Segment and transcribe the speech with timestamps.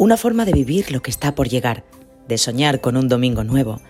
[0.00, 1.82] Una forma de vivir lo que está por llegar,
[2.28, 3.80] de soñar con un domingo nuevo,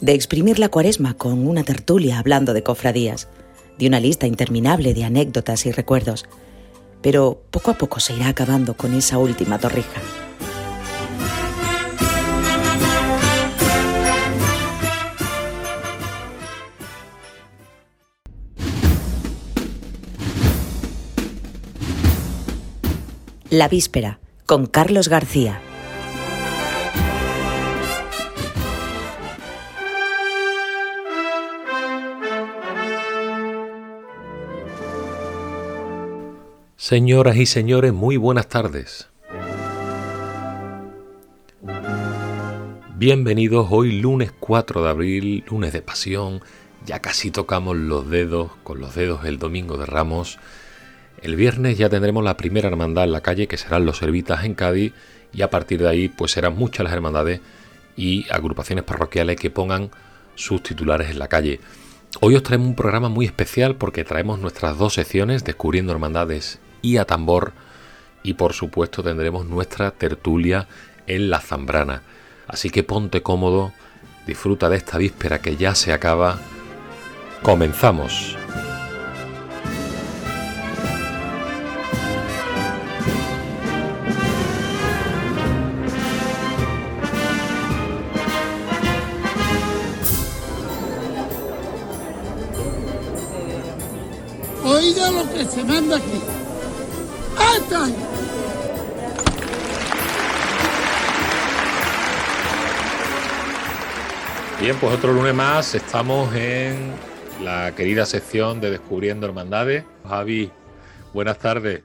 [0.00, 3.26] de exprimir la cuaresma con una tertulia hablando de cofradías,
[3.76, 6.24] de una lista interminable de anécdotas y recuerdos.
[7.02, 10.00] Pero poco a poco se irá acabando con esa última torrija.
[23.50, 25.60] La víspera, con Carlos García.
[36.76, 39.08] Señoras y señores, muy buenas tardes.
[42.94, 46.40] Bienvenidos hoy lunes 4 de abril, lunes de pasión.
[46.86, 50.38] Ya casi tocamos los dedos, con los dedos el domingo de Ramos.
[51.22, 54.54] El viernes ya tendremos la primera hermandad en la calle, que serán los Servitas en
[54.54, 54.92] Cádiz,
[55.32, 57.40] y a partir de ahí pues serán muchas las hermandades
[57.96, 59.90] y agrupaciones parroquiales que pongan
[60.34, 61.60] sus titulares en la calle.
[62.20, 66.98] Hoy os traemos un programa muy especial porque traemos nuestras dos secciones, Descubriendo Hermandades y
[66.98, 67.52] a tambor.
[68.22, 70.68] Y por supuesto tendremos nuestra tertulia
[71.06, 72.02] en la Zambrana.
[72.48, 73.72] Así que ponte cómodo,
[74.26, 76.38] disfruta de esta víspera que ya se acaba.
[77.42, 78.36] Comenzamos.
[95.46, 96.20] Que se manda aquí.
[97.36, 97.86] ¡Ata!
[104.60, 106.94] Bien, pues otro lunes más estamos en
[107.42, 109.84] la querida sección de Descubriendo Hermandades.
[110.08, 110.50] Javi,
[111.12, 111.82] buenas tardes.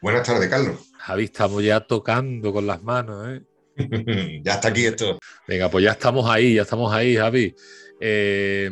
[0.00, 0.90] Buenas tardes, Carlos.
[0.98, 3.42] Javi, estamos ya tocando con las manos, ¿eh?
[4.44, 5.18] ya está aquí esto.
[5.46, 7.54] Venga, pues ya estamos ahí, ya estamos ahí, Javi.
[8.00, 8.68] Eh,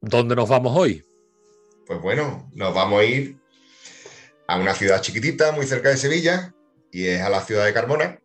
[0.00, 1.04] ¿Dónde nos vamos hoy?
[1.92, 3.36] Pues bueno, nos vamos a ir
[4.46, 6.54] a una ciudad chiquitita, muy cerca de Sevilla,
[6.90, 8.18] y es a la ciudad de Carmona.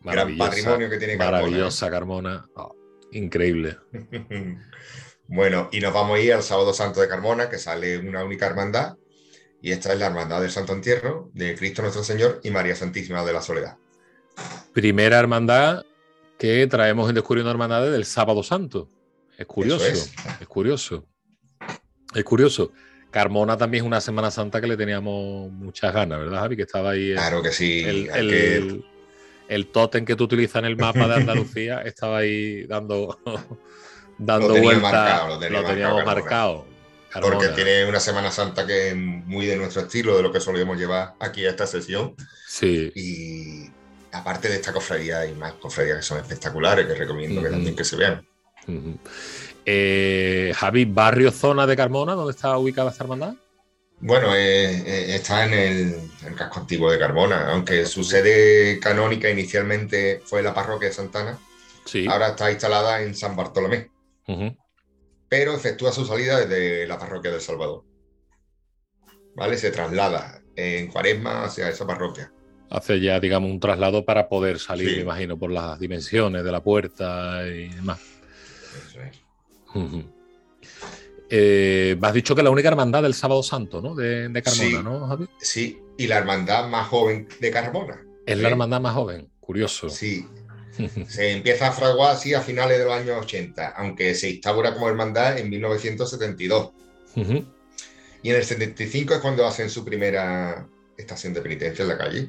[0.00, 1.42] Gran patrimonio que tiene Carmona.
[1.42, 2.48] Maravillosa Carmona.
[2.54, 2.72] Oh,
[3.10, 3.78] increíble.
[5.26, 8.46] bueno, y nos vamos a ir al Sábado Santo de Carmona, que sale una única
[8.46, 8.96] hermandad,
[9.60, 13.24] y esta es la Hermandad del Santo Entierro de Cristo Nuestro Señor y María Santísima
[13.24, 13.76] de la Soledad.
[14.72, 15.84] Primera hermandad
[16.38, 18.88] que traemos en Descubriendo Hermandades del Sábado Santo.
[19.36, 20.12] Es curioso, es.
[20.40, 21.08] es curioso.
[22.16, 22.72] Es curioso.
[23.10, 26.56] Carmona también es una Semana Santa que le teníamos muchas ganas, ¿verdad, Javi?
[26.56, 27.12] Que estaba ahí.
[27.12, 27.80] Claro que sí.
[27.84, 28.80] El, el, que-
[29.48, 33.18] el tótem que tú utilizas en el mapa de Andalucía estaba ahí dando,
[34.18, 34.92] dando Lo tenía vueltas.
[34.92, 36.76] marcado, lo tenía teníamos marcado marcado.
[37.22, 40.76] Porque tiene una Semana Santa que es muy de nuestro estilo, de lo que solemos
[40.76, 42.14] llevar aquí a esta sesión.
[42.46, 42.92] Sí.
[42.94, 43.70] Y
[44.12, 47.84] aparte de esta cofradía, hay más cofradías que son espectaculares, que recomiendo que también que
[47.84, 48.26] se vean.
[48.68, 48.98] Ujú.
[49.68, 53.34] Eh, Javi, barrio zona de Carmona, ¿dónde está ubicada esta hermandad?
[53.98, 60.22] Bueno, eh, eh, está en el, casco antiguo de Carmona, aunque su sede canónica inicialmente
[60.24, 61.38] fue la parroquia de Santana,
[61.84, 62.06] Sí.
[62.08, 63.90] ahora está instalada en San Bartolomé,
[65.28, 67.84] pero efectúa su salida desde la parroquia del Salvador.
[69.34, 69.56] ¿Vale?
[69.58, 72.32] Se traslada en cuaresma hacia esa parroquia.
[72.70, 74.96] Hace ya, digamos, un traslado para poder salir, Sí.
[74.96, 78.00] me imagino, por las dimensiones de la puerta y demás.
[78.88, 79.25] Eso es.
[79.74, 80.04] Ujú.
[81.28, 83.94] Eh, me has dicho que la única hermandad del Sábado Santo, ¿no?
[83.94, 84.76] De, de Carmona, Sí.
[84.82, 85.26] ¿no, Javi?
[85.40, 88.00] Sí, y la hermandad más joven de Carmona.
[88.26, 89.88] Es la hermandad más joven, curioso.
[89.88, 90.26] Sí,
[91.08, 94.88] se empieza a fraguar así a finales de los años 80, aunque se instaura como
[94.88, 96.70] hermandad en 1972.
[97.16, 97.44] Ujú.
[98.22, 100.66] Y en el 75 es cuando hacen su primera
[100.96, 102.28] estación de penitencia en la calle.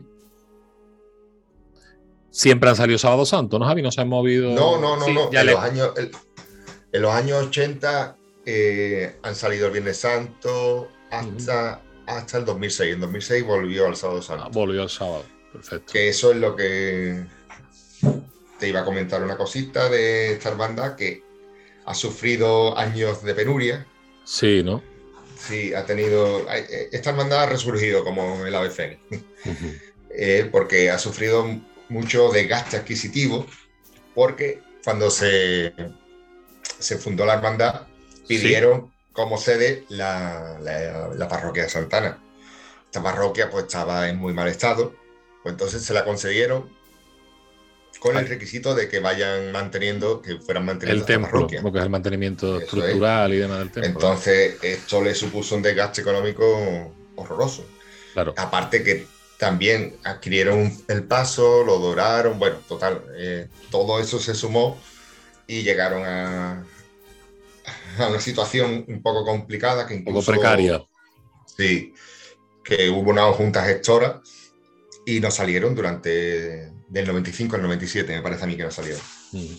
[2.30, 3.82] Siempre han salido Sábado Santo, ¿no, Javi?
[3.82, 4.52] No se han movido.
[4.54, 5.32] No, no, no, Sí, no.
[5.32, 5.92] ya En, le- los años,
[6.98, 12.94] en los años 80 eh, han salido el Viernes Santo hasta, hasta el 2006.
[12.96, 14.50] En 2006 volvió al Sábado Ah, Santo.
[14.52, 15.24] volvió el sábado.
[15.54, 15.94] Perfecto.
[15.94, 17.24] Que eso es lo que
[18.60, 21.24] te iba a comentar una cosita de esta hermandad que
[21.86, 23.88] ha sufrido años de penuria.
[24.26, 24.84] Sí, ¿no?
[25.40, 26.46] Sí, ha tenido.
[26.52, 29.02] eh, Esta hermandad ha resurgido como el ave fénix.
[30.20, 31.46] Eh, porque ha sufrido
[31.90, 33.46] mucho desgaste adquisitivo,
[34.16, 35.72] porque cuando se,
[36.80, 37.88] se fundó la hermandad,
[38.28, 42.20] pidieron como sede la, la- la parroquia de Santana.
[42.86, 44.96] Esta parroquia pues estaba en muy mal estado,
[45.44, 46.76] pues entonces se la concedieron
[48.00, 51.62] con el requisito de que vayan manteniendo, que fueran manteniendo El templo, parroquia.
[51.64, 52.64] porque es el mantenimiento Eso es.
[52.64, 53.90] estructural y demás del templo.
[53.92, 57.66] Entonces esto le supuso un desgaste económico horroroso.
[58.14, 58.34] claro.
[58.38, 59.08] Aparte que
[59.40, 64.80] también adquirieron el paso, lo doraron, bueno, total, eh, todo eso se sumó
[65.48, 66.66] y llegaron a,
[68.00, 70.20] a una situación un poco complicada que incluso...
[70.20, 70.86] Un poco precaria.
[71.46, 71.94] Sí,
[72.64, 74.22] que hubo una junta gestora
[75.06, 79.02] y no salieron durante del 95 al 97, me parece a mí que no salieron.
[79.32, 79.56] Mm.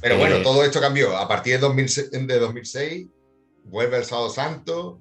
[0.00, 0.42] Pero bueno, eh.
[0.42, 1.16] todo esto cambió.
[1.16, 3.06] A partir de, 2006, de 2006
[3.64, 5.00] vuelve el Sábado Santo,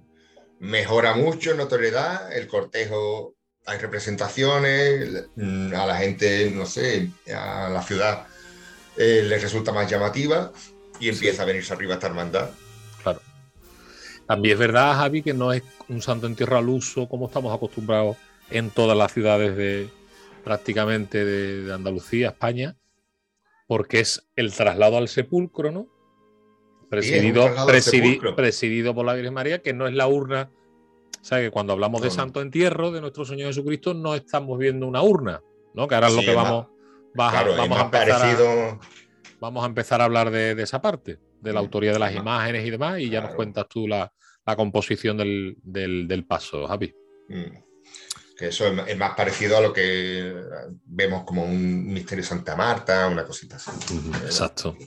[0.60, 3.36] mejora mucho en notoriedad, el cortejo,
[3.66, 5.26] hay representaciones,
[5.76, 8.28] a la gente, no sé, a la ciudad
[8.98, 10.52] eh, le resulta más llamativa
[11.00, 12.50] y empieza a venirse arriba esta hermandad.
[13.04, 13.22] Claro.
[14.28, 17.56] También es verdad, Javi, que no es un santo en tierra al uso como estamos
[17.56, 18.18] acostumbrados
[18.50, 19.90] en todas las ciudades de
[20.44, 22.78] prácticamente de, Andalucía, España,
[23.68, 25.88] porque es el traslado al sepulcro, ¿no?
[26.90, 27.54] Presidido,
[28.36, 30.50] presidido por la Virgen María, que no es la urna.
[31.22, 34.88] O sea, que cuando hablamos de santo entierro de nuestro Señor Jesucristo, no estamos viendo
[34.88, 35.42] una urna,
[35.74, 35.86] ¿no?
[35.86, 36.68] Que ahora es lo que vamos,
[37.18, 38.80] vamos, a empezar a,
[39.40, 42.70] vamos a empezar a hablar de, esa parte, de la autoría de las imágenes y
[42.70, 44.12] demás, y ya nos cuentas tú la,
[44.56, 46.94] composición del, paso, Javi.
[47.28, 47.68] Mm
[48.38, 50.32] que eso es, más parecido a lo que
[50.86, 53.72] vemos como un misterio Santa Marta, una cosita así.
[54.24, 54.78] Exacto.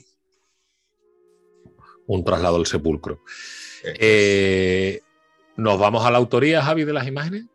[2.07, 3.21] Un traslado al sepulcro.
[3.83, 5.01] Eh,
[5.57, 7.45] ¿Nos vamos a la autoría, Javi, de las imágenes?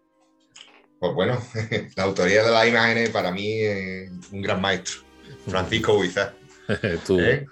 [0.99, 1.41] Pues bueno,
[1.97, 5.03] la autoría de las imágenes para mí es un gran maestro,
[5.47, 6.35] Francisco Huizar.
[6.69, 7.47] ¿Eh?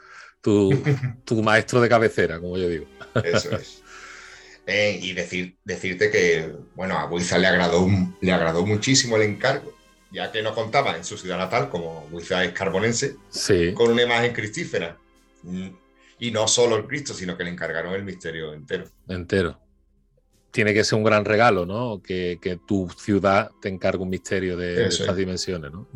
[1.25, 2.87] tu maestro de cabecera, como yo digo.
[3.23, 3.83] Eso es.
[4.67, 7.87] Eh, y decir, decirte que, bueno, a Buiza le agradó,
[8.21, 9.75] le agradó muchísimo el encargo,
[10.11, 13.17] ya que no contaba en su ciudad natal, como Buiza es carbonense,
[13.75, 14.99] con una imagen cristífera.
[15.43, 15.69] Mm,
[16.19, 18.85] y no solo el Cristo, sino que le encargaron el misterio entero.
[19.09, 19.61] Entero.
[20.55, 22.01] Tiene que ser un gran regalo, ¿no?
[22.01, 25.89] Que, tu ciudad te encargue un misterio de, estas dimensiones, ¿no?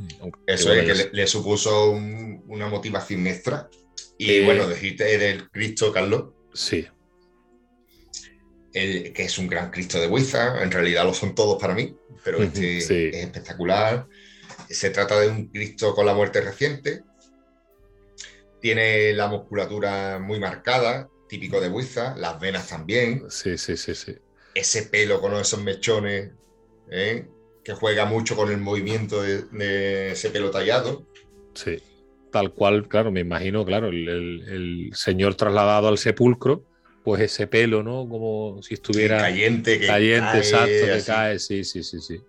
[0.47, 3.71] Eso es, que le, supuso una motivación extra.
[4.19, 6.31] Y eh, bueno, decirte del Cristo, Carlos.
[6.53, 6.87] Sí
[8.73, 12.43] que es un gran Cristo de Buiza, en realidad lo son todos para mí, pero
[12.43, 14.07] este es espectacular.
[14.69, 17.03] Se trata de un Cristo con la muerte reciente,
[18.61, 23.25] tiene la musculatura muy marcada, típico de Buiza, las venas también.
[23.31, 24.17] Sí, sí, sí, sí.
[24.59, 26.31] Ese pelo con esos mechones,
[26.91, 27.27] ¿eh?
[27.65, 31.07] que juega mucho con el movimiento de, ese pelo tallado.
[31.55, 31.83] Sí,
[32.33, 36.65] tal cual, claro, me imagino, claro, el señor trasladado al sepulcro
[37.09, 38.07] pues ese pelo, ¿no?
[38.07, 39.17] Como si estuviera...
[39.17, 42.21] caliente, que Caliente, exacto, que cae, sí, sí, sí, sí.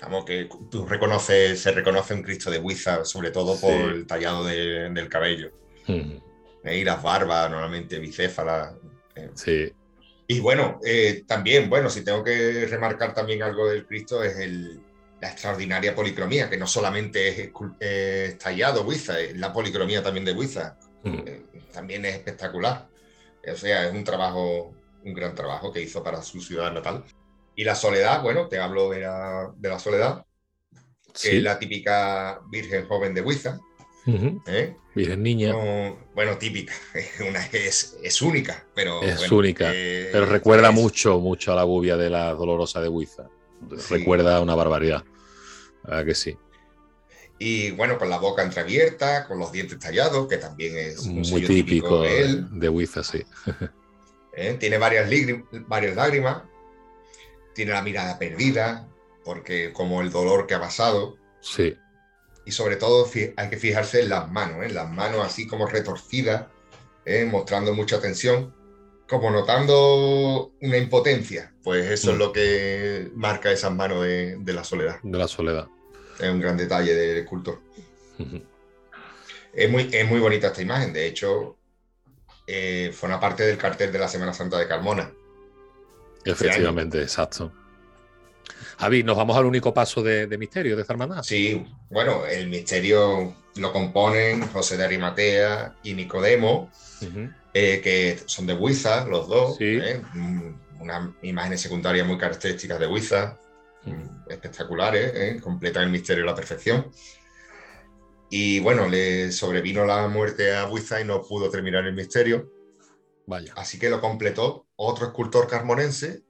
[0.00, 4.46] Vamos, que tú reconoces, se reconoce un Cristo de Huiza, sobre todo por el tallado
[4.46, 5.52] del cabello.
[5.86, 8.74] Y las barbas, normalmente bicéfalas.
[9.14, 9.30] Eh.
[9.34, 9.72] Sí.
[10.32, 14.34] Y bueno, eh, también, bueno, si tengo que remarcar también algo del Cristo es
[15.20, 20.78] la extraordinaria policromía, que no solamente es, tallado Huiza, es la policromía también de Huiza.
[21.04, 22.88] Eh, también es espectacular.
[23.46, 24.74] O sea, es un trabajo,
[25.04, 27.04] un gran trabajo que hizo para su ciudad natal.
[27.54, 30.24] Y la soledad, bueno, te hablo de la, de la soledad,
[31.20, 33.60] que es la típica Virgen joven de Huiza.
[34.06, 34.74] ¿Eh?
[34.94, 35.54] Virgen niña.
[36.14, 36.74] bueno, típica,
[37.28, 39.02] una, es, es única, pero.
[39.02, 43.28] Es única, eh, pero recuerda mucho, mucho a la gubia de la dolorosa de Huiza.
[43.90, 45.04] Recuerda una barbaridad.
[45.84, 46.36] ¿Verdad que sí?
[47.38, 52.02] Y bueno, con la boca entreabierta, con los dientes tallados, que también es muy típico,
[52.02, 52.46] de él.
[52.52, 53.24] De sí.
[54.34, 54.56] ¿Eh?
[54.58, 55.10] Tiene varias,
[55.66, 56.42] varias lágrimas,
[57.54, 58.88] tiene la mirada perdida,
[59.24, 61.16] porque como el dolor que ha pasado.
[61.40, 61.74] Sí.
[62.44, 64.70] Y sobre todo hay que fijarse en las manos, ¿eh?
[64.70, 66.46] las manos así como retorcidas,
[67.04, 67.24] ¿eh?
[67.24, 68.52] mostrando mucha tensión,
[69.08, 71.54] como notando una impotencia.
[71.62, 72.18] Pues eso es mm.
[72.18, 74.96] lo que marca esas manos de la soledad.
[75.02, 75.68] De la soledad
[76.18, 77.60] es un gran detalle del escultor.
[79.52, 81.56] es, muy, es muy bonita esta imagen, de hecho,
[82.46, 85.12] eh, forma parte del cartel de la Semana Santa de Carmona.
[86.24, 87.52] Efectivamente, exacto.
[88.78, 91.22] Javi, ¿nos vamos al único paso de, misterio de esta hermandad?
[91.22, 96.70] Sí, bueno, el misterio lo componen José de Arimatea y Nicodemo,
[97.54, 99.56] eh, que son de Huiza, los dos.
[99.56, 99.78] Sí.
[99.80, 100.00] ¿eh?
[100.80, 103.38] Unas imágenes secundarias muy características de Huiza
[104.28, 105.40] espectaculares, ¿eh?
[105.42, 106.90] completan el misterio a la perfección.
[108.30, 112.50] Y bueno, le sobrevino la muerte a Buiza y no pudo terminar el misterio.
[113.26, 113.52] Vaya.
[113.56, 116.22] Así que lo completó otro escultor carmonense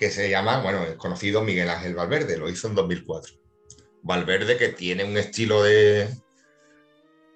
[0.00, 3.34] que se llama, bueno, es conocido Miguel Ángel Valverde, lo hizo en 2004.
[4.00, 6.08] Valverde que tiene un estilo de,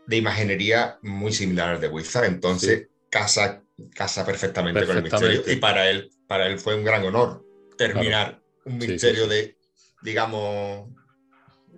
[0.06, 3.62] de imaginería muy similar al de Buiza, entonces casa,
[3.94, 7.44] casa perfectamente, con el misterio y para él, para él fue un gran honor
[7.76, 9.58] terminar un misterio de,
[10.00, 10.88] digamos,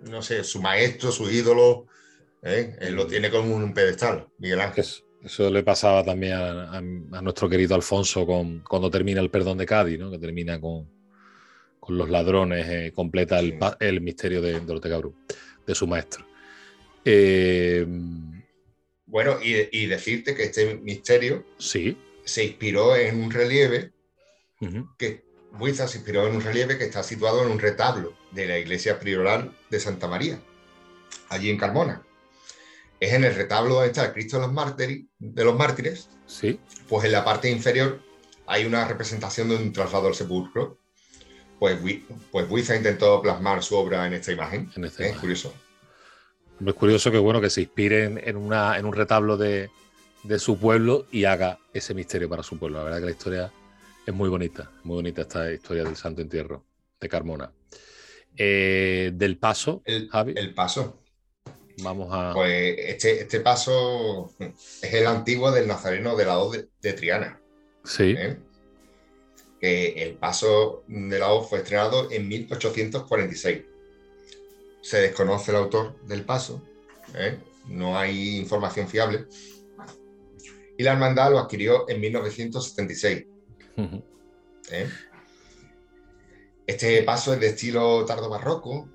[0.03, 1.87] no sé, su maestro, su ídolo,
[2.43, 2.77] ¿eh?
[2.79, 4.85] él lo tiene como un pedestal, Miguel Ángel.
[5.27, 6.81] Eso, le pasaba también a,
[7.21, 10.09] nuestro querido Alfonso con, cuando termina el perdón de Cádiz, ¿no?
[10.09, 10.89] que termina con,
[11.79, 15.01] con los ladrones, eh, completa el, el, misterio de, de Ortega
[15.65, 16.25] de su maestro.
[17.03, 17.85] Eh,
[19.05, 21.97] bueno, y, decirte que este misterio sí.
[22.23, 23.91] se inspiró en un relieve
[24.97, 28.59] que Buiza se inspiró en un relieve que está situado en un retablo de la
[28.59, 30.39] iglesia prioral de Santa María,
[31.29, 32.06] allí en Carmona.
[32.99, 36.09] Es en el retablo donde está el Cristo de los, mártires, de los mártires.
[36.25, 36.59] Sí.
[36.87, 38.01] Pues en la parte inferior
[38.47, 40.79] hay una representación de un traslado al sepulcro.
[41.59, 41.79] Pues,
[42.31, 44.71] pues Buiza intentó plasmar su obra en esta imagen.
[44.75, 45.53] es curioso.
[46.65, 49.69] Es curioso que bueno que se inspire en, una, en un retablo de,
[50.23, 52.79] de, su pueblo y haga ese misterio para su pueblo.
[52.79, 53.51] La verdad que la historia
[54.05, 56.63] es muy bonita, muy bonita esta historia del Santo Entierro
[56.99, 57.51] de Carmona.
[58.35, 60.33] Eh, del paso, el, Javi.
[60.35, 61.01] El paso.
[61.77, 62.33] Vamos a.
[62.33, 67.39] Pues este, este paso es el antiguo del Nazareno de la O de, Triana.
[67.83, 68.15] Sí.
[68.17, 68.37] ¿Eh?
[69.59, 73.61] Que el paso de la O fue estrenado en 1846.
[74.81, 76.61] Se desconoce el autor del paso,
[77.13, 77.37] ¿eh?
[77.67, 79.25] no hay información fiable.
[80.77, 83.25] Y la hermandad lo adquirió en 1976
[83.77, 84.89] ¿Eh?
[86.65, 88.89] Este paso es de estilo tardo barroco,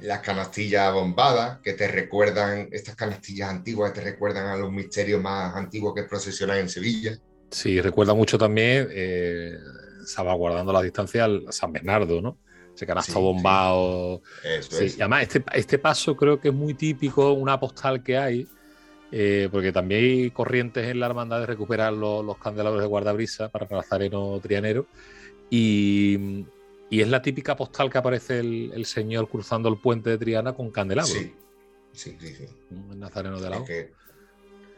[0.00, 5.54] las canastillas bombadas que te recuerdan, estas canastillas antiguas te recuerdan a los misterios más
[5.56, 7.18] antiguos que procesionan en Sevilla.
[7.50, 9.56] Sí, recuerda mucho también, eh,
[10.04, 12.38] salvaguardando la distancia, al San Bernardo, ¿no?
[12.74, 14.22] Ese canasto bombado.
[14.44, 18.46] Y además, este, este paso creo que es muy típico, una postal que hay,
[19.10, 23.66] eh, porque también hay corrientes en la hermandad de recuperar los, candelabros de guardabrisa para
[23.68, 24.86] Nazareno Trianero.
[25.50, 26.44] Y,
[26.90, 30.70] y, es la típica postal que aparece el, señor cruzando el puente de Triana con
[30.70, 31.12] candelabros.
[31.12, 31.34] Sí,
[31.92, 32.46] sí, sí.
[32.70, 33.64] El Nazareno de la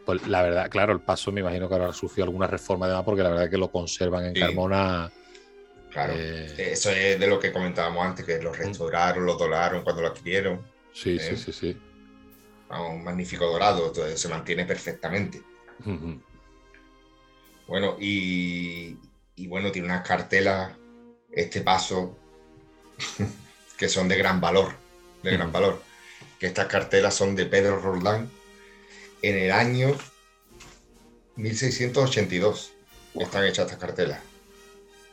[0.04, 3.22] Pues la verdad, claro, el paso me imagino que habrá sufrido alguna reforma además, porque
[3.22, 5.10] la verdad es que lo conservan en Carmona.
[5.90, 8.54] Claro, eh, eso es de lo que comentábamos antes, que lo mm.
[8.54, 10.60] restauraron, lo donaron cuando lo adquirieron.
[10.92, 11.36] Sí, sí, ¿eh?
[11.36, 11.76] sí, sí
[12.78, 15.42] un magnífico dorado, entonces se mantiene perfectamente.
[17.66, 18.96] Bueno, y,
[19.46, 20.76] bueno, tiene unas cartelas,
[21.32, 22.16] este paso,
[23.78, 24.74] que son de gran valor,
[25.22, 25.82] de gran valor.
[26.38, 28.30] Que estas cartelas son de Pedro Roldán
[29.22, 29.96] en el año
[31.36, 32.72] 1682.
[33.14, 34.20] Están hechas estas cartelas.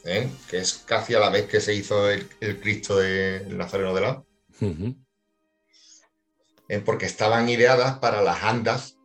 [0.05, 0.29] ¿eh?
[0.49, 2.27] Que es casi a la vez que se hizo el,
[2.61, 4.23] Cristo del Nazareno de la
[6.83, 8.96] porque estaban ideadas para las andas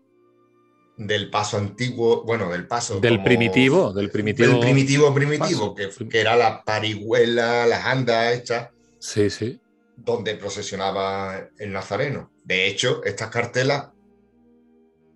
[0.96, 3.00] del paso antiguo, bueno, del paso.
[3.00, 4.48] Del primitivo, del primitivo.
[4.48, 8.70] Del primitivo, primitivo, que, que, era la parihuela, las andas hechas.
[8.98, 9.60] Sí, sí.
[9.96, 12.30] Donde procesionaba el nazareno.
[12.44, 13.88] De hecho, estas cartelas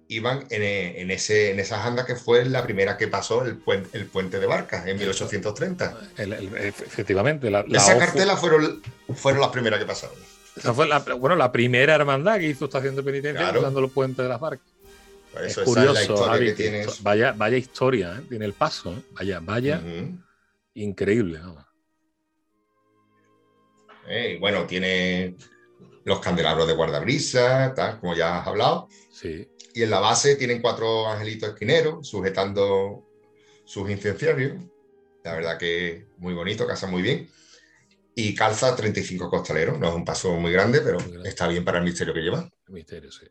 [0.08, 4.06] iban en, ese, en esas andas que fue la primera que pasó el, puente, el
[4.06, 5.98] puente de Barcas en 1830.
[6.16, 7.50] efectivamente.
[7.50, 8.82] La, Esas cartelas fueron,
[9.14, 10.16] fueron las primeras que pasaron.
[10.56, 14.22] Esa fue la, bueno, la primera hermandad que hizo estación de penitencia usando los puentes
[14.22, 14.66] de las barcas.
[15.44, 16.14] Es curioso,
[17.02, 18.26] vaya, vaya historia, ¿eh?
[18.28, 19.02] tiene el paso, ¿eh?
[19.12, 19.82] vaya, vaya,
[20.74, 21.40] increíble.
[24.08, 25.36] Eh, bueno, tiene
[26.04, 28.88] los candelabros de guardabrisa, tal, como ya has hablado.
[29.12, 29.48] Sí.
[29.74, 33.04] Y en la base tienen cuatro angelitos esquineros sujetando
[33.64, 34.56] sus incenciarios.
[35.24, 37.28] La verdad que muy bonito, casa muy bien
[38.18, 39.78] y calza 35 costaleros.
[39.78, 42.50] No es un paso muy grande, pero está bien para el misterio que lleva.
[42.66, 43.26] El misterio, sí.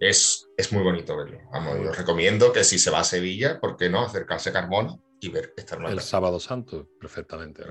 [0.00, 1.40] Es, es muy bonito verlo.
[1.52, 4.96] Vamos, yo recomiendo que si se va a Sevilla, ¿por qué no acercarse a Carmona
[5.20, 7.62] y ver esta El Sábado Santo, perfectamente.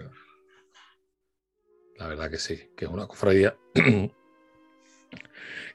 [1.97, 3.57] La verdad que sí, que es una cofradía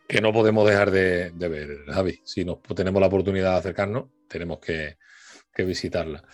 [0.08, 2.20] que no podemos dejar de, ver, Javi.
[2.24, 4.98] Si nos tenemos la oportunidad de acercarnos, tenemos que,
[5.52, 6.24] que visitarla.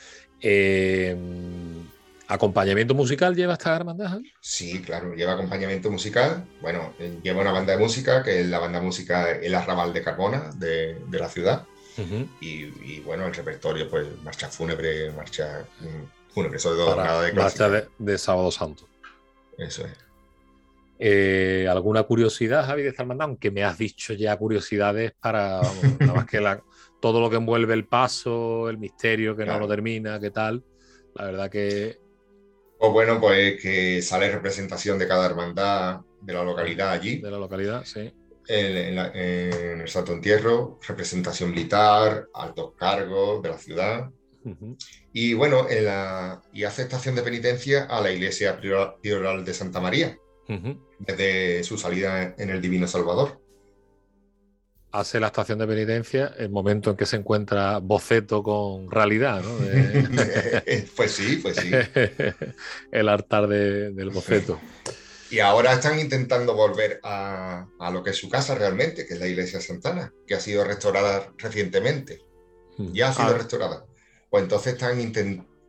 [0.40, 1.16] Eh,
[2.30, 4.20] ¿Acompañamiento musical lleva esta hermandad?
[4.40, 6.46] Sí, claro, lleva acompañamiento musical.
[6.60, 9.92] Bueno, eh, lleva una banda de música, que es la banda de música El Arrabal
[9.92, 11.66] de Carbona, de, la ciudad.
[12.40, 17.68] y, bueno, el repertorio, pues marcha fúnebre, marcha mm, fúnebre, sobre todo nada de Marcha
[17.98, 18.86] de, Sábado Santo.
[19.58, 19.98] Eso es.
[21.00, 23.26] Eh, ¿Alguna curiosidad, Javi, de esta hermandad?
[23.26, 25.60] Aunque me has dicho ya curiosidades para,
[25.98, 26.40] nada más que
[27.00, 30.62] todo lo que envuelve el paso, el misterio que no lo termina, qué tal.
[31.16, 32.09] La verdad que
[32.80, 37.18] pues bueno, pues que sale representación de cada hermandad de la localidad allí.
[37.18, 38.10] De la localidad, sí.
[38.48, 44.10] En, el Santo Entierro, representación militar, altos cargos de la ciudad.
[45.12, 49.78] Y bueno, en la, y hace estación de penitencia a la iglesia prioral de Santa
[49.80, 50.16] María,
[50.98, 53.42] desde su salida en el Divino Salvador.
[54.92, 59.56] Hace la estación de penitencia el momento en que se encuentra boceto con realidad, ¿no?
[60.96, 61.70] pues sí, pues sí.
[62.92, 64.60] el altar del boceto.
[65.30, 69.20] Y ahora están intentando volver a, a, lo que es su casa realmente, que es
[69.20, 72.20] la iglesia Santana, que ha sido restaurada recientemente.
[72.76, 72.92] Hmm.
[72.92, 73.38] Ya ha sido ah.
[73.38, 73.84] restaurada.
[74.28, 75.00] Pues entonces están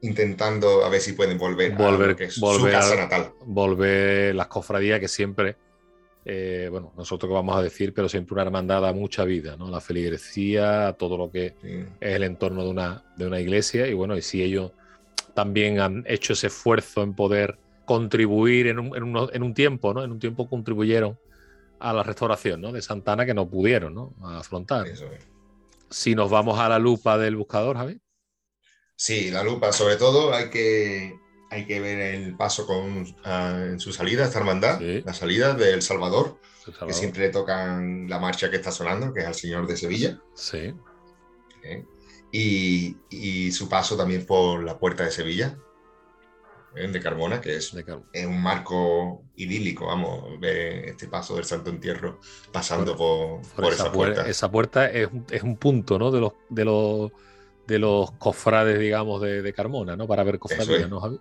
[0.02, 3.34] intentando a ver si pueden volver, a lo que es su casa natal.
[3.46, 5.58] Volver las cofradías que siempre,
[6.26, 9.70] eh, bueno, nosotros que vamos a decir, pero siempre una hermandad da mucha vida, ¿no?
[9.70, 11.56] La feligresía, todo lo que
[12.00, 13.88] es el entorno de una, de una iglesia.
[13.88, 14.72] Y bueno, y si ellos
[15.34, 18.96] también han hecho ese esfuerzo en poder contribuir en un,
[19.34, 20.04] en, un tiempo, ¿no?
[20.04, 21.18] En un tiempo contribuyeron
[21.80, 22.72] a la restauración ¿no?
[22.72, 24.14] de Santana que no pudieron ¿no?
[24.24, 24.86] afrontar.
[25.90, 28.00] Si nos vamos a la lupa del buscador, Javi.
[28.96, 31.20] Sí, la lupa, sobre todo hay que,
[31.52, 35.74] hay que ver el paso con, ah, en su salida, esta hermandad, la salida de
[35.74, 36.38] El Salvador,
[36.88, 40.22] que siempre le tocan la marcha que está sonando, que es al Señor de Sevilla.
[40.34, 40.74] Sí.
[41.64, 41.86] ¿Eh?
[42.32, 45.58] Y, y, su paso también por la Puerta de Sevilla,
[46.74, 52.22] de Carmona, que es, un marco idílico, vamos, ver este paso del Santo Entierro
[52.54, 53.42] pasando por,
[53.74, 54.26] esa, puerta.
[54.26, 55.10] Esa puerta es,
[55.44, 56.12] un punto, ¿no?
[56.12, 57.12] De los, de los,
[57.68, 60.08] de los cofrades, digamos, de, Carmona, ¿no?
[60.08, 61.20] Para ver cofradías, ¿no, Javi?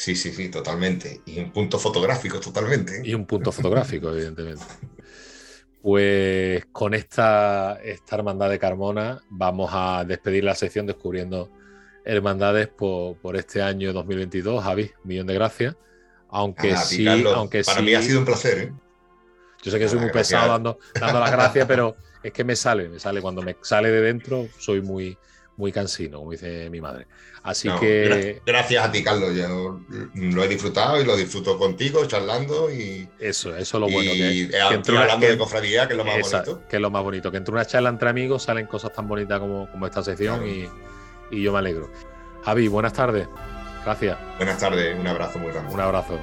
[0.00, 1.20] Sí, sí, sí, totalmente.
[1.26, 3.02] Y un punto fotográfico, totalmente.
[3.04, 4.64] Y un punto fotográfico, evidentemente.
[5.82, 11.50] Pues con esta, esta hermandad de Carmona vamos a despedir la sección descubriendo
[12.02, 14.64] hermandades por, por este año 2022.
[14.64, 15.76] Javi, millón de gracias.
[16.30, 18.58] Aunque sí, aunque para mí ha sido un placer.
[18.58, 18.72] ¿eh?
[19.62, 22.88] Yo sé que soy muy pesado dando, dando las gracias, pero es que me sale,
[22.88, 23.20] me sale.
[23.20, 25.18] Cuando me sale de dentro, soy muy,
[25.60, 27.06] muy cansino, como dice mi madre.
[27.42, 28.42] Así que.
[28.44, 29.34] Gracias a ti, Carlos.
[29.36, 29.80] Yo
[30.14, 33.08] lo he disfrutado y lo disfruto contigo, charlando y.
[33.20, 34.10] Eso, eso es lo bueno.
[34.10, 34.60] Que, que
[34.96, 36.62] hablando de cofradía, que es lo más bonito.
[36.68, 37.30] Que es lo más bonito.
[37.30, 40.66] Que entre una charla entre amigos salen cosas tan bonitas como, como esta sección y
[41.30, 41.88] y yo me alegro.
[42.44, 43.28] Javi, buenas tardes.
[43.84, 44.18] Gracias.
[44.36, 45.72] Buenas tardes, un abrazo muy grande.
[45.72, 46.18] Un abrazo.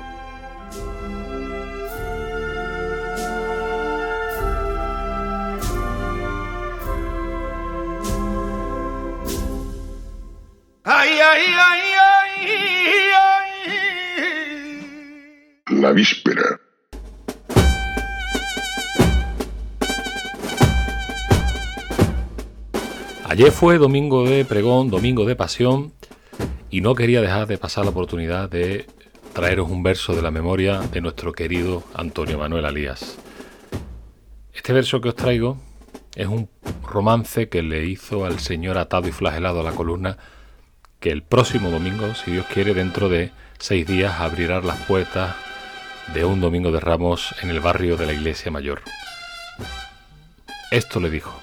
[15.72, 16.60] La víspera.
[23.26, 25.92] Ayer fue domingo de pregón, domingo de pasión,
[26.70, 28.86] y no quería dejar de pasar la oportunidad de
[29.34, 33.18] traeros un verso de la memoria de nuestro querido Antonio Manuel Alías.
[34.54, 35.58] Este verso que os traigo
[36.16, 36.48] es un
[36.84, 40.20] romance que le hizo al señor atado y flagelado a la columna
[41.12, 45.36] el próximo domingo, si Dios quiere, dentro de seis días abrirá las puertas
[46.14, 48.82] de un domingo de ramos en el barrio de la Iglesia Mayor.
[50.72, 51.40] Esto le dijo.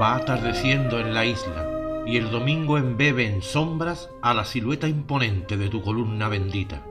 [0.00, 1.66] Va atardeciendo en la isla
[2.06, 6.82] y el domingo embebe en sombras a la silueta imponente de tu columna bendita.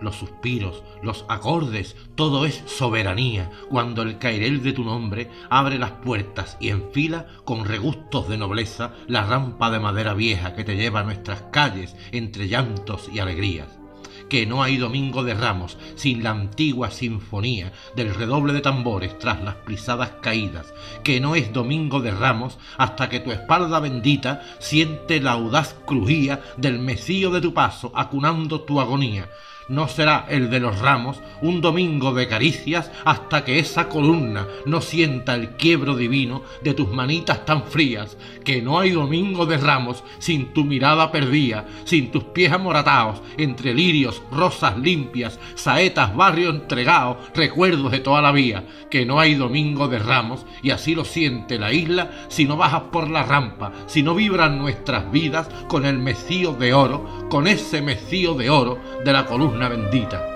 [0.00, 3.50] Los suspiros, los acordes, todo es soberanía.
[3.68, 8.94] Cuando el cairel de tu nombre abre las puertas y enfila con regustos de nobleza
[9.06, 13.80] la rampa de madera vieja que te lleva a nuestras calles entre llantos y alegrías.
[14.28, 19.42] Que no hay domingo de ramos sin la antigua sinfonía del redoble de tambores tras
[19.42, 25.20] las pisadas caídas, que no es domingo de ramos hasta que tu espalda bendita siente
[25.20, 29.28] la audaz crujía del mesío de tu paso acunando tu agonía,
[29.70, 34.80] no será el de los ramos un domingo de caricias hasta que esa columna no
[34.80, 40.02] sienta el quiebro divino de tus manitas tan frías, que no hay domingo de ramos
[40.18, 47.18] sin tu mirada perdida, sin tus pies amoratados, entre lirios, rosas limpias, saetas, barrio entregado,
[47.34, 51.58] recuerdos de toda la vía, que no hay domingo de ramos, y así lo siente
[51.58, 55.98] la isla si no bajas por la rampa, si no vibran nuestras vidas con el
[55.98, 60.26] mecío de oro, con ese mecío de oro de la columna bendita.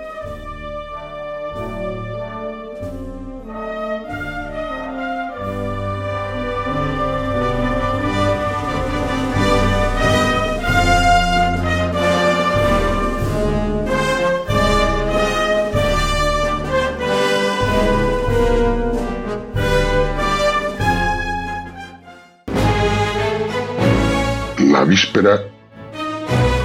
[24.58, 25.40] La víspera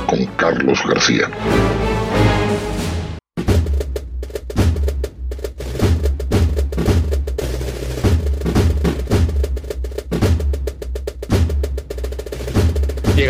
[0.08, 1.30] con Carlos García.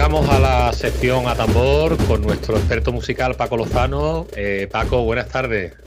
[0.09, 4.25] Llegamos a la sección a tambor con nuestro experto musical Paco Lozano.
[4.35, 5.77] Eh, Paco, buenas tardes.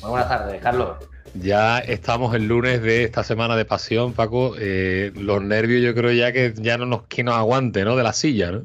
[0.00, 0.96] Muy buenas tardes, Carlos.
[1.34, 4.54] Ya estamos el lunes de esta semana de pasión, Paco.
[4.58, 7.94] Eh, los nervios yo creo ya que ya no nos, que nos aguante, ¿no?
[7.94, 8.62] De la silla, ¿no?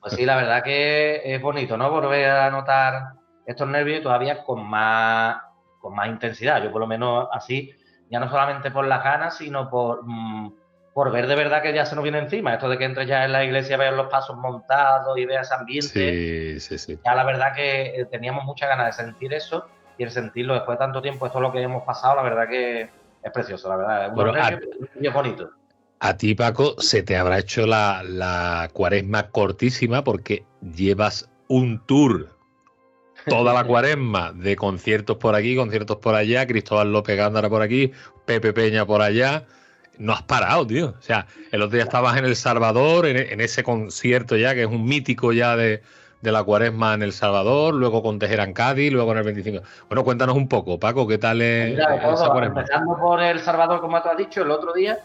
[0.00, 1.90] Pues sí, la verdad que es bonito, ¿no?
[1.90, 3.14] Volver a notar
[3.46, 5.36] estos nervios todavía con más,
[5.80, 6.62] con más intensidad.
[6.62, 7.72] Yo por lo menos así,
[8.08, 10.04] ya no solamente por las ganas, sino por...
[10.04, 10.63] Mm,
[10.94, 12.54] por ver de verdad que ya se nos viene encima.
[12.54, 15.88] Esto de que entres ya en la iglesia, veas los pasos montados y veas ambiente.
[15.88, 16.98] Sí, sí, sí.
[17.04, 19.66] Ya la verdad que eh, teníamos muchas ganas de sentir eso
[19.98, 22.48] y el sentirlo después de tanto tiempo, esto es lo que hemos pasado, la verdad
[22.48, 22.88] que
[23.22, 24.06] es precioso, la verdad.
[24.06, 25.50] Es, bueno, a, bonito.
[25.98, 32.28] A ti, Paco, se te habrá hecho la, la cuaresma cortísima porque llevas un tour
[33.26, 37.90] toda la cuaresma de conciertos por aquí, conciertos por allá, Cristóbal López Gándara por aquí,
[38.26, 39.44] Pepe Peña por allá
[39.98, 40.94] no has parado, tío.
[40.98, 44.68] O sea, el otro día estabas en El Salvador, en, ese concierto ya, que es
[44.68, 45.82] un mítico ya de,
[46.22, 49.62] la cuaresma en El Salvador, luego con Tejera en Cádiz, luego en el 25.
[49.88, 52.60] Bueno, cuéntanos un poco, Paco, ¿qué tal es esa cuaresma?
[52.60, 54.98] Empezando por El Salvador, como tú has dicho, el otro día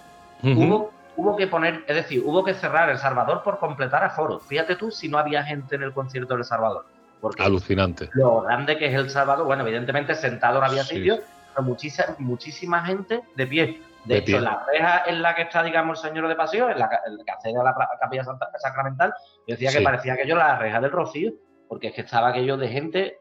[0.44, 4.40] hubo, hubo que poner, es decir, hubo que cerrar El Salvador por completar aforo.
[4.40, 6.86] Fíjate tú si no había gente en el concierto de El Salvador.
[7.20, 8.10] Porque Alucinante.
[8.14, 11.20] Lo grande que es El Salvador, bueno, evidentemente sentado no había sitio,
[11.54, 16.04] pero muchísima, muchísima gente de pie de, hecho, la reja en la que está, digamos,
[16.04, 18.24] el Señor de Paseo, en la, que hace la capilla
[18.58, 19.14] sacramental,
[19.48, 21.34] yo decía que parecía aquello la reja del Rocío,
[21.68, 23.18] porque es que estaba aquello de gente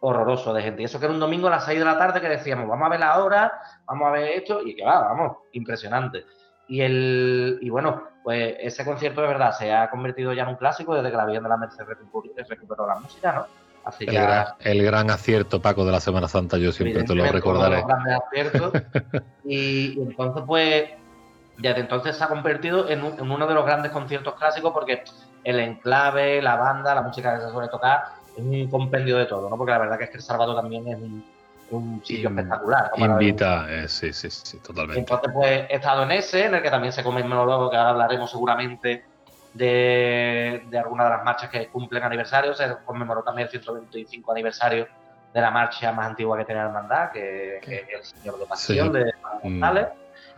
[0.00, 0.82] horroroso de gente.
[0.82, 2.86] Y eso que era un domingo a las 6 de la tarde que decíamos, vamos
[2.86, 3.52] a ver la hora,
[3.86, 6.24] vamos a ver esto, y que va, vamos, impresionante.
[6.68, 10.56] Y el y bueno, pues ese concierto de verdad se ha convertido ya en un
[10.56, 13.46] clásico desde que la Virgen de la Merced recuperó la música, ¿no?
[14.00, 17.84] El, gran, acierto, Paco, de la Semana Santa, yo siempre te lo recordaré.
[19.44, 20.90] y, entonces, pues,
[21.58, 25.02] desde entonces se ha convertido en, uno de los grandes conciertos clásicos porque
[25.44, 28.04] el enclave, la banda, la música que se suele tocar,
[28.36, 29.56] es un compendio de todo, ¿no?
[29.56, 30.98] Porque la verdad que es que El Salvador también es
[31.70, 32.90] un, sitio espectacular.
[32.96, 35.00] Invita, eh, sí, sí, sí, totalmente.
[35.00, 38.30] Entonces, pues, he estado en ese, en el que también se luego, que ahora hablaremos
[38.30, 39.04] seguramente
[39.58, 42.54] de, de algunas de las marchas que cumplen aniversario.
[42.54, 44.86] Se conmemoró también el 125 aniversario
[45.34, 48.92] de la marcha más antigua que tiene la hermandad, que, es el Señor de Pasión
[48.92, 49.88] de González.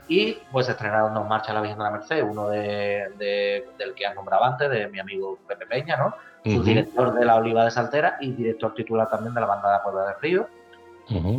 [0.09, 4.15] Y pues estrenaron dos marchas la Virgen de la Merced, uno de, del que has
[4.15, 6.15] nombrado antes, de mi amigo Pepe Peña, ¿no?
[6.43, 9.83] director de la Oliva de Saltera y director titular también de la banda de la
[9.83, 10.49] Puebla del Río.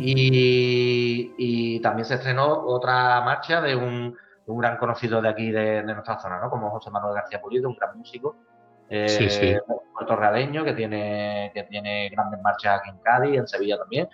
[0.00, 4.16] y, y, también se estrenó otra marcha de un,
[4.46, 6.50] un gran conocido de aquí de, nuestra zona, ¿no?
[6.50, 8.36] Como José Manuel García Pulido, un gran músico.
[8.94, 9.58] Eh,
[9.94, 14.08] puertorrealeño que tiene, que tiene grandes marchas aquí en Cádiz, en Sevilla también.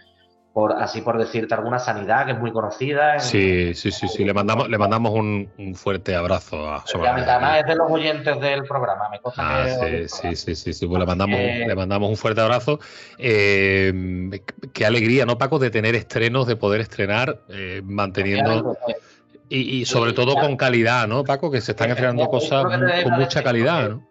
[0.52, 3.20] Por, así por decirte alguna sanidad que es muy conocida.
[3.20, 4.24] sí, sí, sí, sí.
[4.24, 9.08] Le mandamos, le mandamos un, fuerte abrazo a Además es de los oyentes del programa,
[9.08, 12.80] me ah, sí, sí, sí, sí, sí, Pues le mandamos, le mandamos un fuerte abrazo.
[13.18, 14.40] Eh,
[14.72, 15.58] qué alegría, ¿no, Paco?
[15.58, 18.76] De tener estrenos, de poder estrenar, eh, manteniendo.
[19.50, 21.50] Y, sobre todo con calidad, ¿no, Paco?
[21.50, 24.06] Que se están estrenando cosas con mucha calidad, ¿no?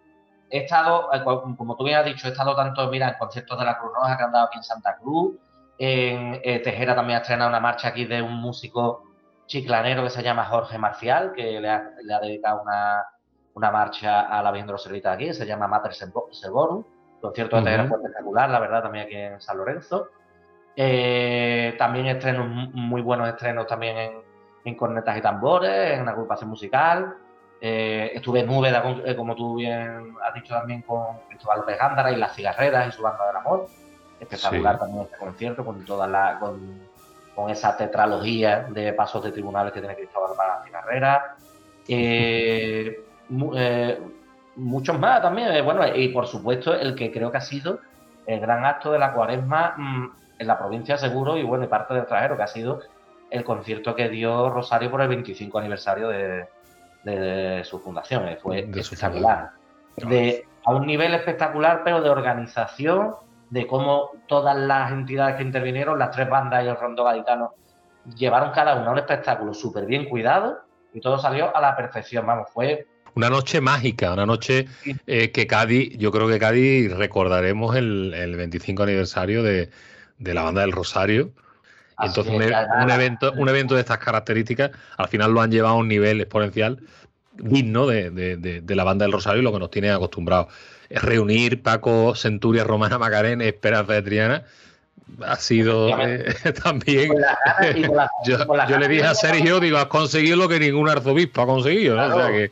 [0.50, 3.64] He estado, eh, como tú bien has dicho, he estado tanto, mira, en conciertos de
[3.64, 5.36] la Cruz Roja que han dado aquí en Santa Cruz.
[5.78, 9.04] En eh, Tejera también ha estrenado una marcha aquí de un músico
[9.46, 13.04] chiclanero que se llama Jorge Marcial, que le ha, dedicado una,
[13.54, 16.84] una, marcha a la Virgen de los Servitas aquí, se llama Mater Servorum.
[17.20, 20.08] Concierto de Tejera fue espectacular, la verdad, también aquí en San Lorenzo.
[20.76, 24.12] Eh, también estrenos, muy buenos estrenos también en,
[24.64, 27.14] en cornetas y tambores, en una agrupación musical.
[27.60, 32.12] Eh, estuve en Úbeda, eh, como tú bien has dicho también, con Cristóbal López Gándara
[32.12, 33.66] y las cigarreras y su banda del amor.
[34.20, 36.88] Espectacular también este concierto con toda la, con,
[37.48, 41.22] esa tetralogía de pasos de tribunales que tiene Cristóbal para las cigarreras.
[41.86, 43.04] Eh,
[44.56, 45.64] muchos más también.
[45.64, 47.78] bueno, y por supuesto el que creo que ha sido
[48.26, 51.94] el gran acto de la cuaresma mm, en la provincia seguro y bueno, y parte
[51.94, 52.80] del extranjero, que ha sido
[53.30, 56.46] el concierto que dio Rosario por el 25 aniversario de,
[57.64, 58.28] su fundación.
[58.28, 59.50] Eh, fue espectacular.
[59.96, 63.14] De, a un nivel espectacular, pero de organización,
[63.50, 67.54] de cómo todas las entidades que intervinieron, las tres bandas y el rondo gaditano,
[68.16, 70.60] llevaron cada uno un espectáculo súper bien cuidado
[70.92, 72.26] y todo salió a la perfección.
[72.26, 74.66] Vamos, fue una noche mágica, una noche
[75.06, 79.70] eh, que Cádiz, yo creo que Cádiz recordaremos el, 25 aniversario de,
[80.18, 81.32] de, la banda del Rosario,
[82.00, 85.88] entonces un, evento, un evento de estas características al final lo han llevado a un
[85.88, 86.80] nivel exponencial
[87.38, 90.52] digno de, la banda del Rosario y lo que nos tiene acostumbrados.
[90.90, 94.44] Reunir Paco, Centuria, Romana, Macarena, Esperanza de Triana.
[95.24, 97.12] ha sido eh, también.
[98.24, 101.96] yo, le dije a Sergio, digo, has conseguido lo que ningún arzobispo ha conseguido.
[101.96, 102.16] ¿no?
[102.16, 102.50] O sea que...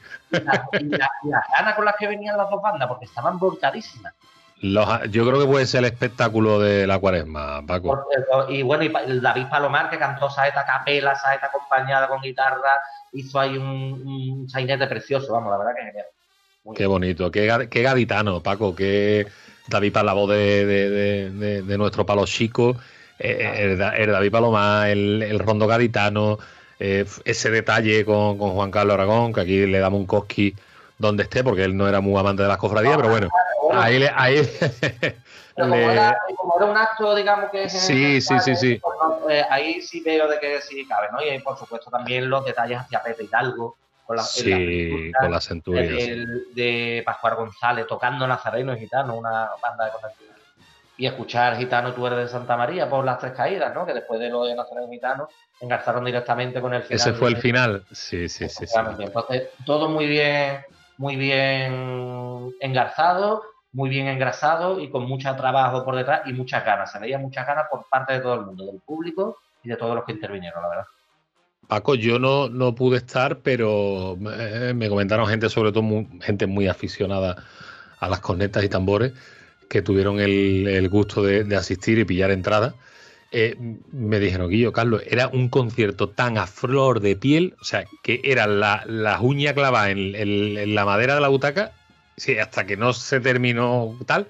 [0.80, 1.10] y, las
[1.56, 4.12] ganas con las que venían las dos bandas, porque estaban volcadísimas.
[4.62, 8.06] Yo creo que puede ser el espectáculo de la cuaresma, Paco.
[8.48, 12.80] y bueno, y David Palomar, que cantó saeta capela, saeta acompañada con guitarra,
[13.12, 16.06] hizo ahí un, sainete precioso, vamos, la verdad que genial.
[16.74, 19.26] qué bonito, qué, qué gaditano, Paco, qué
[19.68, 22.76] David para la voz de, nuestro palo chico,
[23.18, 26.38] eh, el, David Palomar, el, el Rondo Gaditano,
[26.78, 30.54] eh, ese detalle con, Juan Carlos Aragón, que aquí le damos un cosqui
[30.98, 33.28] donde esté, porque él no era muy amante de las cofradías, pero bueno,
[33.72, 34.10] ahí le...
[34.14, 34.42] Ahí,
[35.54, 36.18] como, era,
[36.60, 37.68] un acto, digamos que...
[37.68, 38.80] Sí, sí, sí, sí.
[39.22, 41.22] Pues, ahí sí veo de que sí cabe, ¿no?
[41.22, 45.88] Y por supuesto también los detalles hacia Pepe Hidalgo, con la, sí, con la centurias.
[46.54, 50.36] de Pascual González tocando Nazareno y Gitano, una banda de conectividad.
[50.98, 53.84] Y escuchar Gitano, tú eres de Santa María por las tres caídas, ¿no?
[53.84, 55.28] Que después de lo de Nazareno y Gitano
[55.60, 57.00] engarzaron directamente con el final.
[57.00, 58.66] Ese fue el final, sí, sí, sí.
[58.66, 58.78] sí.
[58.98, 60.64] Entonces, todo muy bien,
[60.98, 63.42] muy bien engarzado,
[63.76, 66.90] muy bien engrasado y con mucho trabajo por detrás y muchas ganas.
[66.90, 69.94] Se veía muchas ganas por parte de todo el mundo, del público y de todos
[69.94, 70.84] los que intervinieron, la verdad.
[71.68, 75.84] Paco, yo no, no pude estar, pero me, comentaron gente, sobre todo
[76.22, 77.36] gente muy aficionada
[78.00, 79.12] a las cornetas y tambores,
[79.68, 82.74] que tuvieron el, gusto de, asistir y pillar entrada.
[83.30, 83.56] Eh,
[83.92, 88.22] me dijeron, Guillo, Carlos, era un concierto tan a flor de piel, o sea, que
[88.24, 91.72] era la, la uña clavada en, la madera de la butaca,
[92.16, 94.26] sí, hasta que no se terminó tal.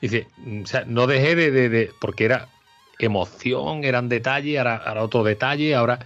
[0.00, 0.28] Dice,
[0.62, 2.48] o sea, no dejé de, de, porque era
[2.98, 5.98] emoción, eran detalles, ahora otro detalle, ahora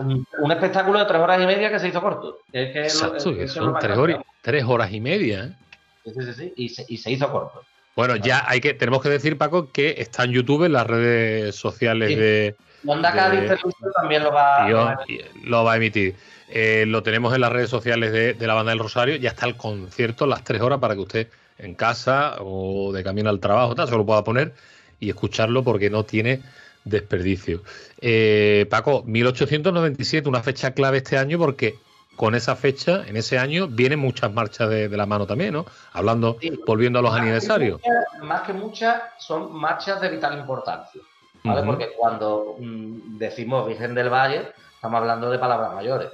[0.00, 2.40] un, espectáculo de tres horas y media que se hizo corto.
[2.52, 3.76] exacto, son
[4.42, 5.44] tres, horas, y media.
[5.44, 5.52] ¿eh?
[6.04, 7.62] Sí, sí, sí, y se, y se hizo corto.
[7.96, 11.56] Bueno, ya hay que, tenemos que decir, Paco, que está en YouTube, en las redes
[11.56, 12.54] sociales de.
[12.86, 13.50] Onda Cádiz
[14.00, 14.98] también lo va,
[15.44, 16.14] lo va a emitir.
[16.48, 19.16] Eh, lo tenemos en las redes sociales de, de, la banda del Rosario.
[19.16, 23.28] Ya está el concierto, las tres horas, para que usted en casa o de camino
[23.28, 24.54] al trabajo tal, se lo pueda poner
[25.00, 26.42] y escucharlo porque no tiene
[26.84, 27.62] desperdicio.
[28.00, 31.78] Eh, Paco, 1897, una fecha clave este año porque
[32.16, 35.66] con esa fecha, en ese año, vienen muchas marchas de, la mano también, ¿no?
[35.92, 36.36] Hablando,
[36.66, 37.80] volviendo a los aniversarios.
[38.22, 41.00] más que muchas, son marchas de vital importancia,
[41.48, 41.66] ¿vale?
[41.66, 46.08] Porque cuando mm, decimos Virgen del Valle, estamos hablando de palabras mayores.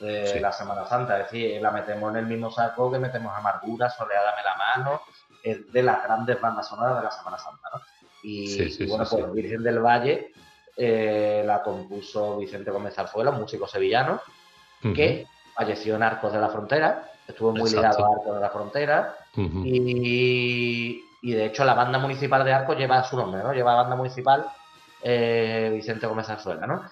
[0.00, 3.88] De la Semana Santa, es decir, la metemos en el mismo saco que metemos Amargura,
[3.88, 5.00] Soleádame la mano,
[5.42, 7.80] es de las grandes bandas sonoras de la Semana Santa, ¿no?
[8.22, 10.32] Y, bueno, pues Virgen del Valle
[10.76, 14.20] eh, la compuso Vicente Gómez Zarzuela, un músico sevillano,
[14.94, 19.16] que falleció en Arcos de la Frontera, estuvo muy ligado a Arcos de la Frontera,
[19.36, 23.52] y, de hecho la banda municipal de Arcos lleva su nombre, ¿no?
[23.54, 24.46] Lleva banda municipal
[25.06, 26.82] eh, Vicente Gómez Zarzuela, ¿no?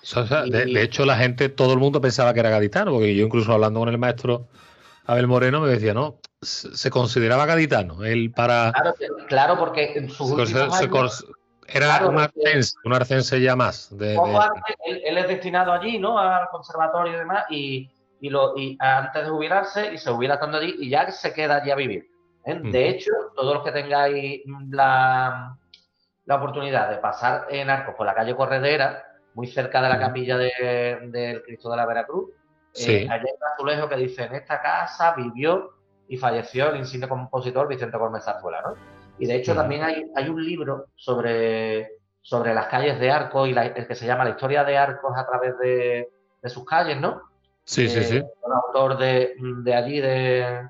[0.50, 3.80] de, hecho, la gente, todo el mundo pensaba que era gaditano, porque yo incluso hablando
[3.80, 4.48] con el maestro
[5.06, 8.70] Abel Moreno me decía, no, se consideraba gaditano, él para...
[9.28, 10.36] Claro, porque en su
[11.66, 13.96] era un, arcense, un arcense ya más.
[13.96, 14.14] De,
[14.84, 16.18] él, es destinado allí, ¿no?
[16.18, 17.90] Al conservatorio y demás, y,
[18.28, 21.70] lo, y antes de jubilarse, y se jubila estando allí, y ya se queda allí
[21.70, 22.10] a vivir.
[22.44, 22.60] ¿eh?
[22.62, 25.56] De hecho, todos los que tengáis la,
[26.24, 29.04] la, oportunidad de pasar en Arcos por la calle Corredera,
[29.34, 32.30] muy cerca de la capilla del Cristo de la Veracruz,
[32.74, 35.72] eh, allá hay un azulejo que dice, en esta casa vivió
[36.08, 38.74] y falleció el insigne compositor Vicente Gómez Zarzuela, ¿no?
[39.18, 43.52] Y de hecho también hay, hay un libro sobre, sobre las calles de Arcos y
[43.52, 46.08] el que se llama La historia de Arcos a través de,
[46.44, 47.22] sus calles, ¿no?
[47.64, 48.16] Sí, sí, sí.
[48.16, 49.34] Eh, un autor de,
[49.74, 50.68] allí, de,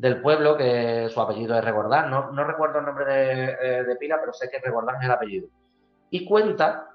[0.00, 2.10] del pueblo, que su apellido es Regordán.
[2.10, 5.48] No, no recuerdo el nombre de, de, pila, pero sé que Regordán es el apellido.
[6.08, 6.94] Y cuenta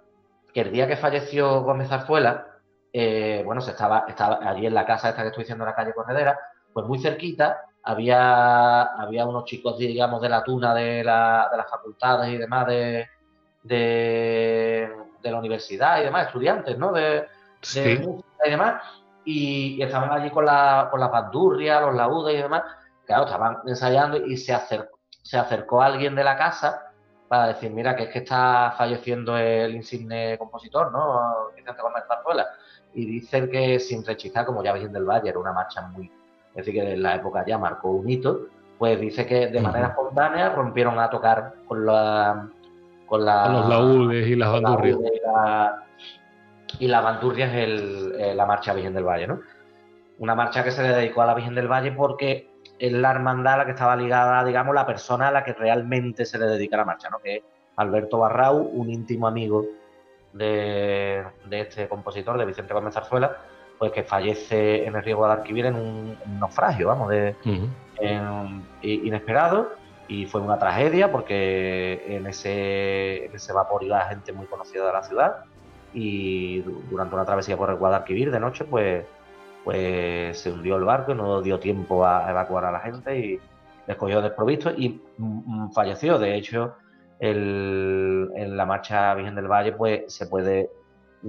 [0.52, 2.48] que el día que falleció Gómez Zarzuela,
[2.92, 5.76] eh, bueno, se estaba, estaba allí en la casa esta que estoy diciendo, en la
[5.76, 6.40] calle Corredera,
[6.74, 11.70] pues muy cerquita había, había unos chicos, digamos, de la tuna de, la, de las
[11.70, 13.08] facultades y demás de,
[13.62, 14.90] de,
[15.22, 16.92] la universidad y demás, estudiantes, ¿no?
[16.92, 17.28] De,
[18.02, 18.82] música y demás,
[19.26, 22.64] y, estaban allí con la, con la pandurria, los laudes y demás,
[23.06, 26.86] claro, estaban ensayando y se acercó, se acercó alguien de la casa
[27.28, 31.50] para decir, mira, que es que está falleciendo el insigne compositor, ¿no?
[31.56, 32.46] Vicente Gómez Zarzuela.
[32.94, 36.06] Y dicen que sin rechizar, como ya Virgen del Valle, era una marcha muy,
[36.50, 39.88] es decir, que en la época ya marcó un hito, pues dice que de manera
[39.88, 42.50] espontánea rompieron a tocar con la...
[43.06, 44.98] Con, la, los laúdes y las bandurrias.
[46.80, 47.82] Y la, bandurria es
[48.18, 49.40] eh, la marcha Virgen del Valle, ¿no?
[50.18, 53.54] Una marcha que se le dedicó a la Virgen del Valle porque es la hermandad
[53.54, 56.78] a la que estaba ligada, digamos, la persona a la que realmente se le dedica
[56.78, 57.20] la marcha, ¿no?
[57.20, 57.44] Que es
[57.78, 59.66] Alberto Barrau, un íntimo amigo
[60.34, 63.38] de, este compositor, de Vicente Gómez Zarzuela,
[63.78, 67.36] pues que fallece en el río Guadalquivir en un, naufragio, vamos, de,
[68.82, 69.72] inesperado
[70.08, 74.94] y fue una tragedia porque en ese, en ese vapor iba gente muy conocida de
[74.94, 75.46] la ciudad
[75.94, 76.60] y
[76.90, 79.06] durante una travesía por el Guadalquivir de noche pues,
[79.66, 83.40] pues se hundió el barco y no dio tiempo a evacuar a la gente y
[83.88, 86.18] les cogió desprovisto y mm, mm, falleció.
[86.18, 86.76] De hecho,
[87.20, 90.70] en la marcha Virgen del Valle pues se puede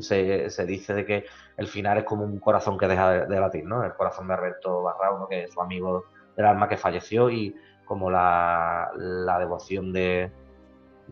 [0.01, 1.25] se, se, dice de que
[1.57, 3.83] el final es como un corazón que deja de, latir, ¿no?
[3.83, 6.05] El corazón de Alberto Barrao, que es su amigo
[6.37, 8.91] del alma que falleció y como la,
[9.39, 10.31] devoción de,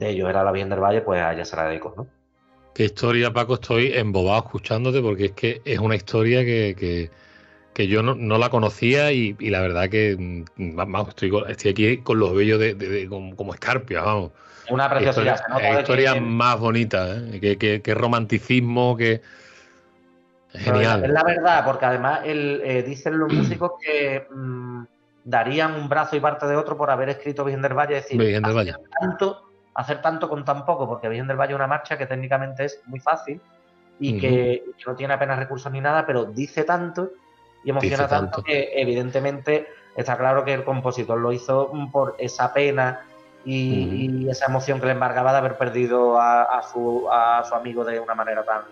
[0.01, 2.07] ellos era la Virgen del Valle, pues a ella se la dedico, ¿no?
[2.75, 7.09] Qué historia, Paco, estoy embobado escuchándote porque es que es una historia que,
[7.77, 12.35] yo no, la conocía y, la verdad que mm, vamos, estoy, estoy aquí con los
[12.35, 14.33] vellos de, como, escarpias, vamos.
[14.71, 15.37] Una preciosidad.
[15.37, 17.81] Historia, historia más bonita, ¿eh?
[17.81, 19.23] que, romanticismo, que...
[20.53, 21.05] Genial.
[21.05, 24.85] Es la verdad, porque además eh, dicen los músicos que mm,
[25.25, 27.99] darían un brazo y parte de otro por haber escrito Virgen del Valle.
[27.99, 28.75] Es decir, Virgen del Valle.
[29.01, 32.65] Tanto, hacer tanto con tan poco, porque Virgen del Valle es una marcha que técnicamente
[32.65, 33.41] es muy fácil
[33.99, 37.11] y que, no tiene apenas recursos ni nada, pero dice tanto
[37.65, 43.03] y emociona tanto, que evidentemente está claro que el compositor lo hizo por esa pena
[43.45, 48.01] y, esa emoción que le embargaba de haber perdido a, su, a su amigo de
[48.01, 48.63] una manera tan,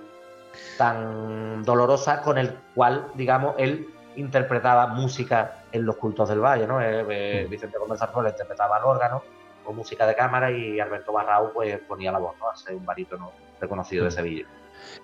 [0.77, 6.81] tan dolorosa, con el cual, digamos, él interpretaba música en los cultos del valle, ¿no?
[6.81, 9.23] Eh, eh, Vicente Gómez Zarzuela interpretaba el órgano
[9.64, 12.55] con música de cámara y Alberto Barrao pues ponía la voz, ¿no?
[12.57, 14.46] Ser un barítono reconocido de Sevilla.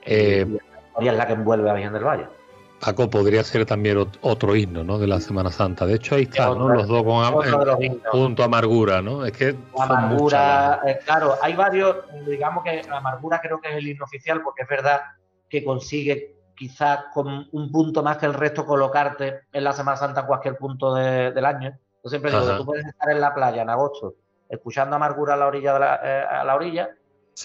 [0.05, 0.47] Eh,
[1.01, 2.27] y es la que envuelve a Virgen del Valle.
[2.81, 4.99] Paco podría ser también otro himno, ¿no?
[4.99, 5.85] De la Semana Santa.
[5.85, 6.69] De hecho, ahí están, ¿no?
[6.69, 7.25] Los dos con
[8.13, 9.25] junto a Amargura, ¿no?
[9.25, 14.43] Es que Amargura, claro, hay varios, digamos que Amargura creo que es el himno oficial
[14.43, 15.01] porque es verdad
[15.49, 20.27] que consigue quizás con un punto más que el resto colocarte en la Semana Santa
[20.27, 21.77] cualquier punto del año.
[22.05, 24.15] Yo siempre digo que tú puedes estar en la playa en agosto
[24.49, 26.91] escuchando Amargura a la orilla, de la, eh, a la orilla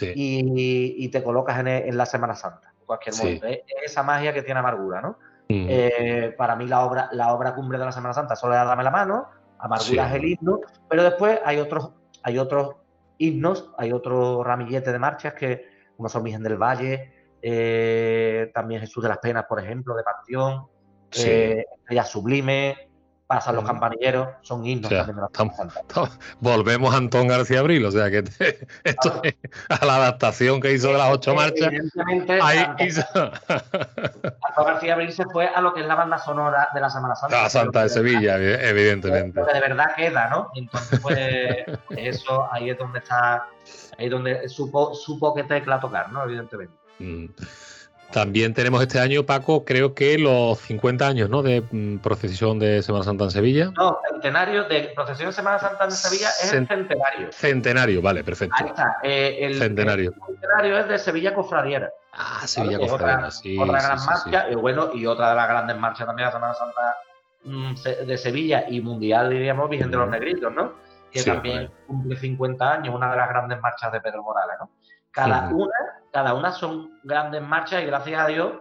[0.02, 3.48] y, te colocas en, la Semana Santa, en cualquier momento.
[3.48, 5.18] Es, esa magia que tiene Amargura, ¿no?
[5.50, 5.68] Mm.
[5.70, 8.84] Eh, para mí la obra, la obra cumbre de la Semana Santa solo es Dame
[8.84, 9.28] la mano,
[9.60, 11.92] Amargura es el himno, pero después hay otros,
[12.24, 12.76] hay otros
[13.18, 19.04] himnos, hay otro ramillete de marchas que uno son Virgen del Valle, eh, también Jesús
[19.04, 20.68] de las Penas, por ejemplo, de Panteón,
[21.12, 21.30] sí.
[21.30, 21.66] Eh,
[22.06, 22.90] Sublime,
[23.34, 23.68] pasan los mm.
[23.68, 25.30] campanilleros, son himnos también de la
[26.40, 28.20] Volvemos a Antón García Abril, o sea que
[28.84, 29.34] esto es
[29.70, 31.72] a la adaptación que hizo de las ocho marchas.
[31.72, 32.78] Evidentemente, Antón
[34.66, 37.42] García Abril se fue a lo que es la banda sonora de la Semana Santa.
[37.42, 39.40] La Santa de Sevilla, evidentemente.
[39.40, 40.52] Porque de verdad queda, ¿no?
[40.56, 41.18] Entonces, pues,
[41.98, 43.48] eso ahí es donde está,
[43.98, 46.24] ahí es donde supo, supo qué tecla tocar, ¿no?
[46.24, 46.76] Evidentemente.
[47.00, 47.26] Mm.
[48.14, 51.42] También tenemos este año, Paco, creo que los 50 años ¿no?
[51.42, 53.72] de mm, procesión de Semana Santa en Sevilla.
[53.76, 57.32] No, centenario de procesión de Semana Santa en Sevilla es el centenario.
[57.32, 58.56] Centenario, vale, perfecto.
[58.60, 58.98] Ahí está.
[59.02, 60.12] Eh, el, centenario.
[60.12, 61.90] El centenario es de Sevilla Cofradiera.
[62.12, 63.58] Ah, Sevilla Cofradiera, sí.
[63.60, 66.98] Otra gran marcha, y bueno, y otra de las grandes marchas también de Semana Santa
[67.46, 70.74] mm, de Sevilla y mundial, diríamos, Virgen de los Negritos, ¿no?
[71.12, 74.70] Que también cumple 50 años, una de las grandes marchas de Pedro Morales, ¿no?
[75.14, 75.76] Cada una,
[76.12, 78.52] cada una son grandes marchas y gracias a Dios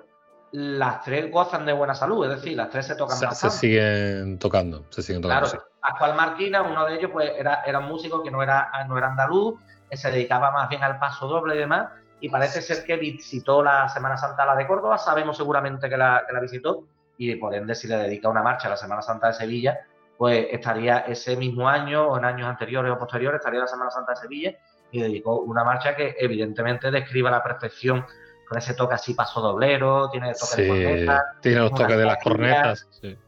[0.53, 4.39] las tres gozan de buena salud, es decir, las tres se tocan se, Se siguen
[4.39, 5.49] tocando, se siguen tocando.
[5.49, 8.99] Claro, Pascual Marquina, uno de ellos, pues era, era un músico que no era, no
[8.99, 11.89] era andaluz, que se dedicaba más bien al paso doble y demás,
[12.21, 16.23] y parece ser que visitó la Semana Santa la de Córdoba, sabemos seguramente que la,
[16.27, 16.85] que la visitó,
[17.17, 19.81] y por ende si le dedica una marcha a la Semana Santa de Sevilla,
[20.19, 24.13] pues estaría ese mismo año o en años anteriores o posteriores, estaría la Semana Santa
[24.13, 24.55] de Sevilla,
[24.93, 28.05] y dedicó una marcha que evidentemente describe a la perfección
[28.47, 31.23] con ese toque así paso doblero, tiene el toque de cornetas.
[31.41, 32.89] Tiene los toques de las cornetas.
[33.01, 33.19] Sí.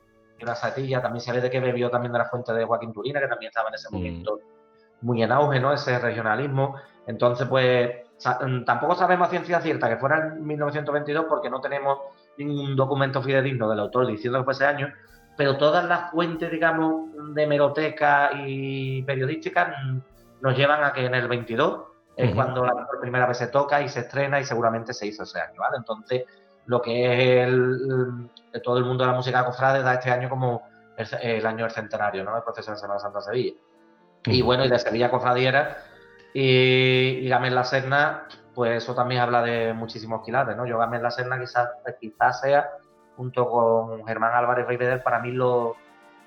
[0.43, 3.21] Una satilla, también se ve de que bebió también de la fuente de Joaquín Turina,
[3.21, 3.95] que también estaba en ese mm.
[3.95, 4.41] momento
[5.01, 5.73] muy en auge, ¿no?
[5.73, 6.77] Ese regionalismo.
[7.07, 7.91] Entonces, pues
[8.47, 11.99] mm, tampoco sabemos a ciencia cierta que fuera en 1922 porque no tenemos
[12.37, 14.93] ningún documento fidedigno del autor diciendo que fue ese año,
[15.39, 19.99] pero todas las fuentes, digamos, de meroteca y periodísticas mm,
[20.45, 21.85] nos llevan a que en el 22
[22.17, 25.41] es cuando la primera vez se toca y se estrena y seguramente se hizo ese
[25.41, 25.79] año, ¿vale?
[25.79, 26.25] Entonces,
[26.67, 28.29] lo que es el,
[28.63, 30.63] todo el mundo de la música cofrade da este año como
[30.99, 32.37] el, año del centenario, ¿no?
[32.37, 33.55] El proceso de Semana Santa Sevilla.
[34.27, 35.79] Y bueno, y de Sevilla Cofradiera
[36.35, 40.67] y, y Gamés La Serna, pues eso también habla de muchísimos quilates, ¿no?
[40.67, 42.69] Yo Gamés La Serna quizás, quizás sea,
[43.17, 45.77] junto con Germán Álvarez Rey para mí lo,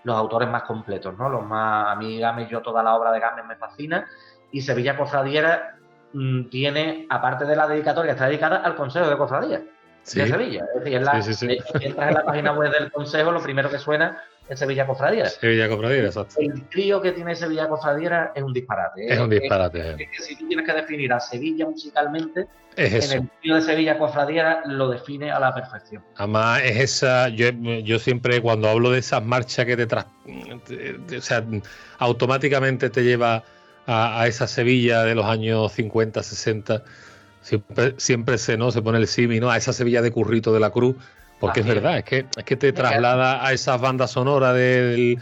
[0.07, 1.27] los autores más completos, ¿no?
[1.27, 4.07] Los más, a mí Gámez, yo toda la obra de Gámez me fascina
[4.53, 5.75] y Sevilla Cofradiera
[6.13, 10.63] mm, tiene, aparte de la dedicatoria, está dedicada al Consejo de Cofradía de Sevilla.
[10.75, 11.11] Es decir, la,
[11.85, 15.25] entras en la página web del Consejo, lo primero que suena es Sevilla Cofradía.
[15.25, 16.35] Sevilla Cofradía, exacto.
[16.39, 19.11] El trío que tiene Sevilla Cofradía es un disparate.
[19.11, 19.91] Es, un disparate.
[19.91, 23.97] Es, que si tú tienes que definir a Sevilla musicalmente, en el trío de Sevilla
[23.97, 26.03] Cofradía lo define a la perfección.
[26.15, 27.29] Además, es esa.
[27.29, 27.49] Yo,
[27.83, 31.43] yo siempre, cuando hablo de esas marchas que te, tras, o sea,
[31.97, 33.43] automáticamente te lleva
[33.85, 36.83] a, a esa Sevilla de los años 50, 60
[37.97, 38.71] Siempre, se, ¿no?
[38.71, 39.49] se pone el simi ¿no?
[39.49, 40.97] a esa Sevilla de Currito de la Cruz,
[41.39, 45.21] porque es verdad, es que, es que te traslada a esas bandas sonoras del,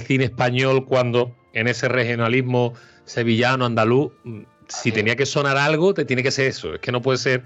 [0.00, 6.04] cine español cuando en ese regionalismo sevillano, andaluz, mm, si tenía que sonar algo, te
[6.04, 6.74] tiene que ser eso.
[6.74, 7.44] Es que no puede ser.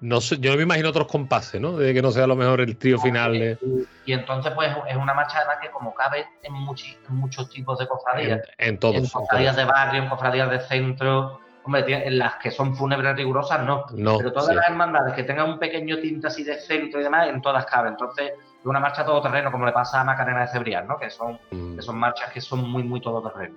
[0.00, 1.76] No yo no me imagino otros compases, ¿no?
[1.76, 3.32] De que no sea a lo mejor el trío final.
[3.34, 3.58] De...
[4.04, 8.40] Y, entonces, pues, es una marcha además que como cabe en, muchos tipos de cofradías.
[8.58, 8.96] En, todos.
[8.96, 13.64] En cofradías de barrio, en cofradías de centro, Hombre, en las que son fúnebres rigurosas
[13.64, 13.86] no.
[13.88, 17.40] pero todas las hermandades que tengan un pequeño tinte así de centro y demás, en
[17.40, 17.88] todas cabe.
[17.88, 20.98] Entonces, es una marcha todoterreno, como le pasa a Macarena de Cebrián, ¿no?
[20.98, 21.80] Que son, mm.
[21.80, 23.56] son marchas que son muy, muy todoterreno.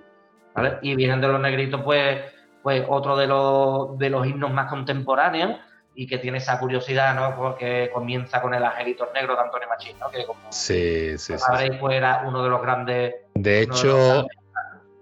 [0.54, 0.78] ¿vale?
[0.82, 2.20] Y vienen de los negritos, pues,
[2.62, 5.58] pues otro de los, de los himnos más contemporáneos
[5.96, 7.34] y que tiene esa curiosidad, ¿no?
[7.36, 10.10] Porque comienza con el Angelitos Negro de Antonio Machín, ¿no?
[10.10, 13.14] Que como sí, sí, sabréis, pues era uno de los grandes.
[13.34, 14.28] De hecho, de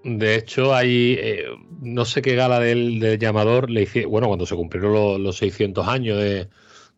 [0.05, 1.47] hecho, hay eh,
[1.81, 6.19] no sé qué gala del, llamador le hice, bueno, cuando se cumplieron los, 600 años
[6.19, 6.49] de,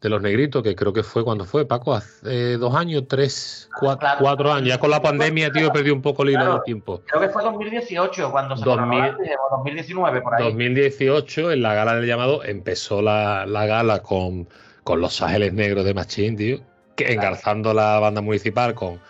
[0.03, 4.69] los negritos, que creo que fue cuando fue, Paco, hace dos años, tres, cuatro, años.
[4.69, 7.03] Ya con la pandemia, tío, perdí un poco el hilo del tiempo.
[7.07, 10.45] Creo que fue 2018 cuando se 2019 por ahí.
[10.45, 14.49] 2018, en la gala del llamado, empezó la, gala con,
[14.85, 16.61] con los ángeles negros de Machín, tío,
[16.95, 19.01] que, engarzando la banda municipal con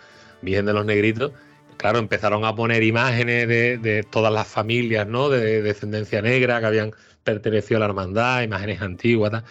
[0.41, 1.31] Virgen de los Negritos
[1.77, 5.29] claro, empezaron a poner imágenes de, todas las familias, ¿no?
[5.29, 6.91] De, descendencia negra que habían
[7.23, 9.43] pertenecido a la hermandad, imágenes antiguas,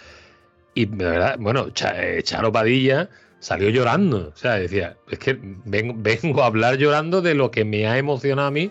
[0.74, 3.08] Y de verdad, bueno, eh, Charo Padilla
[3.38, 4.32] salió llorando.
[4.34, 8.48] O sea, decía, es que vengo, a hablar llorando de lo que me ha emocionado
[8.48, 8.70] a mí,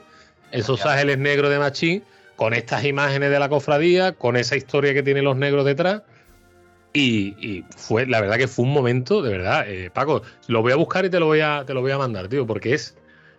[0.52, 2.04] esos ángeles negros de Machín,
[2.36, 6.04] con estas imágenes de la cofradía, con esa historia que tienen los negros detrás.
[6.94, 10.78] Y, fue, la verdad que fue un momento, de verdad, eh, Paco, lo voy a
[10.78, 12.96] buscar y te lo voy a, te lo voy a mandar, tío, porque es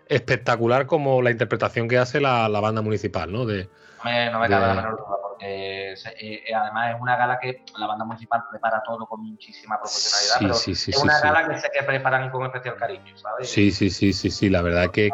[0.09, 3.45] espectacular como la interpretación que hace la, banda municipal, ¿no?
[3.45, 7.17] De, no me, no me cabe la menor duda, porque eh, eh, además es una
[7.17, 11.59] gala que la banda municipal prepara todo con muchísima profesionalidad, pero es una gala que
[11.59, 13.51] sé que preparan con especial cariño, ¿sabes?
[13.51, 15.11] Sí, sí, sí, sí, sí, la verdad que...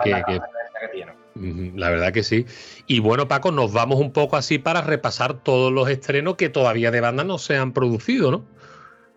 [1.34, 2.46] la verdad que sí.
[2.86, 6.90] Y bueno, Paco, nos vamos un poco así para repasar todos los estrenos que todavía
[6.90, 8.44] de banda no se han producido, ¿no?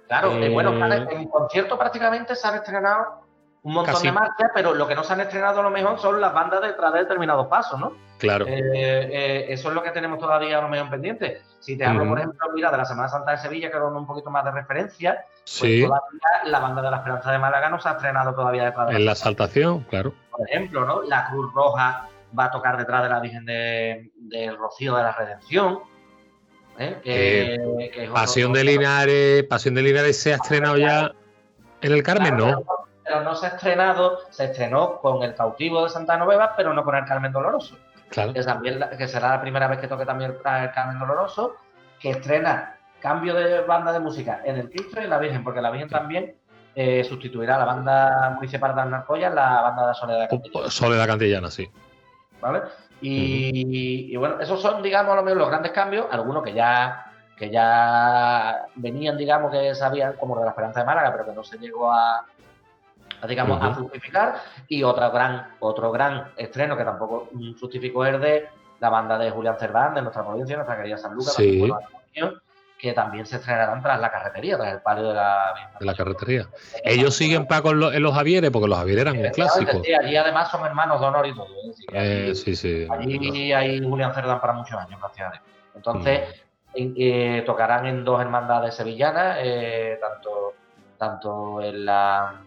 [0.08, 0.72] Claro, eh, bueno,
[1.10, 3.25] en concierto prácticamente se han estrenado
[3.66, 6.22] un montón de marchas, pero lo que no se han estrenado a lo mejor son
[6.22, 7.94] las bandas detrás de determinados pasos, ¿no?
[8.20, 8.46] Claro.
[8.46, 11.42] Eh, eh, eso es lo que tenemos todavía a lo mejor pendiente.
[11.60, 14.06] Si te hablo, por ejemplo, mira, de la Semana Santa de Sevilla, que con un
[14.06, 15.26] poquito más de referencia,
[15.60, 16.00] pues todavía
[16.46, 19.06] la banda de la Esperanza de Málaga no se ha estrenado todavía detrás de En
[19.06, 20.14] la saltación, claro.
[20.30, 21.02] Por ejemplo, ¿no?
[21.02, 22.08] La Cruz Roja
[22.38, 25.80] va a tocar detrás de la Virgen de, del Rocío de la Redención.
[26.78, 27.58] ¿eh?
[28.14, 31.14] Pasión de Linares, Pasión de Linares se ha estrenado ya
[31.82, 32.64] en el Carmen, ¿no?
[33.06, 36.84] Pero no se ha estrenado, se estrenó con El cautivo de Santa Noveva, pero no
[36.84, 37.78] con El Carmen Doloroso.
[38.10, 38.34] Claro.
[38.34, 40.42] Que, también, que será la primera vez que toque también El
[40.72, 41.58] Carmen Doloroso,
[42.00, 45.62] que estrena cambio de banda de música en el Cristo y en la Virgen, porque
[45.62, 46.36] la Virgen también
[46.74, 50.72] eh, sustituirá a la banda municipal de Arnarcoya la banda de Soledad Cantillana.
[50.72, 51.70] Soledad Cantillana, sí.
[52.42, 52.62] ¿Vale?
[53.02, 59.52] Y, bueno, esos son, digamos, los grandes cambios, algunos que ya que ya venían, digamos,
[59.52, 62.26] que sabían, como de la Esperanza de Málaga, pero que no se llegó a,
[63.28, 64.36] digamos, a justificar.
[64.68, 68.48] Y otra gran, otro gran estreno que tampoco justificó es de
[68.80, 71.36] la banda de Julián Cerdán, de nuestra provincia, nuestra querida San Lucas,
[72.78, 76.50] que también se estrenarán tras la carretería, tras el palio de la, de la carretería.
[76.84, 79.82] Ellos siguen Paco en los, en los Javieres, porque los Javieres eran un clásico.
[79.84, 81.48] Sí, allí además son hermanos de honor y todo.
[81.94, 82.30] ¿eh?
[82.30, 82.86] Eh, sí, sí.
[82.90, 85.42] Allí hay Julián Cerdán para muchos años, gracias
[85.74, 86.22] Entonces,
[86.76, 86.94] mm.
[86.98, 89.38] eh, tocarán en dos hermandades sevillanas,
[90.02, 90.54] tanto,
[90.98, 92.42] tanto en la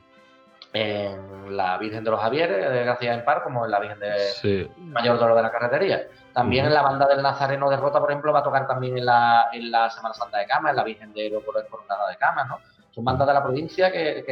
[0.73, 4.71] en la Virgen de los Javieres de Gracia en Par como en la Virgen de
[4.79, 6.09] Mayor Dolor de la Carretería.
[6.33, 9.07] También en la banda del Nazareno de Rota, por ejemplo, va a tocar también en
[9.07, 12.45] la, en la Semana Santa de Cama, en la Virgen de Oro Coronada de Cama,
[12.45, 12.59] ¿no?
[12.91, 14.25] Son bandas de la provincia que,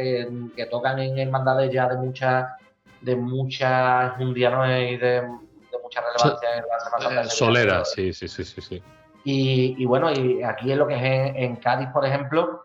[0.55, 2.57] que, tocan en hermandades ya de mucha
[3.01, 4.65] de mucha jundia ¿no?
[4.65, 7.21] y de, de, mucha relevancia en la Semana Santa.
[7.23, 8.61] De Solera, sí, sí, sí, sí.
[8.61, 8.83] sí.
[9.23, 12.61] Y, y, bueno, y aquí en lo que es en, en Cádiz, por ejemplo,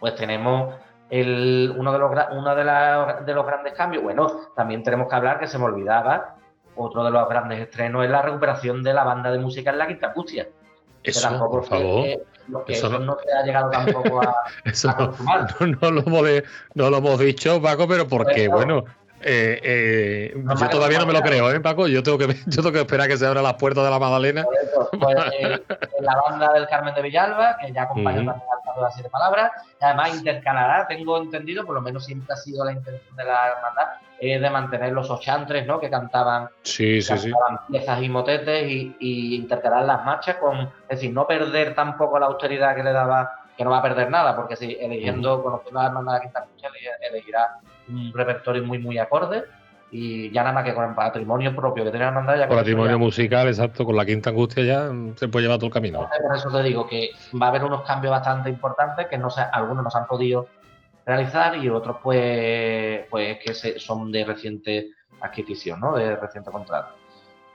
[0.00, 0.74] pues tenemos
[1.22, 5.46] uno, de los, uno de, de, los grandes cambios, bueno, también tenemos que hablar que
[5.46, 6.36] se me olvidaba,
[6.76, 9.86] otro de los grandes estrenos es la recuperación de la banda de música en la
[9.86, 10.46] Quinta Acústica.
[11.02, 12.02] Eso, tampoco por favor.
[12.04, 12.22] que-
[12.66, 14.34] que Eso eso no- se ha llegado tampoco a,
[14.64, 15.46] Eso a no, consumar.
[15.60, 16.44] no, no lo hemos, de-
[16.74, 18.84] no lo hemos dicho, Paco, pero porque, bueno,
[19.24, 21.86] eh, eh, No yo todavía no me lo creo, ¿eh, Paco?
[21.88, 24.44] Yo tengo que, yo tengo que esperar que se abran las puertas de la Magdalena.
[25.00, 25.62] Pues, eh,
[25.98, 28.26] en la banda del Carmen de Villalba, que ya acompaña al
[28.64, 32.64] Paso de las Siete Palabras, además intercalará, tengo entendido, por lo menos siempre ha sido
[32.64, 33.84] la intención de la hermandad,
[34.20, 35.78] eh, de mantener los ochantres, ¿no?
[35.80, 37.30] Que cantaban, Sí, sí, sí.
[37.30, 42.18] cantaban piezas y motetes y, y intercalar las marchas con, es decir, no perder tampoco
[42.18, 45.80] la austeridad que le daba, que no va a perder nada, porque si eligiendo, conociendo
[45.80, 47.48] a la hermandad de Quinta Cruz, ele- elegirá
[47.88, 49.44] un repertorio muy, muy acorde.
[49.90, 52.56] Y ya nada más que con el patrimonio propio que tiene la hermandad, ya Con
[52.56, 56.08] patrimonio ya- musical, exacto, con la quinta angustia ya se puede llevar todo el camino.
[56.26, 57.10] por eso te digo que
[57.40, 60.48] va a haber unos cambios bastante importantes que no se, algunos no se han podido
[61.06, 65.94] realizar y otros pues, pues que se- son de reciente adquisición, ¿no?
[65.94, 66.94] de reciente contrato.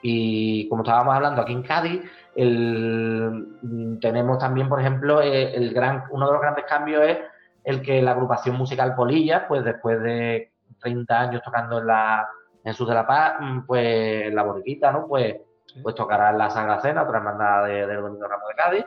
[0.01, 2.01] Y como estábamos hablando aquí en Cádiz,
[2.35, 7.17] el- tenemos también, por ejemplo, eh, el gran, uno de los grandes cambios es
[7.63, 12.27] el que la agrupación musical Polilla, pues después de 30 años tocando en la
[12.63, 15.07] en Sus de la Paz, mm, pues en la borriquita, ¿no?
[15.07, 15.35] Pues,
[15.81, 18.85] pues tocará en la Sagrada Cena, otra hermandad de- del Domingo Ramos de Cádiz,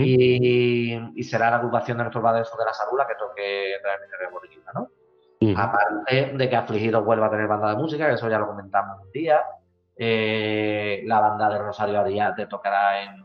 [0.00, 4.16] y, y será la agrupación de nuestros padres de la Salud la que toque realmente
[4.20, 4.88] de borriquita, ¿no?
[5.56, 9.00] Aparte de que Afligidos vuelva a tener banda de música, que eso ya lo comentamos
[9.00, 9.40] un día.
[9.96, 13.24] Eh, la banda de Rosario Ariate tocará en,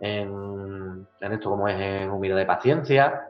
[0.00, 3.28] en, en esto como es en Humilde de Paciencia.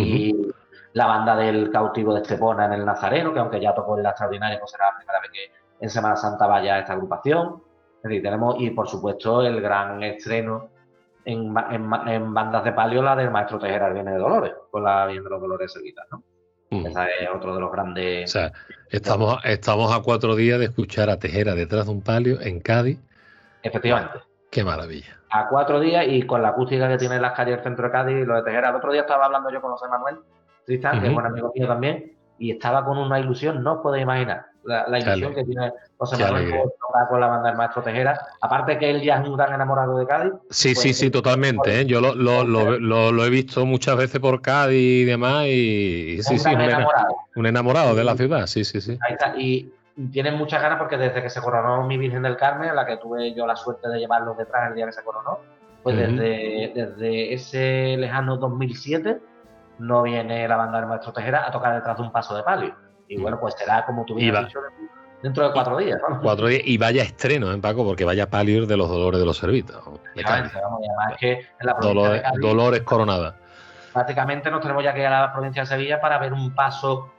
[0.00, 0.52] Y
[0.92, 4.10] la banda del cautivo de Estepona en el Nazareno, que aunque ya tocó en la
[4.10, 7.62] extraordinaria, no será la primera vez que en Semana Santa vaya esta agrupación.
[7.96, 10.70] Es decir, tenemos, y por supuesto, el gran estreno
[11.24, 11.54] en,
[12.06, 15.22] en bandas de palio, la del maestro Tejera, el Viene de Dolores, con la Viene
[15.24, 16.22] de los Dolores seguida, ¿no?
[16.70, 16.86] Ujú.
[16.86, 18.30] Esa es otro de los O grandes.
[18.30, 18.52] sea,
[18.90, 22.98] estamos, estamos a cuatro días de escuchar a Tejera detrás de un palio en Cádiz.
[23.62, 24.18] Efectivamente.
[24.50, 25.18] Qué maravilla.
[25.30, 28.16] A cuatro días y con la acústica que tiene las calles del centro de Cádiz
[28.22, 28.70] y lo de Tejera.
[28.70, 30.16] El otro día estaba hablando yo con José Manuel
[30.64, 34.02] Tristán, que es buen amigo mío también, y estaba con una ilusión, no os podéis
[34.04, 38.18] imaginar la, ilusión que tiene José Manuel por con la banda del maestro Tejera.
[38.40, 40.32] Aparte que él ya es un gran enamorado de Cádiz.
[40.50, 41.80] Sí, Pues, sí, sí, totalmente.
[41.82, 41.86] ¿eh?
[41.86, 45.44] Yo lo, lo, lo- lo- lo he visto muchas veces por Cádiz y demás.
[45.46, 47.16] Y, y sí, un sí, un, ena- enamorado.
[47.36, 48.46] un enamorado de la ciudad.
[48.46, 48.98] Sí, sí, sí.
[49.06, 49.36] Ahí está.
[49.36, 49.70] Y
[50.12, 52.96] tienen muchas ganas porque desde que se coronó mi Virgen del Carmen, a la que
[52.98, 55.38] tuve yo la suerte de llevarlos detrás el día que se coronó,
[55.82, 59.20] pues desde, desde ese lejano 2007
[59.78, 62.74] no viene la banda del maestro Tejera a tocar detrás de un paso de palio.
[63.08, 63.22] Y Mm.
[63.22, 64.58] bueno, pues será como tú va- dicho,
[65.22, 65.98] dentro de cuatro días.
[66.08, 66.20] ¿no?
[66.20, 67.84] Cuatro días y vaya estreno, ¿eh, Paco?
[67.84, 69.38] Porque vaya palio de los dolores de los
[71.74, 73.36] provincia de Dolores, dolores coronada.
[73.92, 77.12] prácticamente nos tenemos ya que ir a la provincia de Sevilla para ver un paso,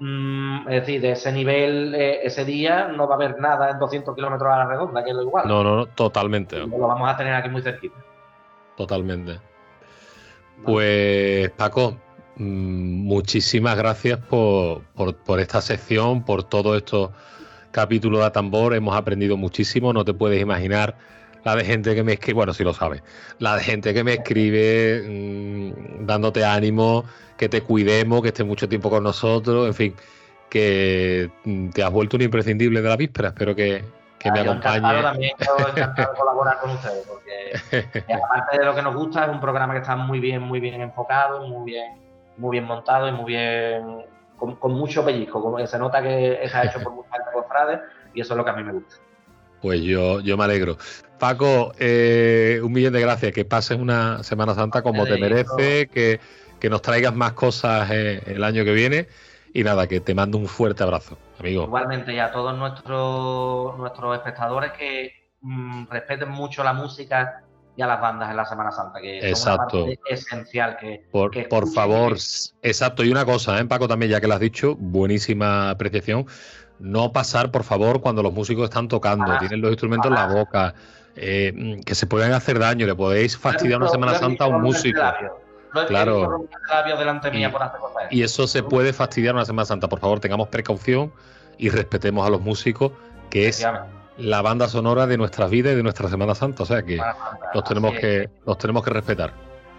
[0.00, 3.78] mm, es decir, de ese nivel, eh, ese día no va a haber nada en
[3.78, 5.46] 200 kilómetros a la redonda, que es lo igual.
[5.48, 6.58] No, no, no, totalmente.
[6.58, 7.96] Lo vamos a tener aquí muy cerquita.
[8.76, 9.38] Totalmente.
[10.64, 11.96] Pues Paco,
[12.36, 17.10] mm, muchísimas gracias por, por- por esta sección, por todos estos
[17.70, 18.74] capítulos de Atambor.
[18.74, 20.96] Hemos aprendido muchísimo, no te puedes imaginar
[21.44, 23.02] la de gente que me escribe, bueno, si lo sabes,
[23.38, 27.04] la de gente que me escribe mm, dándote ánimo,
[27.36, 29.94] que te cuidemos, que estés mucho tiempo con nosotros, en fin,
[30.48, 33.28] que mm, te has vuelto un imprescindible de la víspera.
[33.28, 33.84] Espero que,
[34.18, 35.02] que me Ah, yo acompañe.
[35.02, 39.24] También, yo encantado de colaborar con ustedes, porque eh, aparte de lo que nos gusta,
[39.24, 42.00] es un programa que está muy bien, muy bien enfocado, muy bien,
[42.38, 44.06] muy bien montado y muy bien,
[44.38, 45.42] con, con mucho pellizco.
[45.42, 47.80] Como que se nota que está hecho por mucha gente cofrade
[48.14, 49.03] y eso es lo que a mí me gusta.
[49.64, 50.76] Pues yo, yo me alegro.
[51.18, 53.32] Paco, eh, un millón de gracias.
[53.32, 56.20] Que pases una Semana Santa como te merece, que,
[56.60, 59.08] que nos traigas más cosas eh, el año que viene.
[59.54, 61.62] Y nada, que te mando un fuerte abrazo, amigo.
[61.62, 67.42] Igualmente, y a todos nuestros, nuestros espectadores que mm, respeten mucho la música
[67.74, 69.84] y a las bandas en la Semana Santa, que Exacto.
[69.84, 72.12] una parte esencial que, Por, que por favor,
[72.62, 73.02] exacto.
[73.02, 76.26] Y una cosa, ¿eh, Paco, también, ya que lo has dicho, buenísima apreciación.
[76.78, 79.40] No pasar, por favor, cuando los músicos están tocando, Jamás.
[79.40, 80.36] tienen los instrumentos en la Jamás.
[80.36, 80.74] boca,
[81.16, 84.62] eh, mm, que se pueden hacer daño, le podéis fastidiar una Semana Santa a un
[84.62, 85.00] músico.
[85.88, 86.46] Claro.
[87.32, 88.02] mía Y- por hacer cosas.
[88.10, 89.88] Y eso se puede fastidiar una Semana Santa.
[89.88, 91.12] Por favor, tengamos precaución
[91.58, 92.92] y respetemos a los músicos,
[93.30, 93.66] que es
[94.18, 96.62] la banda sonora de nuestras vidas y de nuestra Semana Santa.
[96.62, 97.00] O sea que
[97.54, 99.32] los tenemos que, los tenemos que respetar.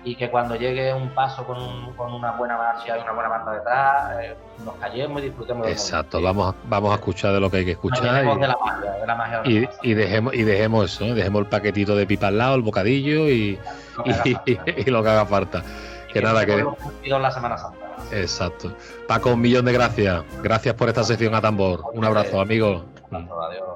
[0.06, 3.28] Y que cuando llegue un paso con, un- con una buena marcha y una buena
[3.30, 6.40] banda detrás, eh, nos callemos y disfrutemos del Exacto, momento.
[6.40, 8.92] vamos, a- vamos a escuchar de lo que hay que escuchar y- de la magia,
[8.92, 9.88] de la magia de la y, Semana Santa.
[9.88, 11.14] y dejemos, y dejemos eso, ¿eh?
[11.16, 13.60] dejemos el paquetito de pipa al lado, el bocadillo y,
[13.98, 15.64] Lo que haga y- lo que haga falta.
[16.10, 16.64] Y Que nada, que...
[17.10, 17.80] la Semana Santa.
[18.12, 18.72] Exacto.
[19.08, 20.24] Paco, un millón de gracias.
[20.44, 21.82] Gracias por esta sección a tambor.
[21.94, 22.86] Un abrazo, amigo.
[23.12, 23.75] Adiós.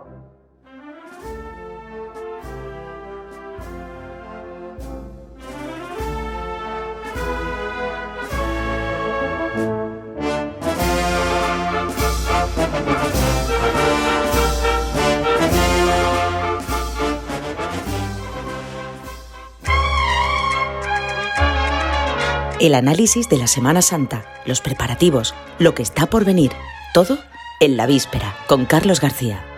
[22.60, 26.52] El análisis de la Semana Santa, los preparativos, lo que está por venir,
[26.94, 27.18] todo
[27.62, 29.49] en la víspera, con Carlos García.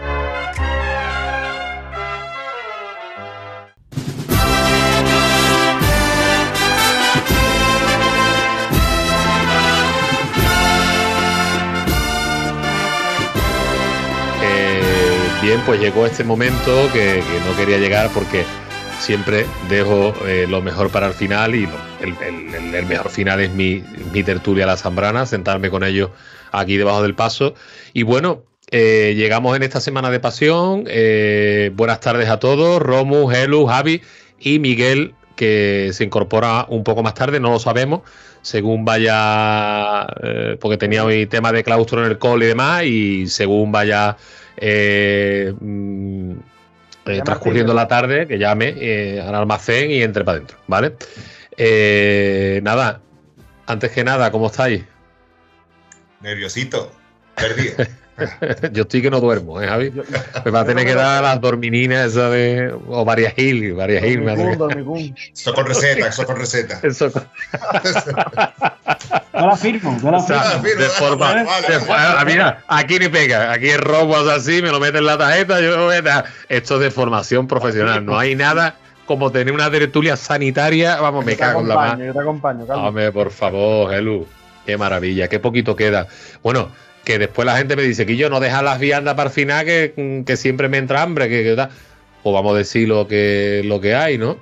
[15.66, 18.44] Pues llegó este momento que, no quería llegar porque
[19.00, 21.68] siempre dejo eh, lo mejor para el final y
[22.02, 23.84] el, mejor final es mi,
[24.26, 26.10] tertulia La Zambrana, sentarme con ellos
[26.52, 27.54] aquí debajo del paso.
[27.94, 30.86] Y bueno, eh, llegamos en esta semana de pasión.
[30.88, 34.02] eh, buenas tardes a todos, Romu, Helu, Javi
[34.40, 38.02] y Miguel, que se incorpora un poco más tarde, no lo sabemos,
[38.42, 40.08] según vaya,
[40.60, 44.18] porque tenía hoy tema de claustro en el call y demás, y según vaya...
[44.62, 46.32] eh, mm,
[47.08, 50.96] eh, transcurriendo la tarde, que llame eh, al almacén y entre para adentro, ¿vale?
[51.58, 53.02] Eh, nada,
[53.66, 54.84] antes que nada, ¿cómo estáis?
[56.22, 56.92] Nerviosito,
[57.36, 57.76] perdido.
[58.74, 59.92] Yo estoy que no duermo, ¿eh, Javi?
[59.94, 60.04] Yo-
[60.46, 62.74] Me va a tener que dar las dormininas esas de.
[62.88, 64.04] o varias Hill, varias
[64.58, 65.14] dormicum.
[65.34, 66.80] Eso con receta, eso con receta.
[66.84, 67.10] Eso,
[69.34, 70.82] Yo la firmo, yo la o sea, firmo.
[70.82, 71.34] de forma.
[71.36, 71.80] De vale.
[71.80, 75.18] fo- ah, mira, aquí ni pega, aquí es robo así, me lo mete en la
[75.18, 79.70] tarjeta, yo voy a- Esto es de formación profesional, no hay nada como tener una
[79.72, 81.88] tertulia sanitaria, vamos, me cago en la mano.
[81.92, 82.64] acompaño, yo te acompaño.
[82.88, 84.28] Hombre, por favor, Helu.
[84.66, 86.08] Qué maravilla, qué poquito queda.
[86.44, 86.70] Bueno,
[87.04, 89.66] que después la gente me dice que yo no deja las viandas para el final,
[89.66, 91.68] que, que siempre me entra hambre, que, que.
[92.24, 94.38] O vamos a decir lo que, lo que hay, ¿no?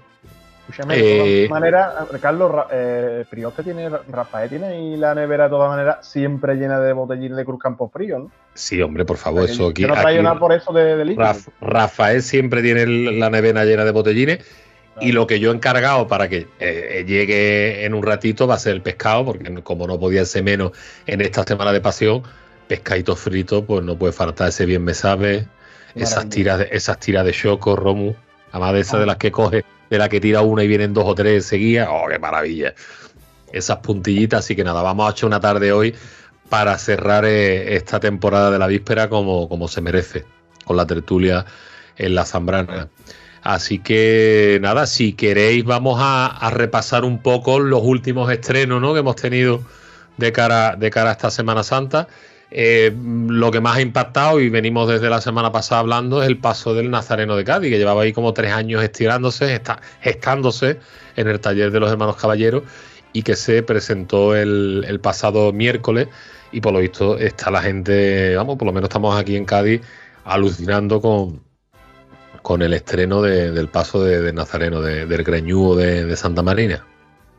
[0.69, 1.01] Escúchame, de
[1.45, 5.69] Eh, todas maneras, Carlos, eh, Prios que tiene, Rafael tiene ahí la nevera de todas
[5.69, 8.31] maneras siempre llena de botellines de Cruz Campo Frío, ¿no?
[8.53, 9.83] Sí, hombre, por favor, eso aquí.
[9.83, 11.25] Yo no traigo aquí nada por eso de, de líquido.
[11.25, 14.39] Raf- Rafael siempre tiene la nevera llena de botellines.
[15.01, 18.59] Y lo que yo he encargado para que eh, llegue en un ratito va a
[18.59, 20.73] ser el pescado, porque como no podía ser menos
[21.07, 22.21] en esta semana de pasión,
[22.69, 25.47] pescadito frito, pues no puede faltar ese bien me sabe,
[25.95, 28.13] esas tiras de, esas tiras de choco, Romu,
[28.51, 31.05] además de esas de las que coge, de la que tira una y vienen dos
[31.07, 32.75] o tres seguidas, oh, qué maravilla.
[33.51, 35.95] Esas puntillitas, así que nada, vamos a echar una tarde hoy
[36.47, 40.25] para cerrar eh, esta temporada de la víspera como, como se merece,
[40.63, 41.45] con la tertulia
[41.97, 42.89] en la Zambrana.
[43.41, 48.93] Así que nada, si queréis vamos a, a repasar un poco los últimos estrenos ¿no?
[48.93, 49.63] que hemos tenido
[50.17, 52.07] de cara, de cara a esta Semana Santa.
[52.51, 52.91] Eh,
[53.27, 56.73] lo que más ha impactado, y venimos desde la semana pasada hablando, es el paso
[56.73, 60.79] del Nazareno de Cádiz, que llevaba ahí como tres años estirándose, está, gestándose
[61.15, 62.63] en el taller de los hermanos caballeros
[63.13, 66.07] y que se presentó el, pasado miércoles.
[66.51, 69.81] Y por lo visto está la gente, vamos, por lo menos estamos aquí en Cádiz
[70.25, 71.41] alucinando con,
[72.41, 76.85] con el estreno de- del paso de, Nazareno, de- del Greñudo de, de Santa Marina.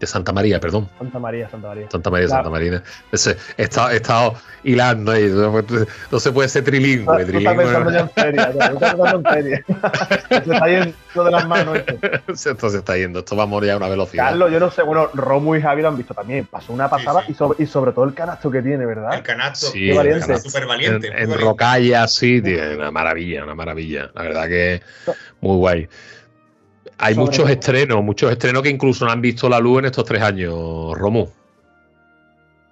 [0.01, 0.88] De Santa María, perdón.
[0.98, 1.90] Santa María, Santa María.
[1.90, 2.42] Santa María, Claro.
[2.44, 2.82] Santa Marina.
[3.12, 4.34] Ese- he, estado, he estado
[4.64, 5.28] hilando ahí.
[5.28, 5.62] No,
[6.11, 7.22] no se puede ser trilingüe.
[7.26, 9.64] Trilingüe pensando ya en feria, pensando en.
[10.30, 12.51] Se está yendo de las manos esto.
[12.51, 13.18] esto se está yendo.
[13.18, 14.28] Esto va a morir a una velocidad.
[14.30, 16.46] Carlos, yo no sé, bueno, Romo y Javi lo han visto también.
[16.46, 17.32] Pasó una pasada Sí, sí.
[17.32, 19.14] Y, sobre, y sobre todo el canasto que tiene, ¿verdad?
[19.14, 19.66] El canasto.
[19.66, 20.38] Sí, Qué valiente.
[20.38, 21.07] Súper en, valiente.
[21.09, 21.36] en valiente.
[21.44, 24.11] Rocalla, sí, tío, una maravilla, una maravilla.
[24.14, 24.82] La verdad que
[25.42, 25.88] muy guay.
[27.01, 30.05] Hay Sobre muchos estrenos, muchos estrenos que incluso no han visto la luz en estos
[30.05, 31.26] tres años, Romu.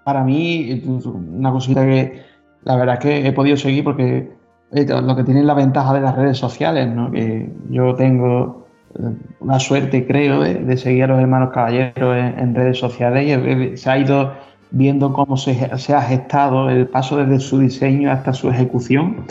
[0.05, 2.23] Para mí, una cosita que
[2.65, 4.31] la verdad es que he podido seguir porque
[4.73, 7.11] eh, lo que tienen la ventaja de las redes sociales, ¿no?
[7.11, 8.67] Que yo tengo
[8.99, 9.15] eh,
[9.45, 13.33] la suerte, creo, de, de seguir a los hermanos caballeros en, en redes sociales y
[13.33, 14.35] eh, se ha ido
[14.71, 19.25] viendo cómo se, se ha gestado el paso desde su diseño hasta su ejecución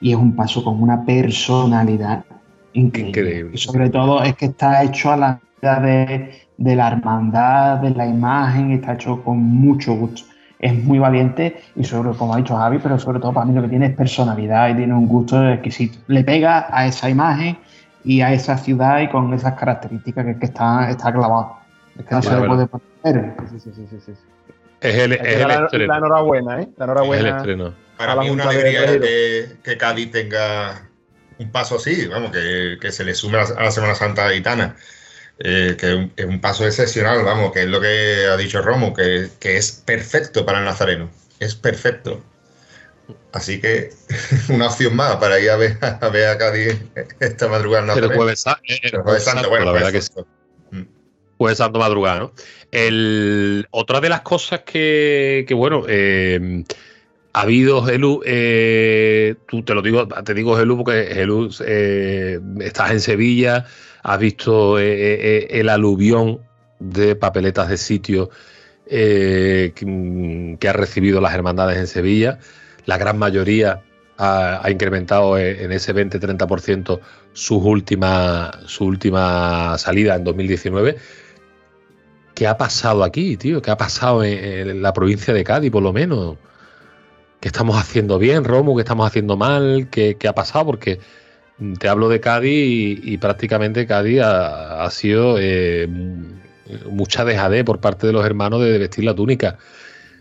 [0.00, 2.24] y es un paso con una personalidad
[2.72, 3.50] increíble.
[3.52, 7.90] Y sobre todo es que está hecho a la medida de, de la hermandad, de
[7.90, 10.22] la imagen, está hecho con mucho gusto.
[10.60, 13.62] Es muy valiente y sobre, como ha dicho Javi, pero sobre todo para mí lo
[13.62, 15.98] que tiene es personalidad y tiene un gusto exquisito.
[16.08, 17.58] Le pega a esa imagen
[18.04, 21.58] y a esa ciudad y con esas características que, que está, está clavado.
[21.96, 23.34] Es que no se le puede poner.
[23.50, 24.12] Sí, sí, sí, sí, sí.
[24.80, 25.92] Es el, es el la, estreno.
[25.92, 26.56] la enhorabuena, ¿eh?
[26.56, 27.36] La Es el enhorabuena.
[27.36, 27.74] estreno.
[27.96, 30.87] Para mí una Junta de alegría que, que Cádiz tenga
[31.38, 34.76] un paso así, vamos, que, que se le sume a la, Semana Santa Gitana.
[35.40, 39.28] Eh, que es un, paso excepcional, vamos, que es lo que ha dicho Romo, que,
[39.38, 41.10] que es perfecto para el Nazareno.
[41.38, 42.22] Es perfecto.
[43.32, 43.90] Así que
[44.48, 46.76] una opción más para ir a ver a, ver a Cádiz
[47.20, 50.08] esta madrugada en El jueves, eh, el El Jueves Santo, bueno, la verdad que sí.
[50.12, 50.28] Santo.
[51.38, 52.32] Jueves Santo madrugada, ¿no?
[52.72, 56.64] El, otra de las cosas que, que, bueno, eh,
[57.32, 63.00] habido, Gelu, eh, tú te lo digo, te digo Gelu porque Gelu eh, estás en
[63.00, 63.66] Sevilla,
[64.02, 66.40] has visto eh, eh, el aluvión
[66.78, 68.30] de papeletas de sitio
[68.86, 72.38] eh, que, ha recibido las hermandades en Sevilla.
[72.86, 73.82] La gran mayoría
[74.16, 77.00] ha, incrementado en ese 20-30%
[77.32, 80.96] su última, su última salida en 2019.
[82.34, 83.60] ¿Qué ha pasado aquí, tío?
[83.60, 86.36] ¿Qué ha pasado en, la provincia de Cádiz, por lo menos?
[87.48, 88.76] ¿Qué estamos haciendo bien, Romo?
[88.76, 89.88] ¿Qué estamos haciendo mal?
[89.90, 90.66] ¿Qué, ha pasado?
[90.66, 91.00] Porque
[91.80, 95.88] te hablo de Cádiz y, prácticamente Cádiz ha, sido eh,
[96.90, 99.56] mucha dejadez por parte de los hermanos de vestir la túnica.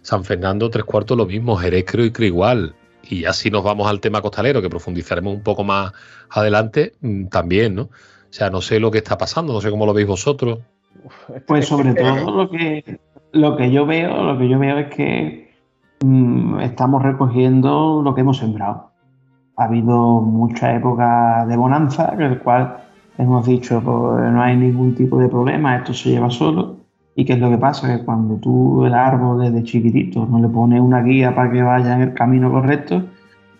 [0.04, 2.76] San Fernando, tres cuartos lo mismo, Jerez creo y creo igual.
[3.04, 5.92] Y ya si nos vamos al tema costalero, que profundizaremos un poco más
[6.30, 7.82] adelante, mm, también, ¿no?
[7.82, 7.90] O
[8.30, 10.60] sea, no sé lo que está pasando, no sé cómo lo veis vosotros.
[11.46, 13.02] Pues sobre todo lo que,
[13.34, 15.47] lo que yo veo, lo que yo veo es que
[16.62, 18.92] estamos recogiendo lo que hemos sembrado.
[19.56, 22.78] Ha habido mucha época de bonanza, en el cual
[23.18, 26.78] hemos dicho, pues no hay ningún tipo de problema, esto se lleva solo.
[27.16, 27.88] ¿Y qué es lo que pasa?
[27.88, 31.96] Que cuando tú el árbol desde chiquitito no le pones una guía para que vaya
[31.96, 33.04] en el camino correcto,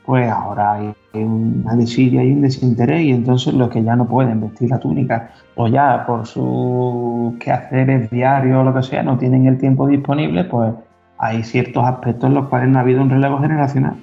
[0.06, 4.40] pues ahora hay una desidia y un desinterés y entonces los que ya no pueden
[4.40, 9.48] vestir la túnica o ya por sus quehaceres diarios o lo que sea no tienen
[9.48, 10.74] el tiempo disponible, pues
[11.18, 13.96] hay ciertos aspectos en los cuales no ha habido un relevo generacional.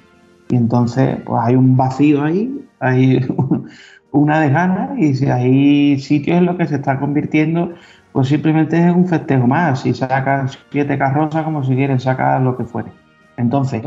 [0.49, 3.25] Y entonces pues hay un vacío ahí, hay
[4.11, 7.73] una de ganas y si hay sitios en los que se está convirtiendo,
[8.11, 9.81] pues simplemente es un festejo más.
[9.81, 12.91] Si sacan siete carrozas, como si quieren sacar lo que fuere.
[13.37, 13.83] Entonces,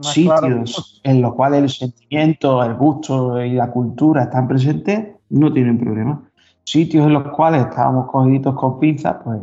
[0.00, 5.78] sitios en los cuales el sentimiento, el gusto y la cultura están presentes, no tienen
[5.78, 6.22] problema.
[6.64, 9.40] Sitios en los cuales estábamos cogiditos con pinzas, pues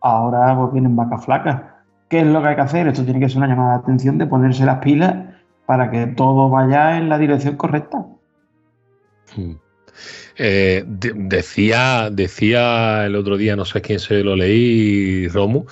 [0.00, 1.60] ahora pues, vienen vacas flacas.
[2.12, 2.86] ¿Qué es lo que hay que hacer?
[2.88, 5.34] Esto tiene que ser una llamada de atención de ponerse las pilas
[5.64, 8.04] para que todo vaya en la dirección correcta.
[9.34, 9.52] Hmm.
[10.36, 15.64] Eh, decía, decía el otro día, no sé quién se lo leí, Romu,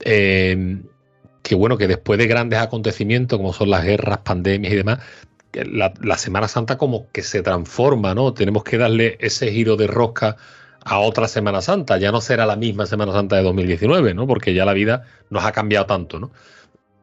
[0.00, 0.82] eh,
[1.44, 4.98] que bueno, que después de grandes acontecimientos como son las guerras, pandemias y demás,
[5.52, 8.34] la, la, Semana Santa como que se transforma, ¿no?
[8.34, 10.36] Tenemos que darle ese giro de rosca
[10.86, 11.98] a otra Semana Santa.
[11.98, 14.26] Ya no será la misma Semana Santa de 2019, ¿no?
[14.26, 16.30] Porque ya la vida nos ha cambiado tanto, ¿no?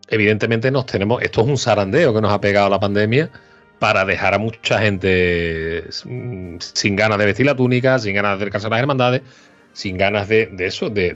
[0.07, 3.29] Evidentemente nos tenemos, esto es un zarandeo que nos ha pegado la pandemia
[3.79, 8.67] para dejar a mucha gente sin ganas de vestir la túnica, sin ganas de acercarse
[8.67, 9.21] a las hermandades,
[9.73, 11.13] sin ganas de, eso, de,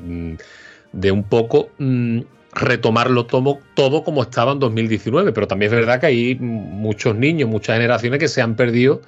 [1.10, 2.20] un poco mm,
[2.52, 5.32] retomarlo todo, todo como estaba en 2019.
[5.32, 9.02] Pero también es verdad que hay muchos niños, muchas generaciones que se han perdido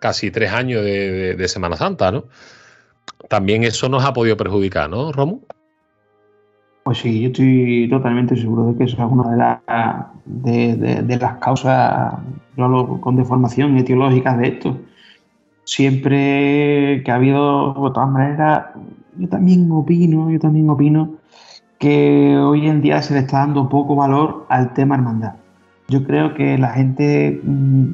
[0.00, 2.26] casi tres años de, de Semana Santa, ¿no?
[3.28, 5.40] También eso nos ha podido perjudicar, ¿no, Romo?
[6.84, 9.60] Pues sí, yo estoy totalmente seguro de que eso es una
[10.24, 12.14] de, las causas
[13.00, 14.78] con deformación etiológica de esto.
[15.64, 18.66] Siempre que ha habido, de todas maneras,
[19.18, 21.16] yo también opino, yo también opino
[21.78, 25.34] que hoy en día se le está dando poco valor al tema hermandad.
[25.88, 27.90] Yo creo que la gente, mm,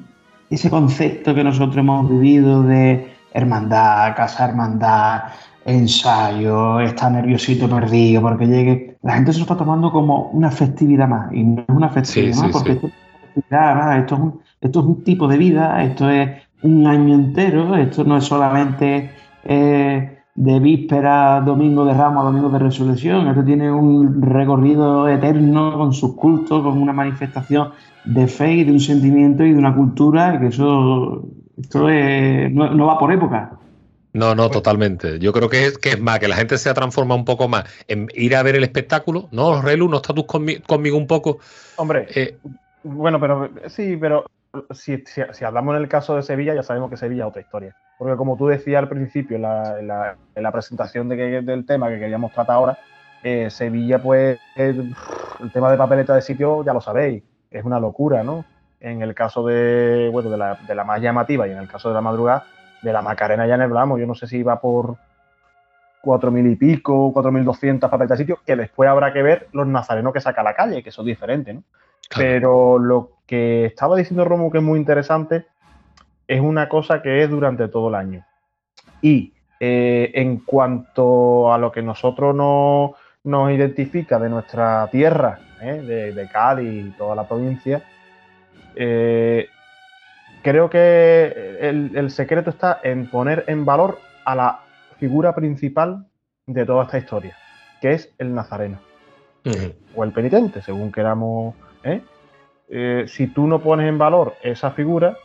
[0.50, 5.22] ese concepto que nosotros hemos vivido de hermandad, casa hermandad,
[5.64, 8.96] ensayo, está nerviosito perdido porque llegue.
[9.02, 12.36] La gente se lo está tomando como una festividad más y no es una festividad
[12.36, 16.30] más porque Esto, es un, esto es un tipo de vida, esto es
[16.62, 19.10] un año entero, esto no es solamente
[19.44, 25.92] eh, de víspera, domingo de ramos, domingo de resurrección, esto tiene un recorrido eterno con
[25.92, 27.70] sus cultos, con una manifestación
[28.04, 31.28] de fe y de un sentimiento y de una cultura que eso
[31.62, 33.52] esto no va por época.
[34.12, 35.18] No, no, totalmente.
[35.18, 37.48] Yo creo que es, que es más, que la gente se ha transformado un poco
[37.48, 39.28] más en ir a ver el espectáculo.
[39.30, 41.38] No, Relu, ¿no estás tú conmigo un poco?
[41.76, 42.36] Hombre, eh,
[42.82, 44.26] bueno, pero sí, pero
[44.70, 45.02] si,
[45.44, 47.74] hablamos en el caso de Sevilla, ya sabemos que Sevilla es otra historia.
[47.98, 49.42] Porque como tú decías al principio, en
[49.88, 52.78] la, presentación del tema que queríamos tratar ahora,
[53.22, 54.94] eh, Sevilla, pues, el,
[55.52, 58.44] tema de papeleta de sitio, ya lo sabéis, es una locura, ¿no?
[58.82, 61.88] En el caso de, bueno, de la, de la más llamativa y en el caso
[61.88, 62.44] de la madrugada,
[62.82, 63.98] de la Macarena ya no hablamos.
[63.98, 64.96] Yo no sé si va por
[66.02, 70.20] 4.000 y pico, 4.200 papeletas de sitio, que después habrá que ver los nazarenos que
[70.20, 71.62] saca a la calle, que son diferentes, ¿no?
[72.14, 75.46] Pero lo que estaba diciendo Romo que es muy interesante
[76.26, 78.26] es una cosa que es durante todo el año.
[79.00, 85.80] Y eh, en cuanto a lo que nosotros no, nos identifica de nuestra tierra, ¿eh?
[85.80, 87.82] de, de, Cádiz y toda la provincia,
[88.76, 89.48] eh,
[90.42, 94.60] creo que el, secreto está en poner en valor a la
[94.98, 96.06] figura principal
[96.46, 97.36] de toda esta historia,
[97.80, 98.78] que es el nazareno.
[99.94, 101.54] O el penitente, según queramos.
[101.82, 102.00] ¿eh?
[102.68, 105.16] Eh, si tú no pones en valor esa figura,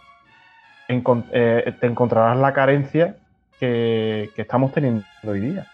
[0.89, 3.17] eh, te encontrarás la carencia
[3.59, 5.67] que, estamos teniendo hoy día.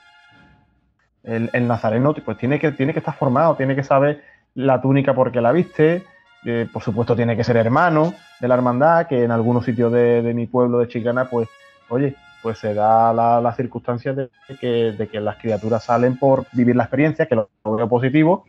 [1.24, 4.24] el, nazareno pues tiene que, tiene que estar formado, tiene que saber
[4.56, 6.04] la túnica porque la viste,
[6.46, 10.32] eh, por supuesto tiene que ser hermano de la hermandad, que en algunos sitios de,
[10.36, 11.48] mi pueblo de Chicana, pues,
[11.90, 14.30] oye, pues se da la, la circunstancia de
[14.60, 18.46] que, de que, las criaturas salen por vivir la experiencia, que lo, veo positivo,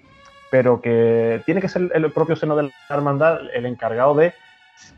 [0.50, 4.34] pero que tiene que ser el propio seno de la hermandad el encargado de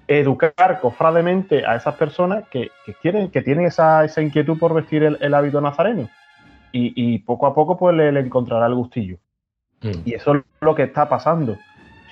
[0.08, 2.70] educar cofrademente a esas personas que,
[3.02, 6.08] quieren, que tienen esa, esa, inquietud por vestir el, hábito nazareno.
[6.72, 9.16] Y, poco a poco pues le, encontrará el gustillo.
[9.80, 10.02] Mm.
[10.04, 11.56] Y eso es lo que está pasando.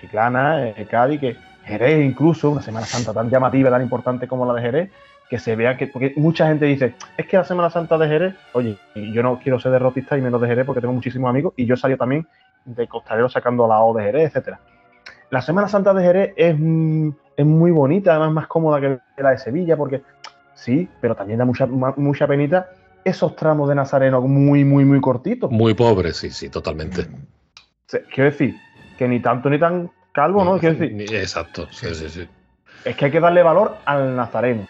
[0.05, 4.55] Chiclana, eh, Cádiz, que Jerez incluso, una Semana Santa tan llamativa, tan importante como la
[4.55, 4.91] de Jerez,
[5.29, 8.35] que se vea que, porque mucha gente dice, es que la Semana Santa de Jerez,
[8.53, 11.65] oye, yo no quiero ser derrotista y menos de Jerez porque tengo muchísimos amigos y
[11.65, 12.27] yo salí también
[12.65, 14.61] de costalero sacando la O de Jerez, etcétera.
[15.31, 16.55] La Semana Santa de Jerez es,
[17.37, 20.03] es muy bonita, además más cómoda que la de Sevilla, porque
[20.55, 22.69] sí, pero también da mucha, mucha penita
[23.05, 25.51] esos tramos de Nazareno muy, muy, muy cortitos.
[25.51, 27.07] Muy pobres, sí, sí, totalmente.
[27.87, 28.55] Quiero decir,
[28.97, 30.59] que ni tanto ni tan calvo, ¿no?
[30.59, 31.15] Quiero decir.
[31.15, 32.29] Exacto, sí, sí, sí.
[32.85, 34.67] Es que hay que darle valor al Nazareno.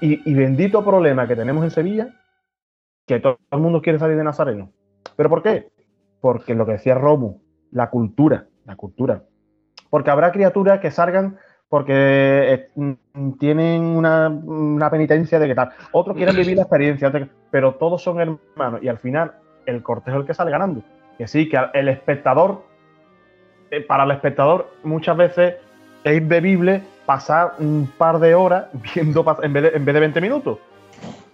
[0.00, 2.08] Y, bendito problema que tenemos en Sevilla,
[3.06, 4.72] que todo el mundo quiere salir de Nazareno.
[5.14, 5.70] ¿Pero por qué?
[6.20, 7.40] Porque lo que decía Romo,
[7.70, 9.22] la cultura, la cultura.
[9.90, 11.38] Porque habrá criaturas que salgan
[11.72, 15.70] porque eh, mm, tienen una, penitencia de que tal.
[15.92, 17.10] Otros quieren vivir la experiencia,
[17.50, 20.82] pero todos son hermanos y al final el cortejo es el que sale ganando.
[21.16, 22.64] Que sí, que el espectador,
[23.80, 25.54] para el espectador muchas veces
[26.04, 30.20] es imbebible pasar un par de horas viendo en vez de, en vez de 20
[30.20, 30.58] minutos.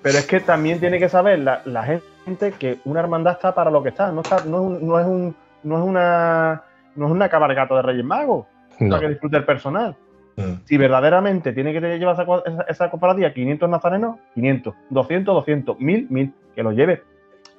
[0.02, 3.82] Pero es que también tiene que saber la, gente que una hermandad está para lo
[3.82, 4.12] que está.
[4.12, 5.34] No, está, no, es, un,
[5.64, 6.62] no es una
[6.94, 8.46] no es una cabalgata de Reyes Magos
[8.78, 9.96] para que disfrute el personal.
[10.36, 10.64] Mm.
[10.64, 16.34] Si verdaderamente tiene que llevar esa, esa, esa 500 nazarenos, 500, 200, 200, 1000, 1000,
[16.54, 17.02] que lo lleve.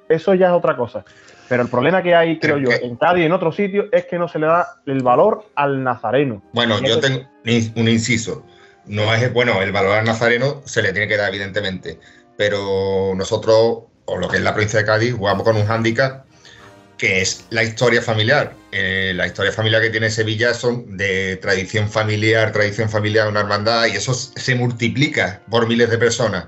[0.08, 1.04] Eso ya es otra cosa.
[1.50, 4.20] Pero el problema que hay, creo yo, en Cádiz y en otros sitios es que
[4.20, 6.40] no se le da el valor al nazareno.
[6.52, 7.28] Bueno, yo tengo
[7.74, 8.46] un inciso.
[8.86, 11.98] No es bueno, el valor al nazareno se le tiene que dar, evidentemente.
[12.36, 16.24] Pero nosotros, o lo que es la provincia de Cádiz, jugamos con un hándicap
[16.96, 18.52] que es la historia familiar.
[18.70, 23.86] Eh, la historia familiar que tiene Sevilla son de tradición familiar, tradición familiar, una hermandad,
[23.86, 26.44] y eso se multiplica por miles de personas.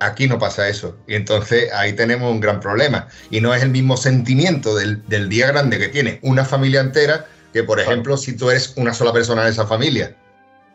[0.00, 0.96] Aquí no pasa eso.
[1.06, 3.08] Y entonces ahí tenemos un gran problema.
[3.30, 7.64] Y no es el mismo sentimiento del, día grande que tiene una familia entera que,
[7.64, 10.14] por ejemplo, si tú eres una sola persona en esa familia.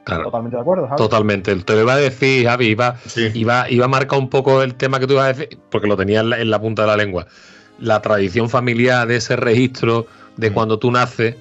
[0.05, 0.97] Totalmente de acuerdo, Javi.
[0.97, 1.55] Totalmente.
[1.55, 2.97] Te lo iba a decir, Javi, iba,
[3.33, 5.95] iba, iba a marcar un poco el tema que tú ibas a decir, porque lo
[5.95, 7.25] tenía en la punta de la lengua
[7.79, 10.07] la tradición familiar de ese registro
[10.37, 10.53] de mm.
[10.53, 11.35] cuando tú naces,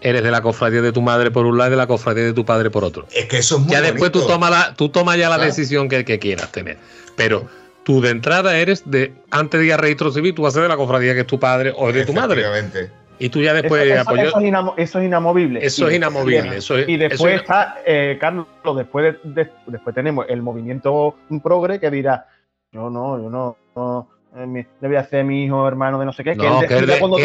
[0.00, 2.32] eres de la cofradía de tu madre por un lado y de la cofradía de
[2.32, 3.06] tu padre por otro.
[3.14, 5.88] Es que eso es muy Ya después tú tomas la, tú tomas ya la decisión
[5.88, 6.78] que, quieras tener.
[7.16, 7.46] Pero
[7.84, 10.62] tú de entrada eres de, antes de ir a registro civil, tú vas a ser
[10.64, 12.44] de la cofradía que es tu padre o de tu madre.
[13.20, 13.82] Y tú ya después.
[13.82, 14.14] Eso,
[15.00, 15.64] es, inamovible.
[15.64, 16.60] Eso es inamovible.
[16.86, 18.46] y, después está, eh, Carlos,
[18.76, 22.26] después, después tenemos el movimiento progre que dirá:
[22.70, 24.08] Yo no, yo no
[24.46, 26.34] le voy a hacer a mi hijo hermano de no sé qué.
[26.34, 27.18] No, que él, de, cuando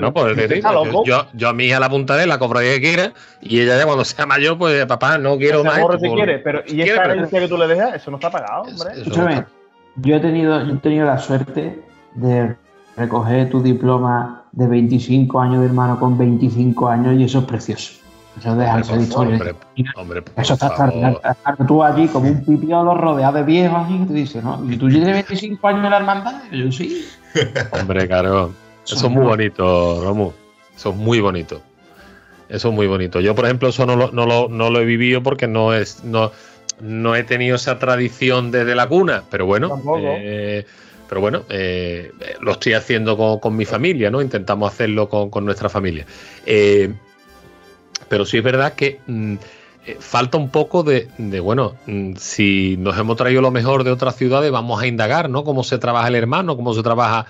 [0.00, 0.62] no, pues decir,
[1.04, 3.12] yo, yo, a mi hija la apuntaré la cofradía que quiera
[3.42, 5.80] y ella ya cuando sea mayor, pues papá, no quiero más.
[6.00, 7.94] si quiere, pero ¿y esta herencia que tú le dejas?
[7.94, 8.90] Eso no está pagado, hombre.
[8.96, 9.44] Escúchame,
[9.96, 11.82] yo he tenido, yo he tenido la suerte
[12.14, 12.56] de
[12.96, 17.97] recoger tu diploma de 25 años de hermano con 25 años y eso es precioso.
[18.38, 19.34] Eso deja esa historia.
[19.34, 19.54] Hombre,
[19.96, 24.44] hombre, Eso está estar tú allí como un pipiolo rodeado de viejos y tú dices,
[24.44, 24.64] ¿no?
[24.70, 26.42] ¿Y tú tienes 25 años en la hermandad?
[26.52, 27.06] Yo sí.
[27.72, 28.52] Hombre, claro.
[28.84, 30.32] Eso es muy bonito, Romu.
[30.74, 31.60] Eso es muy bonito.
[32.48, 33.20] Eso es muy bonito.
[33.20, 36.04] Yo, por ejemplo, eso no lo, no lo, no lo he vivido porque no es.
[36.04, 36.30] No,
[36.80, 39.82] no he tenido esa tradición desde la cuna, pero bueno.
[40.20, 40.64] Eh,
[41.08, 44.20] pero bueno, eh, lo estoy haciendo con, con, mi familia, ¿no?
[44.20, 46.06] Intentamos hacerlo con, con nuestra familia.
[46.44, 46.92] Eh,
[48.08, 49.36] pero sí es verdad que mm,
[49.88, 51.08] eh, falta un poco de,
[51.40, 55.44] bueno, mm, si nos hemos traído lo mejor de otras ciudades, vamos a indagar, ¿no?
[55.44, 57.24] Cómo se trabaja el hermano, cómo se trabaja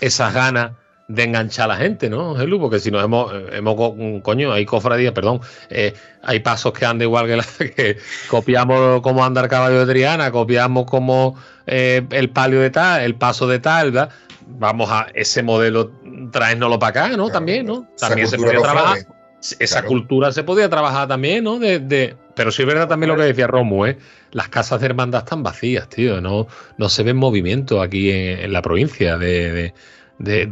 [0.00, 0.72] esas ganas
[1.08, 2.58] de enganchar a la gente, ¿no, Jesús?
[2.60, 6.84] Porque si nos hemos, eh, hemos mm, coño, hay cofradías, perdón, eh, hay pasos que
[6.84, 7.44] andan igual que, la,
[7.76, 7.98] que
[8.28, 13.48] copiamos cómo anda el caballo de Triana, copiamos como el palio de tal, el paso
[13.48, 14.10] de tal, ¿verdad?
[14.46, 15.90] Vamos a ese modelo,
[16.30, 17.30] traérnoslo para acá, ¿no?
[17.30, 17.88] También, ¿no?
[17.98, 19.15] También se puede trabajar
[19.58, 21.58] esa cultura se podía trabajar también, ¿no?
[21.58, 23.98] De, pero sí es verdad también lo que decía Romu, ¿eh?
[24.32, 26.20] Las casas de hermandad están vacías, tío.
[26.20, 26.46] No,
[26.78, 29.72] no se ve movimiento aquí en, la provincia de,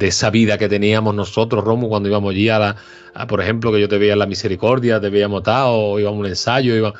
[0.00, 3.88] esa vida que teníamos nosotros, Romu, cuando íbamos allí a la, por ejemplo, que yo
[3.88, 6.94] te veía en la misericordia, te veíamos tal, o íbamos a un ensayo, iba, o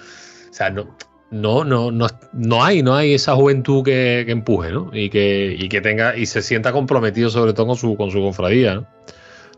[0.53, 0.97] sea, no,
[1.31, 4.91] no, no, no, no hay, no hay esa juventud que, que empuje, ¿no?
[4.93, 8.21] Y que, y que tenga, y se sienta comprometido sobre todo con su, con su
[8.21, 8.87] confradía, ¿no?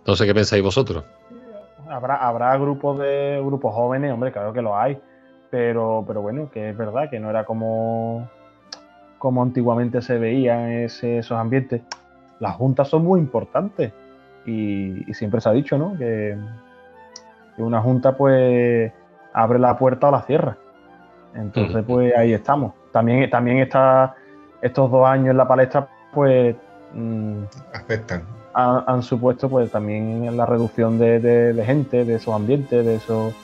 [0.07, 1.05] No sé qué pensáis vosotros.
[1.89, 4.99] Habrá, habrá grupos de grupos jóvenes, hombre, claro que lo hay.
[5.51, 8.29] Pero, pero bueno, que es verdad que no era como,
[9.19, 11.83] como antiguamente se veían ese- esos ambientes.
[12.41, 13.93] Las juntas son muy importantes.
[14.45, 15.97] Y, y siempre se ha dicho, ¿no?
[15.97, 16.37] Que,
[17.57, 18.93] que una junta, pues,
[19.33, 20.57] abre la puerta o la cierra.
[21.35, 22.73] Entonces, pues ahí estamos.
[22.93, 24.15] También, también está
[24.63, 26.57] estos dos años en la palestra, pues.
[26.95, 27.43] mm,
[27.75, 28.23] Afectan.
[28.57, 32.95] Han, han supuesto pues también la reducción de, de- de gente, de esos ambientes, de
[32.97, 33.35] esos...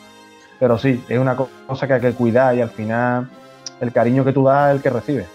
[0.58, 3.28] Pero sí, es una co- cosa que hay que cuidar y al final
[3.80, 5.26] el cariño que tú das es el que recibes.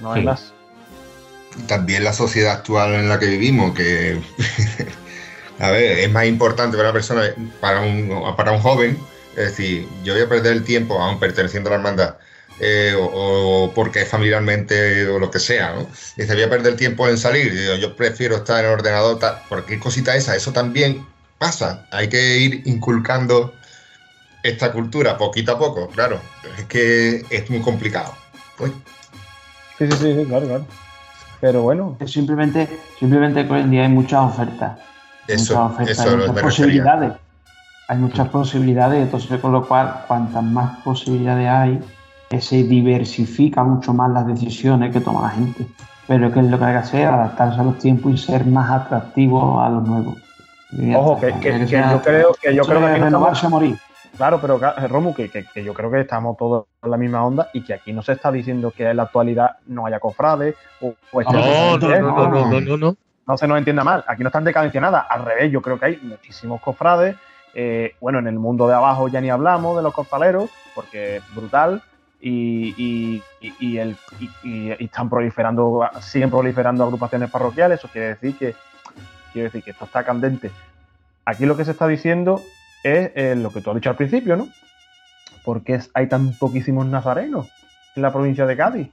[0.00, 0.26] No hay Sí.
[0.26, 0.52] más.
[1.68, 4.18] También la sociedad actual en la que vivimos, que
[5.60, 7.22] a ver, es más importante para una persona,
[7.60, 8.98] para un, para un joven,
[9.36, 12.16] es decir, yo voy a perder el tiempo, aún perteneciendo a la hermandad,
[12.60, 15.86] eh, o, o porque familiarmente o lo que sea, ¿no?
[16.16, 19.38] Dice, voy a perder el tiempo en salir, yo prefiero estar en el ordenador, tal,
[19.48, 21.06] cualquier cosita esa, eso también
[21.38, 23.54] pasa, hay que ir inculcando
[24.42, 26.20] esta cultura poquito a poco, claro,
[26.58, 28.14] es que es muy complicado.
[28.58, 28.72] Uy,
[29.78, 30.66] Sí, sí, sí, sí, claro, claro.
[31.40, 34.78] Pero bueno, Es simplemente, simplemente que hoy en día hay muchas ofertas.
[35.26, 36.42] eso, muchas ofertas, eso hay muchas me refería.
[36.42, 37.12] posibilidades.
[37.88, 41.80] Hay muchas posibilidades, entonces con lo cual, cuantas más posibilidades hay,
[42.40, 45.66] se diversifica mucho más las decisiones que toma la gente.
[46.06, 47.06] Pero ¿qué es lo que hay que hacer?
[47.08, 50.16] Adaptarse a los tiempos y ser más atractivo a los nuevos.
[50.96, 53.76] Ojo, que, que- que ser- yo creo que yo creo que aquí estamos- a morir.
[54.16, 54.58] Claro, pero
[54.88, 57.74] Romu, que, que- que yo creo que estamos todos en la misma onda y que
[57.74, 60.94] aquí no se está diciendo que en la actualidad no haya cofrades o,
[61.32, 61.38] No, no,
[61.94, 62.00] ¿eh?
[62.00, 62.96] no, no, no, no, no, no.
[63.26, 65.86] no se nos entienda mal, aquí no están decadencia nada, al revés, yo creo que
[65.86, 67.16] hay muchísimos cofrades,
[67.54, 71.34] eh, bueno, en el mundo de abajo ya ni hablamos de los costaleros, porque es
[71.34, 71.80] brutal,
[72.24, 73.96] y, y- y- el,
[74.44, 78.54] y, están proliferando, siguen proliferando agrupaciones parroquiales, eso quiere decir que,
[79.32, 80.50] quiere decir que esto está candente.
[81.24, 82.40] Aquí lo que se está diciendo
[82.84, 84.48] es eh, lo que tú has dicho al principio, ¿no?
[85.44, 87.48] ¿Por qué hay tan poquísimos nazarenos
[87.96, 88.88] en la provincia de Cádiz?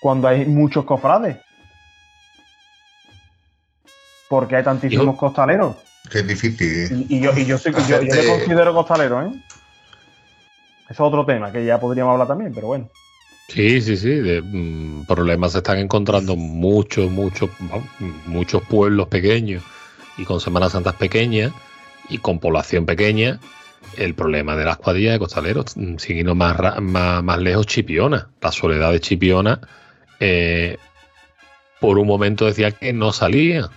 [0.00, 1.38] Cuando hay muchos cofrades.
[4.28, 5.76] porque hay tantísimos Yo- costaleros.
[6.10, 7.06] Que es difícil.
[7.08, 9.30] Y, y yo, y yo, soy- yo- yo me Hacerte- considero costalero, ¿eh?
[10.88, 12.88] Es otro tema que ya podríamos hablar también, pero bueno.
[13.48, 14.10] Sí, sí, sí.
[14.10, 17.50] De, mm, problemas se están encontrando muchos, muchos,
[18.26, 19.62] muchos pueblos pequeños
[20.18, 21.52] y con Semanas Santas pequeñas
[22.08, 23.38] y con población pequeña.
[23.96, 28.28] El problema de las cuadrillas de costaleros, mm, irnos más, más, más lejos, Chipiona.
[28.40, 29.60] La soledad de Chipiona,
[30.20, 30.76] eh,
[31.80, 33.68] por un momento decía que no salía.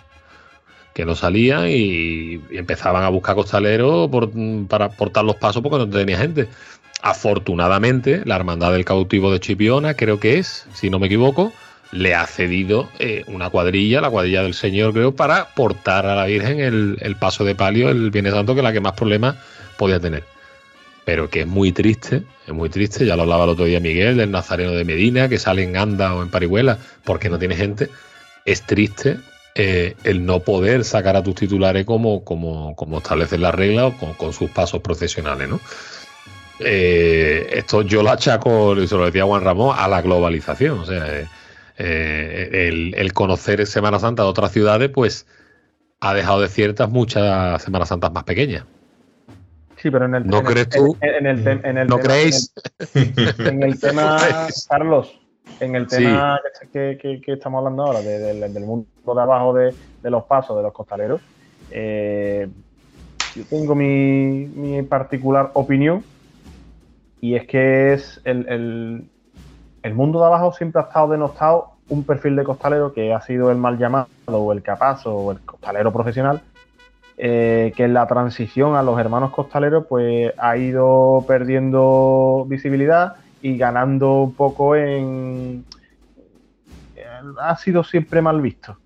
[0.93, 4.31] Que no salían y, empezaban a buscar costaleros por-
[4.67, 6.47] para portar los pasos porque no tenía gente.
[7.01, 11.53] Afortunadamente, la Hermandad del Cautivo de Chipiona, creo que es, si no me equivoco,
[11.91, 16.25] le ha cedido eh, una cuadrilla, la cuadrilla del Señor, creo, para portar a la
[16.25, 19.35] Virgen el, paso de palio, el Viernes Santo, que es la que más problemas
[19.77, 20.23] podía tener.
[21.05, 24.17] Pero que es muy triste, es muy triste, ya lo hablaba el otro día Miguel,
[24.17, 27.89] del Nazareno de Medina, que sale en Anda o en Parihuela, porque no tiene gente.
[28.45, 29.17] Es triste
[29.55, 33.97] eh, el no poder sacar a tus titulares como, como, como establecen las reglas o
[33.97, 35.59] con, con sus pasos profesionales, ¿no?
[36.59, 40.79] Eh, esto yo lo achaco, se lo decía Juan Ramón, a la globalización.
[40.79, 41.25] O sea, eh,
[41.77, 45.25] eh, el, el conocer Semana Santa de otras ciudades, pues
[46.01, 48.65] ha dejado desiertas muchas Semanas Santas más pequeñas.
[49.77, 50.97] Sí, pero en el, ¿No en el- crees tú?
[51.01, 52.53] En, en el, tem- en el ¿No tema- creéis?
[53.39, 54.17] En el tema?
[54.69, 55.17] Carlos,
[55.61, 55.97] en el Sí.
[56.03, 56.39] tema
[56.73, 60.23] que, que- que estamos hablando ahora, de- del- del mundo de abajo de, de los
[60.25, 61.21] pasos, de los costaleros,
[61.69, 62.49] eh,
[63.35, 66.03] yo tengo mi, mi particular opinión
[67.21, 69.09] y es que es el,
[69.83, 73.51] el- mundo de abajo siempre ha estado denostado un perfil de costalero que ha sido
[73.51, 76.41] el mal llamado o el capazo o el costalero profesional
[77.17, 83.57] eh, que en la transición a los hermanos costaleros pues ha ido perdiendo visibilidad y
[83.57, 85.65] ganando un poco en
[86.95, 87.05] eh,
[87.41, 88.77] ha sido siempre mal visto.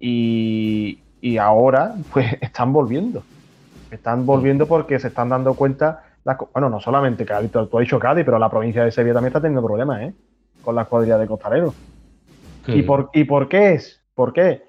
[0.00, 3.22] Y, y ahora pues están volviendo.
[3.90, 6.02] Están volviendo porque se están dando cuenta
[6.52, 9.40] bueno no solamente Cádiz tú, has dicho Cádiz pero la provincia de Sevilla también está
[9.40, 10.14] teniendo problemas ¿eh?
[10.62, 11.74] con las cuadrillas de costaleros
[12.66, 14.02] ¿Y por, ¿Y por qué es?
[14.14, 14.62] ¿Por qué?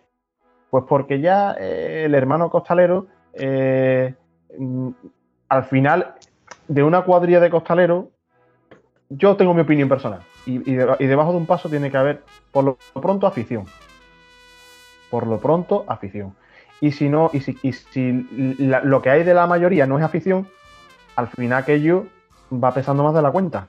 [0.70, 4.16] Pues porque ya eh, el hermano costalero, eh,
[4.58, 4.90] mm,
[5.48, 6.16] al final
[6.68, 8.08] de una cuadrilla de costaleros,
[9.10, 10.26] yo tengo mi opinión personal.
[10.46, 13.72] Y, y de- y debajo de un paso tiene que haber, por lo pronto, afición.
[15.10, 16.36] Por lo pronto, afición.
[16.82, 18.28] Y si no, y si, y si
[18.58, 20.50] la- lo que hay de la mayoría no es afición,
[21.16, 22.08] al final aquello
[22.52, 23.68] va pesando más de la cuenta.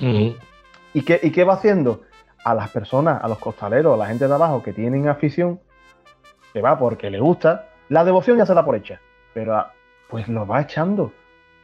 [0.00, 2.02] ¿Y, qué, ¿Y qué va haciendo?
[2.44, 5.60] A las personas, a los costaleros, a la gente de abajo que tienen afición,
[6.52, 9.00] que va porque le gusta, la devoción ya se da por hecha.
[9.32, 9.72] Pero ah,
[10.08, 11.12] pues lo va echando.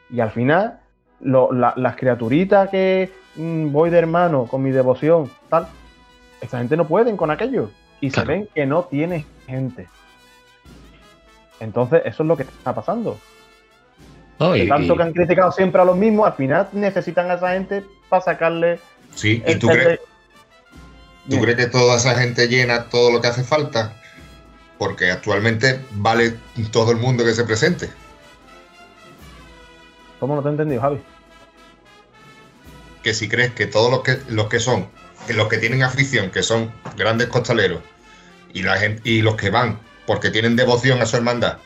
[0.09, 0.79] Y al final,
[1.21, 5.67] las criaturitas que mm, voy de hermano con mi devoción, tal,
[6.41, 7.69] esta gente no pueden con aquello.
[8.01, 9.87] Y se ven que no tiene gente.
[11.59, 13.17] Entonces, eso es lo que está pasando.
[14.67, 18.23] Tanto que han criticado siempre a los mismos, al final necesitan a esa gente para
[18.23, 18.79] sacarle.
[19.13, 19.99] Sí, ¿y tú crees,
[21.29, 23.93] ¿tú crees que toda esa gente llena todo lo que hace falta?
[24.77, 26.35] Porque actualmente vale
[26.71, 27.89] todo el mundo que se presente.
[30.19, 31.01] ¿Cómo no te he entendido, Javi?
[33.03, 34.87] Que si crees que todos los que, los que son,
[35.27, 37.81] que los que tienen afición, que son grandes costaleros,
[38.53, 41.57] y, la gente, y los que van porque tienen devoción a su hermandad,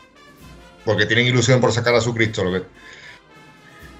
[0.85, 2.43] porque tienen ilusión por sacar a su Cristo.
[2.43, 2.65] Lo que,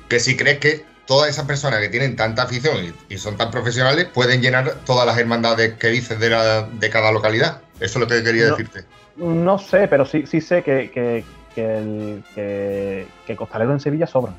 [0.07, 2.77] que si crees que todas esas personas que tienen tanta afición
[3.09, 7.61] y, son tan profesionales pueden llenar todas las hermandades que dices de, de cada localidad.
[7.79, 8.86] Eso es lo que quería decirte.
[9.17, 11.23] No sé, pero sí, sí sé que, que,
[11.55, 14.36] el, que, Costalero en Sevilla sobran.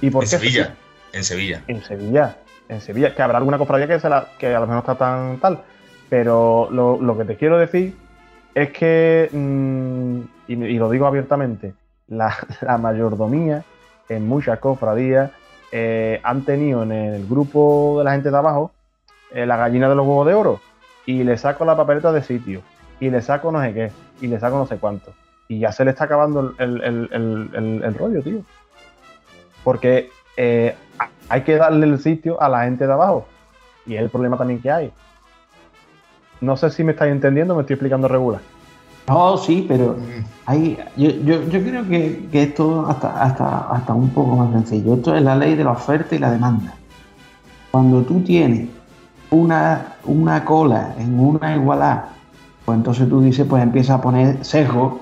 [0.00, 0.74] ¿Y por en Sevilla,
[1.12, 1.62] en Sevilla.
[1.66, 2.36] En Sevilla,
[2.68, 3.14] en Sevilla.
[3.14, 5.62] Que habrá alguna cofradía que, se la, que a lo mejor está tan tal.
[6.08, 7.96] Pero lo, lo que te quiero decir
[8.54, 11.74] es que, mm, y, lo digo abiertamente,
[12.08, 12.36] la,
[12.80, 13.64] mayordomía
[14.08, 15.30] en muchas cofradías
[15.72, 18.72] eh, han tenido en el grupo de la gente de abajo
[19.32, 20.60] eh, la gallina de los huevos de oro
[21.06, 22.62] y le saco la papeleta de sitio
[23.00, 23.90] y le saco no sé qué
[24.20, 25.12] y le saco no sé cuánto.
[25.48, 28.42] Y ya se le está acabando el, rollo, tío.
[29.62, 30.74] Porque eh,
[31.28, 33.26] hay que darle el sitio a la gente de abajo.
[33.86, 34.92] Y es el problema también que hay.
[36.40, 38.40] No sé si me estáis entendiendo, me estoy explicando regular.
[39.06, 39.96] No, sí, pero
[40.46, 41.10] hay, yo,
[41.48, 44.94] creo que, esto hasta, hasta, hasta un poco más sencillo.
[44.94, 46.74] Esto es la ley de la oferta y la demanda.
[47.70, 48.68] Cuando tú tienes
[49.30, 52.04] una, una cola en una igualdad,
[52.64, 55.00] pues entonces tú dices, pues empieza a poner sesgo.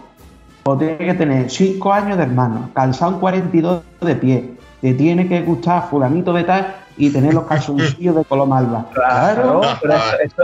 [0.64, 5.43] O tiene que tener 5 años de hermano, calzado 42 de pie, te tiene que
[5.43, 8.87] gustar fulanito de tal y tener los calzoncillos de color malva.
[8.93, 9.95] Claro, pero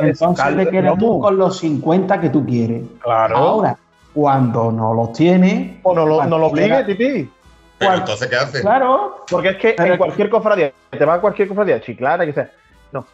[0.00, 2.84] entonces te quedas tú con los 50 que tú quieres.
[3.00, 3.36] Claro.
[3.36, 3.76] Ahora,
[4.14, 5.78] cuando no los tienes.
[5.82, 7.30] O no lo, no lo obligue, titi.
[7.78, 8.60] Pero entonces, ¿qué hace?
[8.60, 12.50] Claro, porque es que en cualquier cofradía, te va a cualquier cofradía, chiclara, que sea.
[12.92, 13.04] No.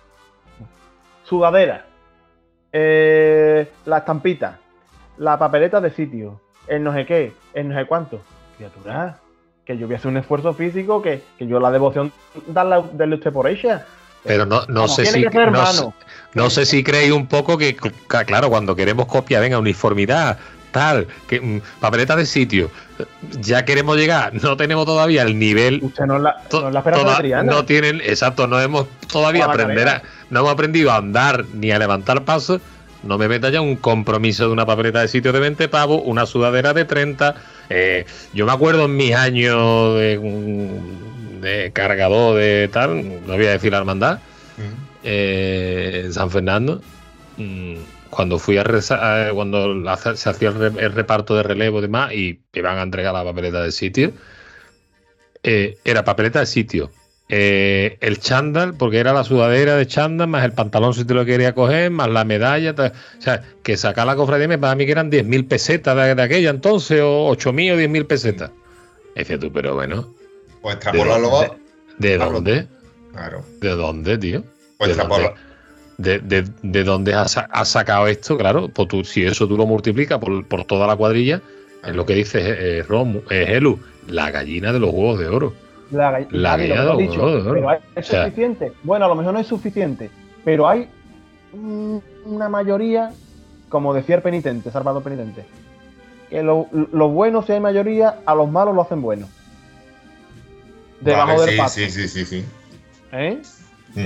[1.24, 1.86] Sudadera.
[2.70, 4.58] Eh, la estampita.
[5.16, 6.40] La papeleta de sitio.
[6.66, 7.32] El no sé qué.
[7.54, 8.20] El no sé cuánto.
[8.56, 9.18] Criatura
[9.64, 12.12] que yo voy a hacer un esfuerzo físico que, yo la devoción
[12.46, 13.86] darle, darle usted por ella.
[14.24, 15.24] Pero no, no sé si
[16.34, 17.76] no, sé si creéis un poco que,
[18.26, 20.38] claro, cuando queremos copia, venga, uniformidad,
[20.72, 22.70] tal, que mm, papeleta de sitio,
[23.40, 25.80] ya queremos llegar, no tenemos todavía el nivel.
[25.82, 26.42] Usted no la,
[27.44, 32.24] no, tienen, exacto, no hemos todavía aprender no hemos aprendido a andar ni a levantar
[32.24, 32.60] pasos.
[33.04, 36.26] No me meta ya un compromiso de una papeleta de sitio de 20 pavos, una
[36.26, 37.34] sudadera de 30,
[37.70, 43.72] eh, yo me acuerdo en mis años de, cargador de tal, no voy a decir
[43.72, 44.20] la hermandad,
[45.02, 46.80] eh, en San Fernando,
[47.36, 47.74] mm,
[48.10, 49.74] cuando fui a rezar, cuando
[50.14, 53.72] se hacía el, reparto de relevo y demás y iban a entregar la papeleta de
[53.72, 54.12] sitio,
[55.42, 56.90] eh, era papeleta de sitio.
[57.28, 61.54] El chándal, porque era la sudadera de chándal, más el pantalón si te lo quería
[61.54, 62.74] coger, más la medalla.
[62.78, 66.50] o sea, que sacar la cofradía me para mí que eran 10.000 pesetas de, aquella
[66.50, 68.50] entonces, o 8.000 o 10.000 pesetas.
[69.14, 70.14] Decía tú, pero bueno.
[70.60, 71.56] Pues extrapolarlo
[71.98, 72.66] ¿De, dónde?
[73.12, 73.44] Claro.
[73.60, 74.44] ¿De dónde, tío?
[74.78, 76.44] Pues ¿De dónde?
[76.62, 78.36] De, dónde has, sacado esto?
[78.36, 81.40] Claro, pues tú, si eso tú lo multiplicas por, toda la cuadrilla,
[81.84, 82.40] es lo que dice
[82.78, 83.60] eh, Rom, eh,
[84.08, 85.54] la gallina de los huevos de oro.
[86.30, 87.78] La, de oro.
[87.94, 88.72] ¿Es suficiente?
[88.82, 90.10] Bueno, a lo mejor no es suficiente,
[90.44, 90.88] pero hay
[91.52, 93.10] una mayoría
[93.74, 95.44] como decía el penitente, Salvador Penitente,
[96.30, 99.28] que los buenos, si hay mayoría, a los malos lo hacen buenos.
[101.00, 102.44] Debajo del sí, Sí, sí, sí,
[103.10, 103.42] ¿Eh?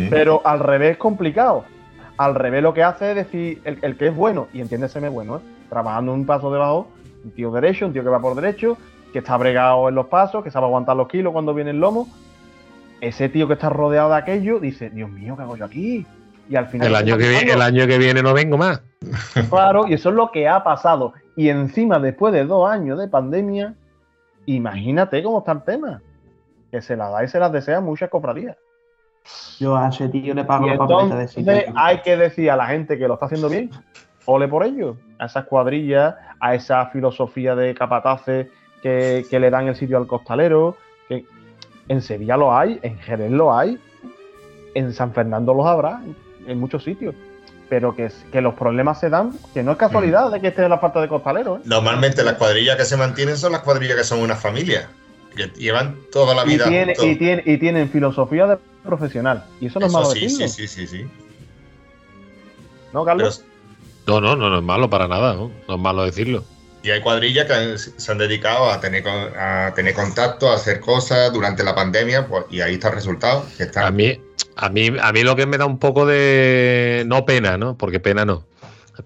[0.08, 1.66] Pero al revés es complicado.
[2.16, 5.40] Al revés lo que hace es decir, el, que es bueno, y entiéndeseme bueno, ¿eh?
[5.68, 6.88] trabajando un paso debajo,
[7.22, 8.78] un tío derecho, un tío que va por derecho,
[9.12, 12.08] que está bregado en los pasos, que sabe aguantar los kilos cuando viene el lomo.
[13.00, 16.06] Ese tío que está rodeado de aquello dice, Dios mío, ¿qué hago yo aquí?
[16.48, 16.88] Y al final.
[16.88, 18.82] El año, que viene, el año que viene no vengo más.
[19.48, 21.14] Claro, y eso es lo que ha pasado.
[21.36, 23.74] Y encima, después de dos años de pandemia,
[24.46, 26.02] imagínate cómo está el tema.
[26.70, 28.56] Que se la da y se las desea muchas cofradías.
[29.58, 31.52] Yo a ese tío le pago la de sitio.
[31.76, 33.70] Hay que decir a la gente que lo está haciendo bien,
[34.24, 34.96] ole por ello.
[35.18, 38.48] A esas cuadrillas, a esa filosofía de capataces
[38.82, 40.76] que, le dan el sitio al costalero.
[41.08, 41.24] Que
[41.88, 43.78] En Sevilla lo hay, en Jerez lo hay,
[44.74, 46.00] en San Fernando los habrá,
[46.46, 47.14] en muchos sitios.
[47.68, 50.78] Pero que, que los problemas se dan, que no es casualidad de que esté la
[50.78, 51.58] falta de costaleros.
[51.60, 51.62] ¿eh?
[51.66, 54.88] Normalmente las cuadrillas que se mantienen son las cuadrillas que son una familia,
[55.36, 56.66] que llevan toda la Y, vida.
[56.68, 59.44] tiene- y, tiene- y tienen filosofía de profesional.
[59.60, 60.48] Y eso no es malo sí, decirlo.
[60.48, 61.06] sí, sí, sí, sí.
[62.94, 63.44] ¿No, Carlos?
[64.06, 65.50] No, no, no, no es malo para nada, ¿no?
[65.68, 66.44] No es malo decirlo.
[66.82, 71.32] Y hay cuadrillas que se han dedicado a tener, a tener contacto, a hacer cosas
[71.32, 73.44] durante la pandemia, pues, y ahí está el resultado.
[73.56, 74.20] Que está, A mí,
[74.56, 77.04] a mí, a mí lo que me da un poco de.
[77.06, 77.76] No pena, ¿no?
[77.76, 78.46] Porque pena no.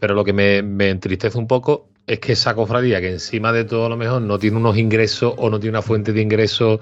[0.01, 3.87] Pero lo que me, entristece un poco es que esa cofradía, que encima de todo
[3.87, 6.81] a lo mejor no tiene unos ingresos o no tiene una fuente de ingresos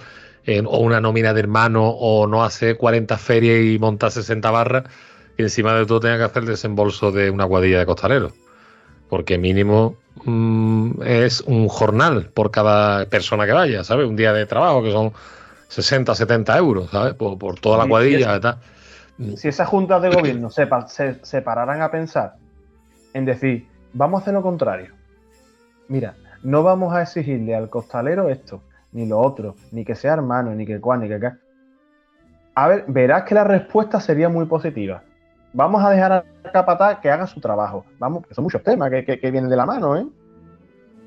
[0.65, 4.85] o una nómina de hermano o no hace 40 ferias y monta 60 barras,
[5.37, 8.33] que encima de todo tenga que hacer el desembolso de una cuadrilla de costaleros.
[9.11, 14.09] Porque mínimo mm, es un jornal por cada persona que vaya, ¿sabes?
[14.09, 15.13] Un día de trabajo que son
[15.69, 17.15] 60, 70 euros, ¿sabes?
[17.15, 18.59] Por, por toda la cuadrilla y tal.
[19.37, 22.37] si esas juntas de gobierno se, pa- se, se pararan a pensar
[23.13, 24.95] en decir, vamos a hacer lo contrario.
[25.89, 28.63] Mira, no vamos a exigirle al costalero esto,
[28.93, 31.39] ni lo otro, ni que sea hermano, ni que cual, ni que acá.
[32.55, 35.03] A ver, verás que la respuesta sería muy positiva.
[35.53, 37.85] Vamos a dejar al capataz que haga su trabajo.
[37.99, 40.07] Vamos, que son muchos temas que, que- que vienen de la mano, ¿eh?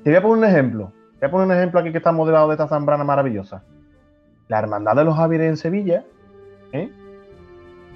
[0.02, 0.92] Te voy a poner un ejemplo.
[1.18, 3.62] Te voy a poner un ejemplo aquí que está modelado de esta zambrana maravillosa.
[4.48, 6.04] La Hermandad de los Javieres en Sevilla,
[6.72, 6.90] ¿eh?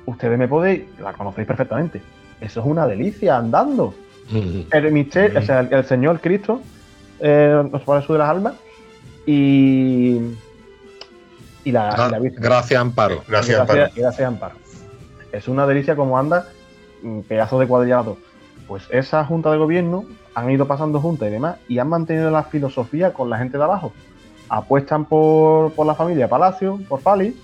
[0.06, 2.00] ustedes me podéis, la conocéis perfectamente.
[2.40, 3.92] Eso es una delicia andando.
[4.72, 6.60] El misterio, o sea, el, el Señor Cristo
[7.20, 8.54] eh, nos pone su de las almas
[9.26, 10.18] y,
[11.64, 12.40] y la, y la Virgen.
[12.42, 13.16] Gracias, Amparo.
[13.28, 13.90] Gracias, Gracias, Amparo.
[13.94, 14.54] gracias, Amparo.
[15.32, 16.46] Es una delicia como anda,
[17.02, 18.16] un pedazo de cuadrillado.
[18.66, 22.44] Pues esa junta de gobierno han ido pasando juntas y demás y han mantenido la
[22.44, 23.92] filosofía con la gente de abajo.
[24.48, 27.36] Apuestan por, por la familia Palacio, por Pali,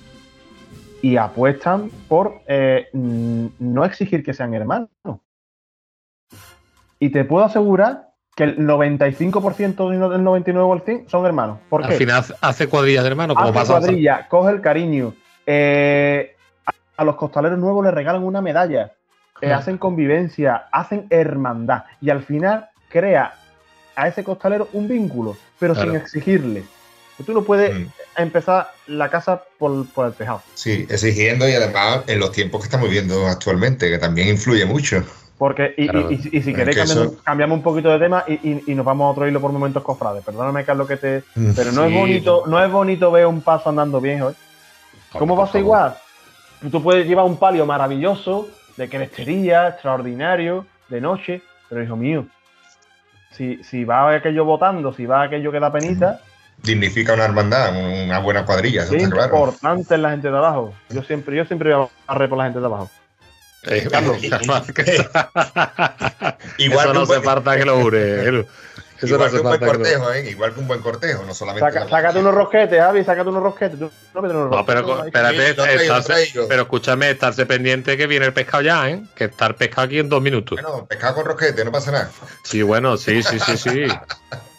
[1.03, 4.89] y apuestan por eh, mm, no exigir que sean hermanos.
[6.99, 11.27] Y te puedo asegurar que el 95% y no del 99% o el 100 son
[11.27, 11.59] hermanos.
[11.69, 11.93] ¿Por qué?
[11.93, 13.79] Al final hace- cuadrillas de hermano, como hace pasa.
[13.79, 15.15] cuadrilla, coge el cariño.
[15.47, 16.34] eh,
[16.97, 18.93] a, los costaleros nuevos les regalan una medalla.
[19.41, 21.85] eh, hacen convivencia, hacen hermandad.
[22.01, 23.35] Y al final crea
[23.97, 26.65] a ese costalero un vínculo, pero sin exigirle.
[27.27, 27.87] Tú no puedes Mm.
[28.17, 30.41] empezar la casa por, por el tejado.
[30.55, 35.03] Sí, exigiendo y además en los tiempos que estamos viviendo actualmente, que también influye mucho.
[35.37, 36.11] Porque, y, Claro.
[36.13, 38.85] y- y- y si queréis, que cambiamos, eso- cambiamos un poquito de tema y, nos
[38.87, 40.25] vamos a otro hilo por momentos cofrades.
[40.25, 41.25] Perdóname, Carlos, que te.
[41.57, 44.33] Pero no es bonito, no es bonito ver un paso andando bien, ¿eh?
[45.13, 45.97] ¿Cómo vas a igual?
[46.71, 52.27] Tú puedes llevar un palio maravilloso, de crestería, extraordinario, de noche, pero hijo mío,
[53.33, 56.21] si, si va aquello votando, si va aquello que da penita,
[56.63, 57.75] Dignifica una hermandad,
[58.05, 59.35] una buena cuadrilla, eso es está claro.
[59.37, 60.73] importante en la gente de abajo.
[60.89, 62.89] Yo siempre, yo siempre voy a barrer por la gente de abajo.
[63.65, 64.19] Eh, Carlos.
[66.59, 68.47] Igual Eso que no buen- falta que lo jure.
[69.05, 70.31] Eso no Igual hace que un buen que cortejo, ¿eh?
[70.31, 71.71] Igual que un buen cortejo, no solamente.
[71.73, 73.79] Saca- sácate unos rosquetes, Javi, sácate unos rosquetes.
[73.79, 78.63] Tú no unos No, pero espérate, estarse- pero escúchame, estarse pendiente que viene el pescado
[78.63, 79.03] ya, ¿eh?
[79.15, 80.59] Que está el pescado aquí en dos minutos.
[80.61, 82.11] Bueno, pescado con rosquete, no pasa nada.
[82.43, 83.85] Sí, bueno, sí, sí, sí, sí.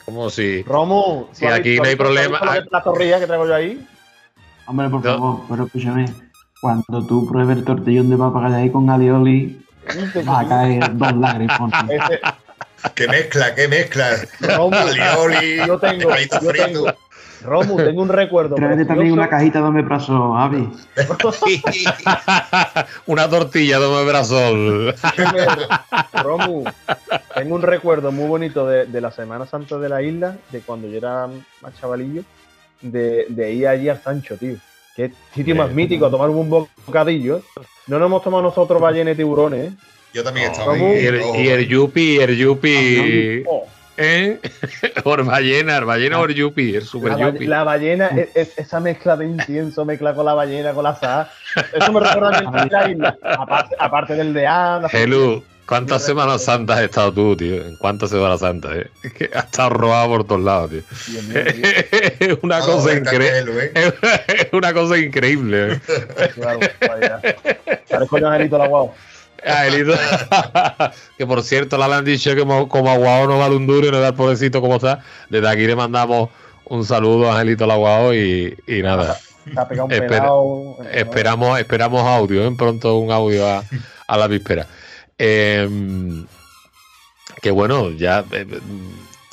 [0.06, 0.64] Como si.
[0.64, 2.40] ¿tú has aquí no hay problema.
[2.58, 3.88] es La torrilla que traigo yo ahí.
[4.68, 5.14] Hombre, por No.
[5.14, 6.06] favor, pero escúchame.
[6.62, 9.64] Cuando tú pruebes el tortillón de papa ahí con alioli,
[10.28, 11.60] va a caer dos lágrimas.
[12.94, 14.18] ¡Qué mezcla, qué mezcla!
[14.42, 16.94] Romu, Alioli, yo tengo, yo tengo,
[17.42, 18.56] Romu, tengo un recuerdo.
[18.56, 20.70] Tráete también una cajita de omeprazol, Javi.
[23.06, 24.96] Una tortilla de omeprazol.
[26.24, 26.64] Romu,
[27.36, 30.88] tengo un recuerdo muy bonito de, de la Semana Santa de la isla, de cuando
[30.88, 31.28] yo era
[31.62, 32.24] más chavalillo,
[32.82, 34.56] de, de ir allí al Sancho, tío.
[34.96, 37.42] Qué sitio más mítico, a tomar un bocadillo.
[37.88, 39.74] No nos hemos tomado nosotros ballenas y tiburones, ¿eh?
[40.16, 40.94] Yo también estaba ¿Cómo?
[40.94, 41.06] Y ahí.
[41.08, 43.44] el, y el yupi, el yupi.
[43.48, 43.68] Oh,
[43.98, 44.40] ¿Eh?
[45.04, 47.46] Or ballena, el ballena or yupi, el la, super ba- yupi.
[47.48, 51.28] la ballena, es, es- esa mezcla de incienso, mezcla con la ballena, con la sal.
[51.74, 53.18] Eso me recuerda a mí la isla.
[53.24, 54.88] Aparte, aparte del de Ana.
[54.92, 57.66] Hello, ¿cuántas Semanas Santas has estado tú, tío?
[57.66, 58.88] ¿En cuántas Semanas Santas, eh?
[59.04, 60.82] Es que has estado robado por todos lados, tío.
[61.08, 61.66] Dios mío, tío.
[62.20, 63.32] Es una Vamos a cosa increíble.
[63.32, 63.72] Candelo, ¿eh?
[64.28, 65.74] Es una cosa increíble.
[65.74, 65.80] eh.
[66.36, 67.22] Claro, vaya.
[67.90, 68.94] Parezco yo Angelito la guau.
[69.52, 69.94] Angelito.
[71.18, 73.92] que por cierto, le han dicho que como, como Aguao no vale un duro y
[73.92, 75.04] no da el pobrecito como está.
[75.30, 76.30] Desde aquí le mandamos
[76.66, 79.18] un saludo a Angelito Laguao y, y nada.
[79.54, 80.78] Se ha pegado un Espera, pelado.
[80.92, 82.56] Esperamos, esperamos audio, ¿eh?
[82.58, 83.64] pronto un audio a,
[84.08, 84.68] a la víspera.
[85.18, 85.70] Eh,
[87.42, 88.24] que bueno, ya.
[88.32, 88.48] eh,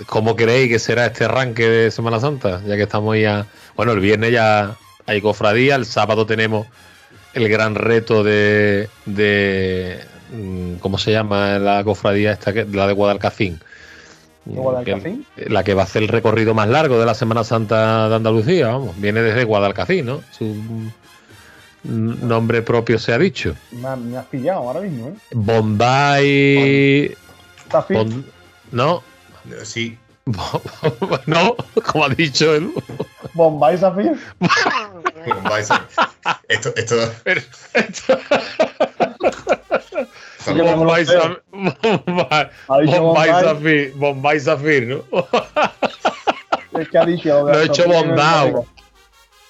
[0.06, 2.60] ¿Cómo creéis que será este arranque de Semana Santa?
[2.66, 3.46] Ya que estamos ya.
[3.76, 4.76] Bueno, el viernes ya
[5.06, 5.76] hay cofradía.
[5.76, 6.66] El sábado tenemos
[7.34, 10.00] el gran reto de, de
[10.32, 13.60] mm, ¿cómo se llama la cofradía esta, que- la de Guadalcacín?
[14.44, 15.24] ¿De Guadalcacín?
[15.36, 18.14] Que- la que va a hacer el recorrido más largo de la Semana Santa de
[18.16, 20.20] Andalucía, vamos, viene desde Guadalcacín, ¿no?
[20.30, 20.44] Su
[21.84, 23.54] mm, nombre propio se ha dicho.
[23.72, 25.14] Me, ha- me has pillado ahora mismo, ¿eh?
[25.32, 27.16] Bombay.
[28.70, 29.02] No,
[29.64, 29.98] Sí,
[31.26, 31.56] no,
[31.90, 32.72] como ha dicho él.
[33.34, 34.12] Bombay Zafir.
[35.48, 35.86] vais a-
[36.48, 36.96] esto, esto,
[40.46, 43.30] Bombay, Bombay, Bombay Bombay.
[43.42, 45.02] Zafir, Bombay Zafir, ¿no?
[46.80, 47.48] Es que ha dicho.
[47.48, 48.42] Lo he hecho bondao.
[48.52, 48.66] código.
[48.68, 48.72] Ah,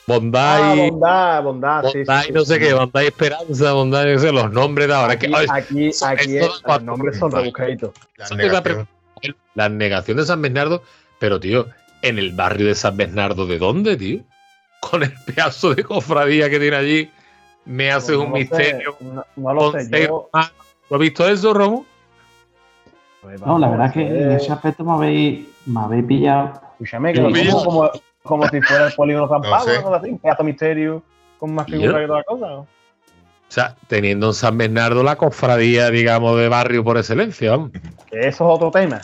[0.06, 1.84] Bombay, bondad, bondad.
[1.92, 2.60] sí, Bombay, sí, no sí, sé sí.
[2.60, 5.12] qué, Bombay Esperanza, Bombay, no sé, los nombres de ahora.
[5.14, 7.92] Es Aquí, que, ay, aquí, aquí da los nombres son rebuscaditos.
[9.54, 10.16] La negación.
[10.16, 10.82] De San Bernardo,
[11.18, 11.66] pero tío,
[12.02, 14.20] en el barrio de San Bernardo, ¿de dónde, tío?
[14.80, 17.10] Con el pedazo de cofradía que tiene allí,
[17.64, 18.96] me haces Pues No un sé, misterio.
[19.00, 19.78] No, no lo sé.
[19.78, 20.52] con seis Yo, romanos.
[20.90, 21.86] ¿Lo has visto eso, Romo?
[23.22, 26.60] pues No, la verdad que en ese aspecto me habéis, me habéis pillado.
[26.72, 27.30] Escúchame, que lo
[27.64, 27.90] como,
[28.24, 29.78] como si fuera el polígono San No Pablo, sé.
[29.78, 31.02] o algo así, un pedazo de misterio
[31.38, 31.80] con más Pillo.
[31.80, 32.46] figura que toda cosa.
[33.52, 37.52] O sea, teniendo en San Bernardo la cofradía, digamos, de barrio por excelencia,
[38.10, 39.02] eso es otro tema.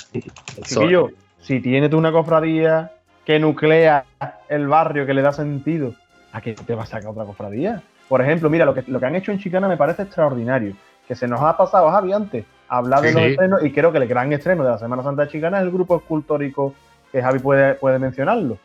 [0.63, 1.11] Chiquillo,
[1.43, 2.93] si tienes tú una cofradía
[3.27, 4.07] que nuclea
[4.49, 5.93] el barrio, que le da sentido,
[6.33, 7.83] ¿a qué te vas a sacar otra cofradía?
[8.09, 10.75] Por ejemplo, mira, lo que, lo que han hecho en Chicana me parece extraordinario.
[11.07, 13.31] Que se nos ha pasado, Javi, antes, hablar de Sí, los sí.
[13.33, 15.73] estrenos, y creo que el gran estreno de la Semana Santa de Chicana es el
[15.73, 16.75] grupo escultórico
[17.13, 18.57] que Javi puede, puede mencionarlo.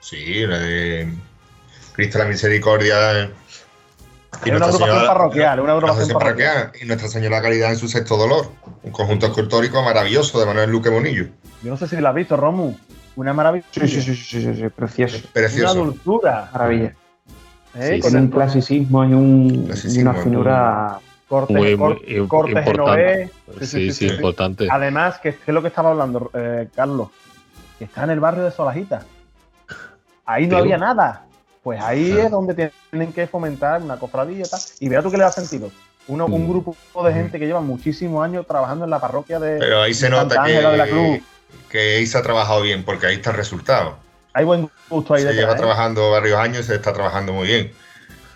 [0.00, 1.08] Sí, la de
[1.94, 3.30] Cristo la Misericordia.
[4.44, 6.54] Es una agrupación parroquial, una agrupación parroquial.
[6.54, 6.82] parroquial.
[6.82, 8.50] Y Nuestra Señora de la Caridad en su sexto dolor.
[8.82, 11.26] Un conjunto escultórico maravilloso de Manuel Luque Bonillo.
[11.62, 12.74] Yo no sé si la has visto, Romu.
[13.16, 13.64] Una maravilla.
[13.72, 15.16] Sí, sí, sí, sí, sí, sí, sí, precioso.
[15.16, 15.74] Una Precioso.
[15.74, 16.50] dulzura.
[16.52, 16.94] Maravilla.
[17.74, 17.94] ¿eh?
[17.94, 20.98] Sí, Con un clasicismo y, un, y Clasicismo, una finura.
[21.28, 22.70] corte, Muy, cor- muy im- corte importante.
[22.70, 23.30] genovés.
[23.68, 24.68] Sí, sí, importante.
[24.70, 27.08] Además, que, que es lo que estaba hablando, eh, Carlos,
[27.78, 29.02] que está en el barrio de Solajita.
[30.24, 31.24] Ahí no Pero- había nada.
[31.68, 32.22] Pues ahí Claro.
[32.24, 34.58] es donde tienen que fomentar una cofradía y tal.
[34.80, 35.70] Y vea tú que le da sentido.
[36.06, 36.48] Uno, Un Mm.
[36.48, 36.74] grupo
[37.04, 40.40] de gente que lleva muchísimos años trabajando en la parroquia de Pero ahí se nota
[40.42, 41.18] Ángela de la que, Cruz.
[41.68, 43.98] que ahí se ha trabajado bien, porque ahí está el resultado.
[44.32, 45.42] Hay buen gusto ahí Se detrás.
[45.44, 45.58] lleva ¿eh?
[45.58, 47.70] trabajando varios años y se está trabajando muy bien.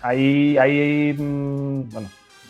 [0.03, 2.09] Ahí, ahí, mm, bueno,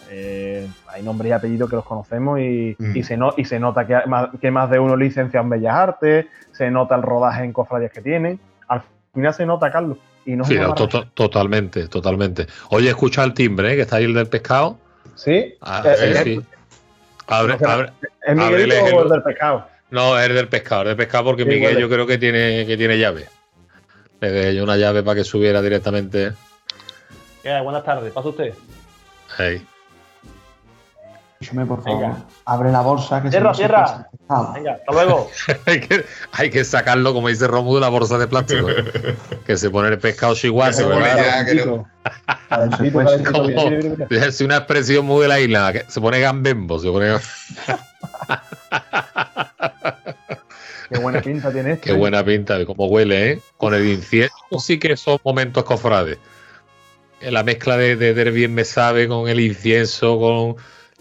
[0.10, 2.98] eh, hay nombres y apellidos que los conocemos y, Mm.
[2.98, 5.76] y se, no- y se nota que más, que más de uno licencia en Bellas
[5.76, 8.38] Artes, se nota el rodaje en cofradías que tienen.
[8.68, 8.84] Al
[9.14, 9.98] final se nota, Carlos.
[10.26, 12.48] Y no Sí, no, to- totalmente, totalmente.
[12.70, 13.76] Oye, escucha el timbre, ¿eh?
[13.76, 14.80] que está ahí el del pescado.
[15.16, 16.42] Sí, Ah, Eh, eh, sí.
[17.28, 17.92] Abre, abre.
[18.26, 19.68] ¿es ábrele o el- el del pescado?
[19.92, 21.82] No, es del pescado, es del pescado porque Sí, Miguel huele.
[21.82, 23.28] yo creo que tiene, que tiene llave.
[24.22, 26.32] Le dejé yo una llave para que subiera directamente.
[27.64, 28.54] buenas tardes, pasa usted.
[29.38, 29.62] ahí.
[31.44, 32.02] Escúchame, por favor.
[32.02, 32.26] Venga.
[32.46, 34.10] Abre la bolsa que Cierra, se cierra.
[34.54, 35.30] Venga, hasta luego.
[35.66, 38.70] hay, que, hay que sacarlo, como dice Romu, de la bolsa de plástico.
[38.70, 39.16] ¿eh?
[39.46, 40.48] que se pone el pescado Que se.
[44.28, 47.14] Es una expresión muy de la isla, que se pone gambembo, se pone...
[50.90, 51.86] Qué buena pinta tiene esto.
[51.86, 51.98] Qué ¿eh?
[51.98, 53.42] buena pinta, de cómo huele, ¿eh?
[53.58, 56.18] Con el incienso sí que son momentos cofrades.
[57.22, 60.56] La mezcla de, de del bien me sabe con el incienso, con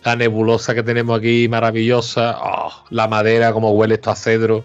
[0.04, 2.36] la nebulosa que tenemos aquí, maravillosa.
[2.40, 4.64] Oh, la madera, como huele esto a cedro.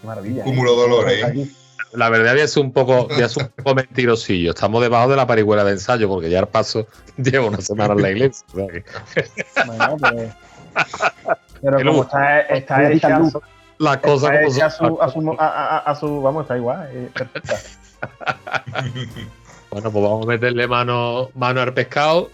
[0.00, 0.44] Qué maravilla.
[0.44, 1.46] Cúmulo de olores, ¿eh?
[1.92, 4.50] La verdad voy a ser un poco, voy a ser un poco mentirosillo.
[4.50, 6.86] Estamos debajo de la parihuela de ensayo, porque ya al paso
[7.16, 8.44] llevo una semana en la iglesia.
[8.54, 10.32] Bueno, pero,
[11.62, 13.32] pero El como está, está hecha, quita a luz.
[13.32, 13.40] su,
[13.78, 14.88] Las cosas está como hecha a son.
[14.88, 16.88] su, a su, a- a- a su- vamos, está igual.
[16.92, 17.54] eh, perfecta.
[19.70, 22.30] Bueno, pues vamos a meterle mano, mano al pescado.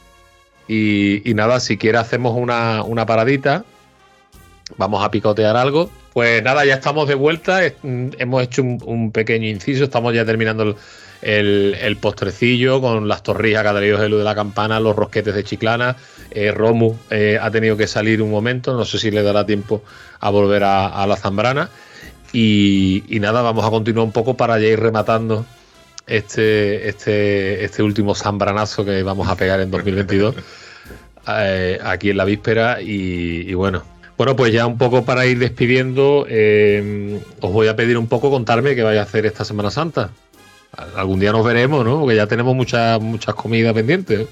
[0.68, 3.64] Y, nada, si quiere hacemos una, una paradita.
[4.76, 5.90] Vamos a picotear algo.
[6.12, 7.60] Pues nada, ya estamos de vuelta.
[7.82, 9.84] mm, Hemos hecho un, pequeño inciso.
[9.84, 10.76] Estamos ya terminando
[11.20, 15.44] el, postrecillo con las torrijas que ha traído Gelu de la campana, los rosquetes de
[15.44, 15.96] chiclana.
[16.30, 18.74] Eh, Romu eh, ha tenido que salir un momento.
[18.74, 19.82] No sé si le dará tiempo
[20.20, 21.68] a volver a, a la zambrana.
[22.32, 25.44] Y, y nada, vamos a continuar un poco para ya ir rematando
[26.16, 30.34] este, este, este último zambranazo que vamos a pegar en 2022
[31.28, 33.82] eh, aquí en la víspera y, y bueno.
[34.18, 38.30] Bueno, pues ya un poco para ir despidiendo, eh, os voy a pedir un poco
[38.30, 40.10] contarme qué vais a hacer esta Semana Santa.
[40.94, 42.00] Algún día nos veremos, ¿no?
[42.00, 44.28] Porque ya tenemos muchas muchas comidas pendientes.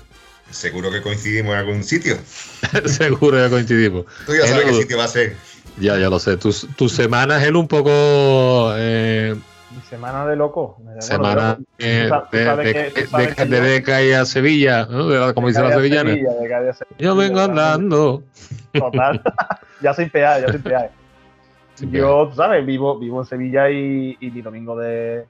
[0.51, 2.19] Seguro que coincidimos en algún sitio.
[2.85, 4.05] Seguro ya coincidimos.
[4.27, 5.35] Tú ya sabes qué sitio va a ser.
[5.79, 6.37] Ya, ya lo sé.
[6.37, 9.35] Tu, tu semana es un poco eh,
[9.89, 10.77] semana de loco.
[10.99, 15.09] Semana eh, de, de, de, calle a Sevilla, ¿no?
[15.09, 16.17] De la- como de dice la sevillana.
[16.99, 18.23] Yo vengo andando.
[18.73, 19.23] Total.
[19.81, 20.91] ya sin peaje, ya sin peaje.
[21.91, 25.27] Yo, tú sabes, vivo, vivo en Sevilla y, y mi domingo de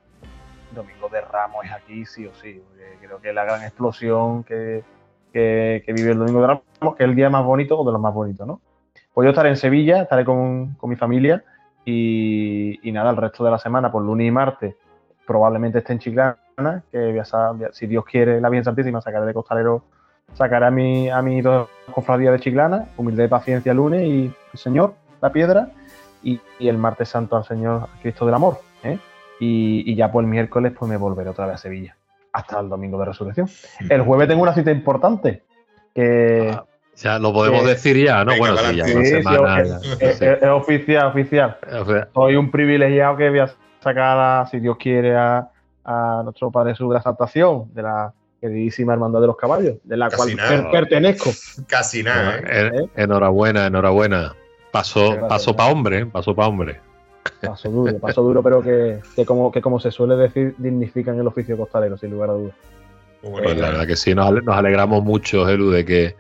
[0.75, 2.61] domingo de Ramos es aquí sí o sí.
[2.67, 4.83] porque creo que la gran explosión que,
[5.33, 7.93] que, que vive el domingo de Ramos, que es el día más bonito o de
[7.93, 8.61] los más bonitos, ¿no?
[9.15, 11.45] Pues yo estaré en Sevilla, estaré con, con mi familia
[11.85, 14.75] y, y nada, el resto de la semana, por lunes y martes,
[15.27, 18.65] probablemente esté en Chiclana, que voy a sa- voy a- si Dios quiere, la Virgen
[18.65, 19.83] Santísima, sacaré de costalero,
[20.35, 24.59] sacaré a mi, a mis dos cofradías de Chiclana, humildad y paciencia lunes y el
[24.59, 25.71] Señor, la piedra,
[26.23, 28.59] y, y el martes santo al Señor Cristo del Amor.
[28.85, 28.99] ¿eh?
[29.41, 31.97] Y, y ya por el miércoles pues me volveré otra vez a Sevilla,
[32.33, 33.49] hasta el domingo de resurrección.
[33.89, 35.45] El jueves tengo una cita importante,
[35.95, 36.65] que Ah,
[37.03, 38.37] Ya lo podemos Eh, decir ya, ¿no?
[38.37, 39.61] bueno, sí, ya sí, una sí, semana.
[39.61, 39.77] es, ya,
[40.09, 40.25] es- sí.
[40.27, 41.59] es- es oficial, oficial.
[41.81, 43.51] O sea, Soy un privilegiado que voy a
[43.83, 45.49] sacar, a, si Dios quiere, a,
[45.85, 50.09] a nuestro Padre Jesús de la de la queridísima Hermandad de los Caballos, de la
[50.09, 50.49] Casi cual nada.
[50.71, 51.31] per- pertenezco.
[51.67, 52.37] Casi nada.
[52.39, 52.71] ¿eh?
[52.75, 54.35] en- enhorabuena, enhorabuena.
[54.71, 56.07] Paso, paso para hombre, ¿eh?
[56.07, 56.81] paso para hombre.
[57.43, 61.27] Paso duro, paso duro, pero que, que como, que como se suele decir, dignifican el
[61.27, 62.55] oficio costalero, sin lugar a dudas.
[63.23, 66.17] Bueno, Pues la verdad que sí, nos, ale- nos alegramos mucho, Gelu, de que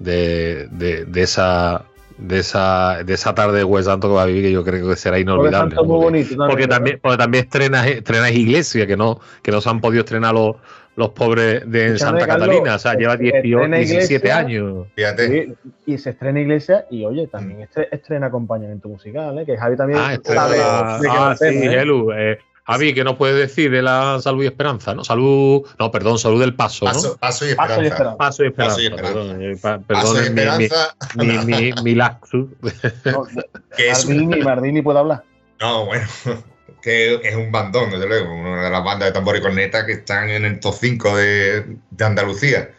[0.00, 1.84] de, de, de esa
[2.18, 4.88] de esa de esa tarde de Jueves Santo que va a vivir, que yo creo
[4.88, 5.74] que será Porque inolvidable.
[5.76, 5.84] ¿no?
[5.84, 9.60] muy Porque- bonito también, porque también, porque también estrenas, estrenas iglesia, que no, que no
[9.62, 10.56] se han podido estrenar los,
[10.96, 12.74] los pobres de en Santa Carlos, Catalina.
[12.74, 14.86] O sea, lleva estrena 18, 17 iglesia, años.
[14.94, 15.54] Fíjate.
[15.86, 19.46] Y se estrena iglesia y oye, también estre- estrena acompañamiento musical, ¿eh?
[19.46, 22.32] que Javi también Ah, estrena sabe ah, el sí, ¿eh?
[22.32, 24.94] Eh, Javi, ¿qué nos puedes decir de la salud y esperanza?
[24.94, 25.02] ¿no?
[25.04, 26.92] Salud, no, perdón, salud del paso, ¿no?
[26.92, 28.16] Paso, y Paso y esperanza.
[28.18, 28.74] Paso y esperanza.
[28.76, 29.12] Paso y esperanza.
[29.18, 30.96] Perdón, eh, pa- Paso y mi- mi- esperanza.
[31.16, 31.94] mi, mi, mi.
[31.94, 33.26] No,
[33.78, 35.24] es un- Mardini, Mardini puede hablar.
[35.60, 36.06] No, bueno,
[36.82, 39.92] que es un bandón, desde luego, una de las bandas de tambor y corneta que
[39.92, 42.70] están en el top 5 de, de Andalucía.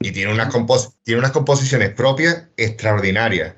[0.00, 3.54] Y tiene unas, compos- tiene unas composiciones propias extraordinarias.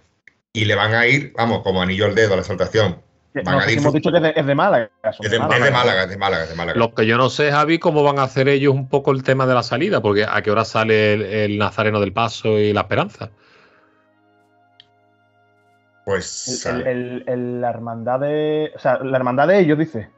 [0.52, 3.01] Y le van a ir, vamos, como anillo al dedo a la exaltación.
[3.32, 4.90] No a sé si disfr- hemos dicho que es de, es de Málaga.
[5.12, 6.78] son Es de, es de Málaga, es de Málaga, es de Málaga.
[6.78, 9.47] Lo que yo no sé, Javi, cómo van a hacer ellos un poco el tema
[9.47, 12.81] de la salida, porque a qué hora sale el, el Nazareno del Paso y la
[12.82, 13.31] Esperanza.
[16.05, 18.73] Pues El, el- el- la hermandad de.
[18.74, 20.11] O sea, la hermandad de ellos, dice.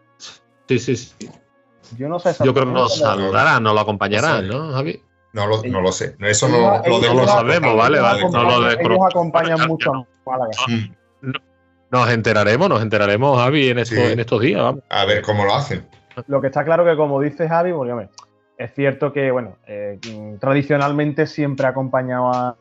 [0.68, 1.28] Sí, sí, sí.
[1.98, 4.59] Yo no sé Yo creo que nos saludarán, nos lo acompañarán, No sé.
[4.68, 5.02] ¿no, Javi?
[5.34, 6.16] no, lo, no lo sé.
[6.20, 9.93] Eso Ellos- no, ellos- lo no lo sabemos, vale, ellos vale, no lo acompañan- mucho
[9.93, 10.51] a Málaga.
[10.68, 10.94] Mm,
[11.93, 14.12] Nos enteraremos, nos enteraremos, Javi, en estos, Sí.
[14.12, 14.82] en estos días, vamos.
[14.89, 15.86] A ver cómo lo hacen.
[16.27, 18.09] Lo que está claro que, como dice Javi, hombre,
[18.56, 19.98] es cierto que, bueno, eh,
[20.40, 22.56] tradicionalmente siempre ha acompañado a,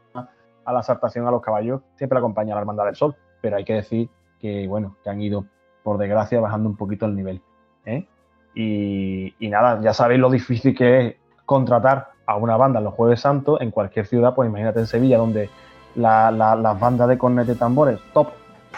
[0.65, 3.63] a la exaltación a los caballos, siempre acompaña a la Hermandad del Sol, pero hay
[3.63, 4.09] que decir
[4.39, 5.45] que, bueno, que han ido,
[5.83, 7.41] por desgracia, bajando un poquito el nivel.
[7.85, 8.05] ¿eh?
[8.53, 12.93] Y, y nada, ya sabéis lo difícil que es contratar a una banda en los
[12.93, 15.49] Jueves Santos en cualquier ciudad, pues imagínate en Sevilla, donde
[15.95, 18.27] la- la- las bandas de cornetes y tambores top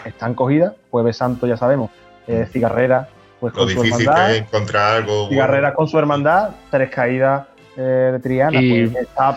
[0.04, 1.90] están cogidas, Jueves Santo ya sabemos,
[2.26, 3.08] eh, Cigarrera,
[3.40, 5.12] pues Lo con su hermandad, que es encontrar algo.
[5.14, 5.28] bueno.
[5.30, 7.46] Cigarrera con su hermandad, tres caídas
[7.76, 9.36] eh, de Triana, Y pues está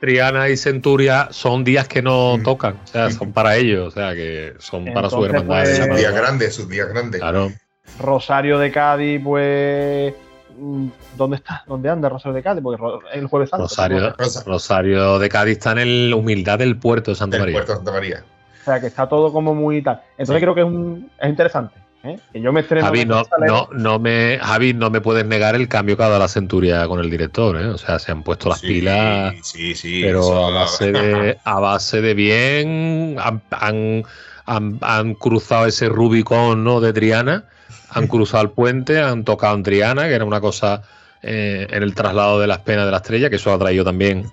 [0.00, 2.42] Triana, y Centuria son días que no Mm.
[2.42, 5.64] tocan, o sea, son para ellos, o sea, que son para su Entonces, hermandad.
[5.64, 7.20] pues, Sus días grandes, sus días grandes.
[7.20, 7.52] Claro.
[8.00, 10.14] Rosario de Cádiz, pues.
[10.58, 11.62] mm, ¿Dónde está?
[11.66, 12.62] ¿Dónde anda Rosario de Cádiz?
[12.62, 12.82] Porque
[13.12, 13.64] el jueves santo.
[13.64, 17.54] Rosario, Rosa- Rosario de Cádiz está en el humildad del puerto de Santa del María.
[17.56, 18.24] puerto de Santa María.
[18.64, 20.00] O sea, que está todo como muy tal.
[20.16, 20.40] Entonces Sí.
[20.42, 21.74] creo que es, un, es interesante.
[22.02, 22.18] ¿eh?
[22.32, 22.86] Que yo me estreno.
[22.86, 26.18] Javi, no, no, no me, Javi, no me puedes negar el cambio que ha dado
[26.20, 27.66] la Centuria con el director, ¿eh?
[27.66, 30.00] O sea, se han puesto las Sí, pilas, Sí, sí.
[30.02, 34.02] pero eso- a base de, a base de bien, han, han,
[34.46, 36.80] han- han cruzado ese Rubicón ¿no?
[36.80, 37.44] de Triana,
[37.90, 40.82] han cruzado el puente, han tocado en Triana, que era una cosa
[41.22, 44.26] eh, en el traslado de las penas de la estrella, que eso ha traído también,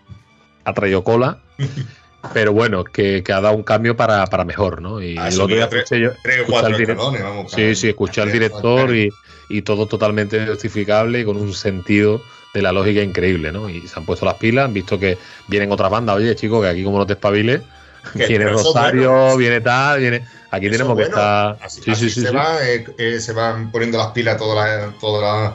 [0.66, 1.38] ha traído cola.
[2.34, 5.02] Pero bueno, que, que ha dado un cambio para, para mejor, ¿no?
[5.02, 7.52] Y el otro día tres- yo- Tres cuatro escalones, vamos.
[7.52, 9.12] Sí, sí, escuché al director y,
[9.50, 12.22] y todo totalmente justificable y con un sentido
[12.54, 13.70] de la lógica increíble, ¿no?
[13.70, 15.18] Y se han puesto las pilas, han visto que
[15.48, 17.62] vienen otras bandas, oye, chicos, que aquí como no te espabiles,
[18.14, 19.38] viene Rosario, bueno.
[19.38, 20.26] viene tal, viene...
[20.54, 21.58] Aquí Eso tenemos que estar...
[21.62, 22.36] Así, sí, así sí, se, sí.
[22.36, 25.54] Va, eh, eh, se van poniendo las pilas todas las, todas las,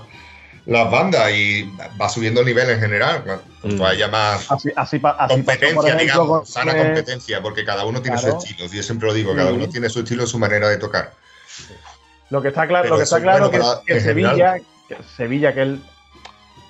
[0.66, 1.70] las bandas y
[2.00, 3.22] va subiendo el nivel en general.
[3.24, 3.86] Cuanto Mm.
[3.86, 7.64] haya más Así, así, pa- así pasó, competencia, ejemplo, digamos, con, sana eh, competencia, porque
[7.64, 8.40] cada uno tiene claro.
[8.40, 8.68] su estilo.
[8.70, 11.12] Yo siempre lo digo, cada uno tiene su estilo, su manera de tocar.
[12.30, 14.00] Lo que está claro, Pero lo que está es claro bueno que, para- que en
[14.02, 14.56] Sevilla,
[14.88, 15.82] que Sevilla, que el-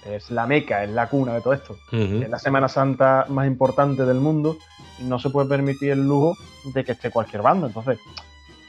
[0.04, 1.78] es la meca, es la cuna de todo esto.
[1.90, 2.22] Ujú.
[2.22, 4.56] es la Semana Santa más importante del mundo,
[5.00, 7.66] no se puede permitir el lujo de que esté cualquier banda.
[7.66, 7.98] Entonces,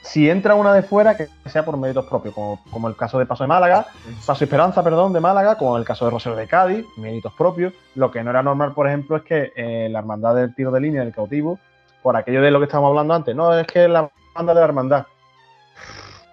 [0.07, 3.25] si entra una de fuera, que sea por méritos propios, como, como el caso de
[3.25, 3.87] Paso de Málaga,
[4.25, 7.73] Paso Esperanza, perdón, de Málaga, como el caso de Rosario de Cádiz, méritos propios.
[7.95, 10.79] Lo que no era normal, por ejemplo, es que eh, la hermandad del tiro de
[10.81, 11.59] línea del cautivo,
[12.01, 14.65] por aquello de lo que estábamos hablando antes, no, es que la banda de la
[14.65, 15.05] hermandad.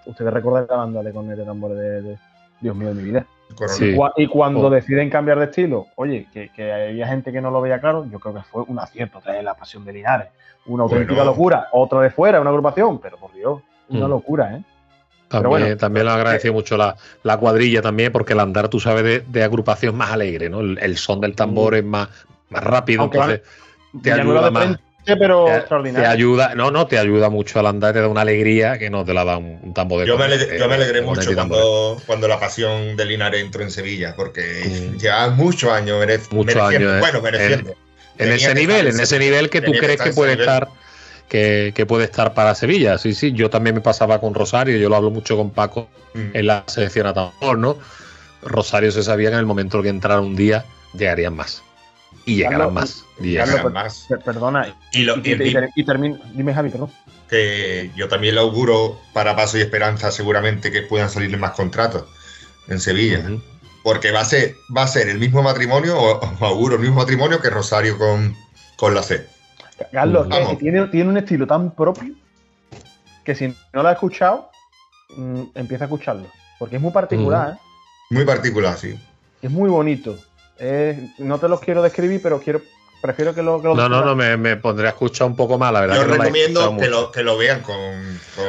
[0.07, 2.19] Ustedes recuerdan la banda de cornet de tambores de, de-
[2.61, 3.27] Dios mío de mi vida.
[3.67, 3.87] Sí.
[3.91, 4.71] Y cua- Y cuando Oh.
[4.71, 8.19] deciden cambiar de estilo, oye, que, que había gente que no lo veía claro, yo
[8.19, 10.29] creo que fue un acierto traer la pasión de Linares.
[10.67, 11.31] Una auténtica Bueno.
[11.33, 11.69] locura.
[11.73, 14.11] Otra de fuera, una agrupación, pero Dios, una Mm.
[14.11, 14.63] locura, ¿eh?
[15.29, 18.79] También, bueno, también lo ha agradecido mucho la, la cuadrilla también, porque el andar, tú
[18.79, 20.61] sabes, de, de agrupación más alegre, ¿no?
[20.61, 22.09] El, el son del tambor es más,
[22.51, 23.41] más rápido, Aunque entonces
[24.03, 24.65] te Villanueva ayuda de más.
[24.65, 26.09] frente, pero Te, te extraordinario.
[26.11, 29.13] ayuda, no, no, te ayuda mucho al andar, te da una alegría que no te
[29.13, 31.35] la da un, un tambor de Yo me, alegre- yo me eh, alegré cornet mucho
[31.35, 34.63] cuando, cuando la pasión de Linares entró en Sevilla, porque
[34.95, 34.99] Mm.
[34.99, 36.63] lleva muchos años, mereciendo.
[36.65, 37.01] años, ¿eh?
[37.01, 37.71] Bueno, mereciendo.
[37.71, 37.77] En
[38.19, 40.49] Tenía ese nivel, en ese nivel que tú crees estar que puede nivel.
[40.49, 40.69] estar,
[41.35, 42.97] que, que puede estar para Sevilla.
[42.97, 46.31] Sí, sí, yo también me pasaba con Rosario, yo lo hablo mucho con Paco Mm.
[46.33, 47.77] en la selección a tambor, ¿no?
[48.41, 50.65] Rosario se sabía que en el momento que entrara un día
[50.97, 51.61] llegarían más.
[52.25, 53.05] Y llegarán más.
[53.19, 53.55] Y llegarán.
[53.57, 54.07] Carlos, más.
[54.09, 56.19] Per- Perdona, Y, lo- y, y- y- y- y termino.
[56.35, 56.93] Dime, Javi, perdón.
[57.29, 62.05] que yo también le auguro para Paso y Esperanza seguramente que puedan salirle más contratos
[62.69, 63.21] en Sevilla.
[63.83, 66.97] Porque va a ser, va a ser el mismo matrimonio, o, o auguro el mismo
[66.97, 68.37] matrimonio que Rosario con,
[68.77, 69.27] con la C.
[69.93, 72.15] Carlos, que tiene, tiene un estilo tan propio
[73.25, 74.51] que si no lo has escuchado,
[75.17, 76.29] mm, empieza a escucharlo.
[76.59, 77.59] Porque es muy particular, ¿eh?
[78.11, 78.99] Muy particular, sí.
[79.43, 80.19] es muy bonito.
[80.59, 82.63] Es- no te los quiero describir, pero quiero
[83.03, 83.61] prefiero que lo.
[83.61, 85.97] Que lo No, no, no, me, me pondré a escuchar un poco más, la verdad.
[85.97, 87.75] Yo que no recomiendo que lo, que lo vean con,
[88.37, 88.47] con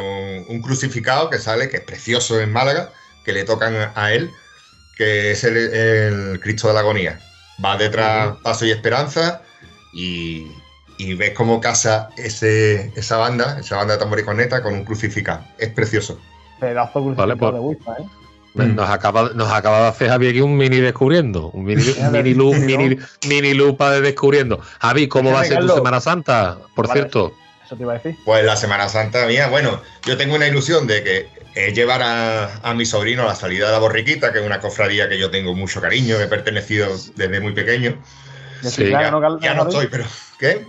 [0.47, 2.91] un crucificado que sale, que es precioso en Málaga,
[3.23, 4.31] que le tocan a él,
[4.95, 7.19] que es el, el Cristo de la Agonía.
[7.63, 9.41] Va detrás Paso y Esperanza
[9.93, 10.47] y,
[10.97, 14.85] y ves cómo casa ese, esa banda, esa banda de tambor y corneta con un
[14.85, 15.43] crucificado.
[15.57, 16.19] Es precioso.
[16.59, 18.05] Pedazo Vale, pues- de Wi-Fi, ¿eh?
[18.53, 21.49] Nos acaba, nos acaba de hacer Javi aquí un mini descubriendo.
[21.49, 22.97] Un mini, mini, mini,
[23.27, 24.61] mini lupa de descubriendo.
[24.79, 25.73] Javi, ¿cómo va a ser tu.
[25.75, 26.59] Semana Santa?
[26.73, 27.01] Por Vale.
[27.01, 27.35] cierto.
[27.65, 28.15] Eso te iba a decir.
[28.23, 32.55] Pues la Semana Santa mía, bueno, yo tengo una ilusión de que es llevar a,
[32.63, 35.29] a mi sobrino a la salida de la borriquita, que es una cofradía que yo
[35.31, 38.01] tengo mucho cariño, que he pertenecido desde muy pequeño.
[38.61, 39.11] Sí, Ya,
[39.41, 40.05] ya no estoy, pero
[40.39, 40.65] ¿qué?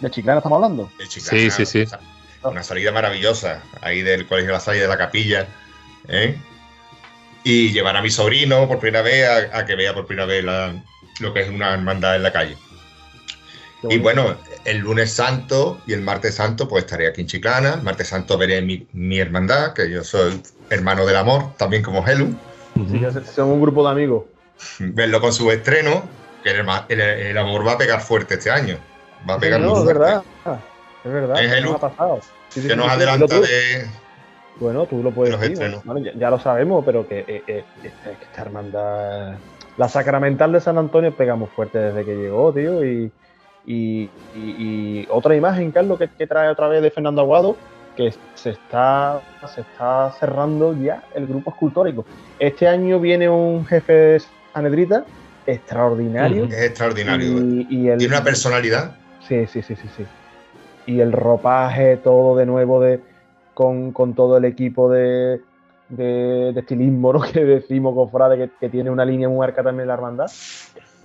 [0.00, 0.90] De Chiclana estamos hablando.
[0.98, 1.82] De Chiclana, Sí, sí, sí.
[1.82, 2.00] o sea,
[2.50, 5.46] Una salida maravillosa, ahí del Colegio de la Salle de la Capilla.
[6.08, 6.36] ¿eh?
[7.44, 10.42] Y llevar a mi sobrino por primera vez a, a que vea por primera vez
[10.44, 10.74] la-
[11.20, 12.56] lo que es una hermandad en la calle.
[13.88, 14.36] Y bueno,
[14.66, 17.74] el lunes santo y el martes santo, pues estaré aquí en Chiclana.
[17.74, 22.06] El martes santo veré mi, mi hermandad, que yo soy hermano del amor, también como
[22.06, 22.34] Helu.
[22.74, 23.00] Sí,
[23.34, 24.24] son un grupo de amigos.
[24.78, 26.06] Verlo con su estreno,
[26.44, 28.78] que el, ma- el- el amor va a pegar fuerte este año.
[29.28, 30.22] Va a pegar no, muy es verdad.
[31.04, 31.42] Es verdad.
[31.42, 31.72] Es ¿qué Helu.
[31.72, 32.20] nos ha pasado?
[32.50, 33.86] Sí, sí, Que nos adelanta de.
[34.58, 35.80] Bueno, tú lo puedes decir.
[35.84, 39.34] bueno, ya, ya lo sabemos, pero que eh, eh, esta, esta hermandad.
[39.76, 42.84] La sacramental de San Antonio pegamos fuerte desde que llegó, tío.
[42.84, 43.10] Y,
[43.66, 47.56] y, y- y otra imagen, Carlos, que, que trae otra vez de Fernando Aguado,
[47.96, 49.20] que se está,
[49.54, 52.04] se está cerrando ya el grupo escultórico.
[52.38, 54.22] Este año viene un jefe de
[54.52, 55.04] Sanedrita
[55.46, 56.44] extraordinario.
[56.44, 57.38] Es extraordinario.
[57.38, 58.96] y, y el, Tiene una personalidad.
[59.30, 60.06] Sí, sí, sí, sí, sí.
[60.86, 63.00] Y el ropaje, todo de nuevo de
[63.54, 65.40] con, con todo el equipo de,
[65.88, 67.20] de, de estilismo ¿no?
[67.32, 70.26] que decimos, cofrade, que, que tiene una línea muy arca también la hermandad.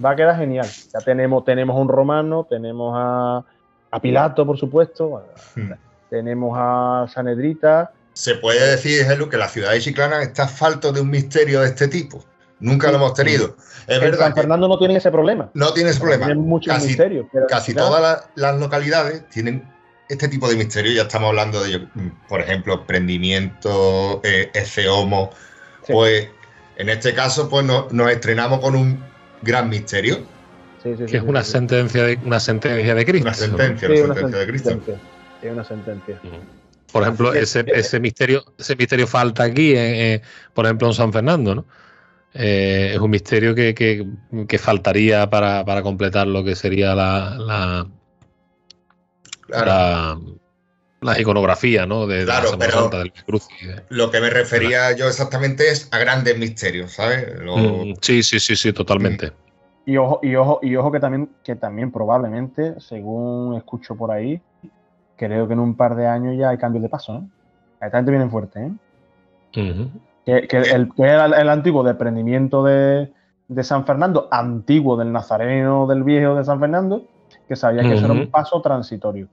[0.04, 0.66] Va a quedar genial.
[0.92, 3.44] Ya tenemos, tenemos a un romano, tenemos a,
[3.92, 5.24] a Pilato, por supuesto,
[5.56, 5.74] Hmm.
[6.10, 7.92] tenemos a Sanedrita.
[8.14, 11.68] Se puede decir, Helu, que la ciudad de Chiclana está falto de un misterio de
[11.68, 12.24] este tipo.
[12.60, 13.56] Nunca lo hemos tenido.
[13.88, 15.50] Es En verdad San Fernando no tiene ese problema.
[15.54, 16.26] no tiene ese problema.
[16.26, 17.28] Tienen muchos Casi, misterios.
[17.32, 19.68] pero casi todas la- las localidades tienen
[20.08, 20.92] este tipo de misterio.
[20.94, 21.86] Ya estamos hablando de,
[22.30, 25.32] por ejemplo, prendimiento, eh, ese homo.
[25.86, 25.94] Sí.
[25.94, 26.28] Pues
[26.78, 29.04] en este caso, pues no- nos estrenamos con un
[29.42, 30.18] gran misterio.
[30.82, 31.52] Sí, sí, sí, Que es sí, una sí.
[31.52, 33.28] sentencia de, una sentencia de Cristo.
[33.28, 34.80] Una sentencia, una sentencia de Cristo.
[35.42, 36.20] Sí, una sentencia.
[36.92, 40.22] Por ejemplo, ese misterio, ese misterio falta aquí, eh, eh,
[40.54, 41.66] por ejemplo, en San Fernando, ¿no?
[42.38, 44.06] Eh, es un misterio que, que-
[44.48, 47.88] que faltaría para, para completar lo que sería la, la,
[49.48, 49.66] Claro.
[49.66, 50.20] la,
[51.14, 52.08] la iconografía, ¿no?
[52.08, 53.48] De, de Claro, la Semana pero- Santa del Cruz.
[53.90, 57.40] Lo que me refería yo exactamente es a grandes misterios, ¿sabes?
[57.40, 59.32] Lo- Mm, sí, sí, sí, sí, totalmente.
[59.86, 64.42] Y ojo, y ojo, y ojo que también, que también probablemente, según escucho por ahí,
[65.16, 67.22] creo que en un par de años ya hay cambios de paso, ¿eh?
[67.86, 68.72] Esta gente viene fuerte, ¿eh?
[70.26, 73.14] Que, que el, que era el, antiguo desprendimiento de,
[73.48, 77.04] de San Fernando, antiguo del Nazareno del Viejo de San Fernando,
[77.48, 79.28] que sabía que eso era un paso transitorio.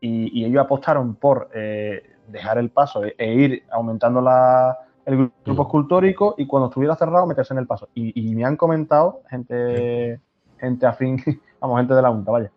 [0.00, 4.76] Y, y ellos apostaron por eh, dejar el paso e, e ir aumentando la,
[5.08, 7.88] el grupo escultórico y cuando estuviera cerrado meterse en el paso.
[7.94, 10.20] Y, me han comentado gente,
[10.58, 11.22] gente afín,
[11.60, 12.52] vamos, gente de la Junta, vaya,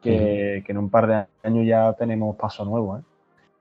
[0.00, 2.98] que, en un par de años ya tenemos paso nuevo.
[2.98, 3.02] ¿eh?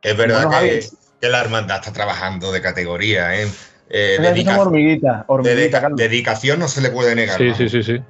[0.03, 0.81] Es verdad que,
[1.21, 3.35] la hermandad está trabajando de categoría.
[3.35, 3.47] ¿eh?
[3.89, 4.17] Eh,
[5.95, 7.37] dedicación no se le puede negar.
[7.37, 8.01] Sí, sí, sí, sí.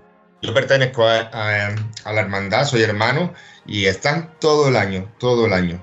[0.42, 1.76] Yo pertenezco a,
[2.06, 3.34] la hermandad, soy hermano
[3.66, 5.82] y están todo el año, todo el año.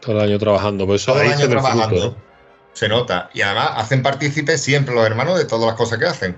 [0.00, 2.16] Todo el año trabajando, por eso todo el año trabajando.
[2.72, 3.30] Se nota.
[3.32, 6.36] Y además hacen partícipes siempre los hermanos de todas las cosas que hacen.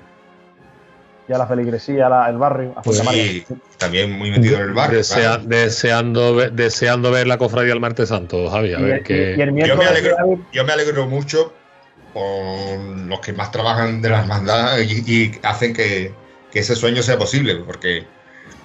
[1.29, 2.73] Y a la feligresía, el barrio.
[2.75, 3.45] A pues sí,
[3.77, 5.03] también muy metido en el barrio.
[5.45, 8.73] deseando, deseando ver la cofradía del martes santo, Javi.
[8.73, 9.37] A ver que...
[9.37, 10.17] yo, me alegro,
[10.53, 11.53] yo me alegro mucho
[12.15, 16.13] por los que más trabajan de la hermandad y, hacen que,
[16.53, 18.05] ese sueño sea posible, porque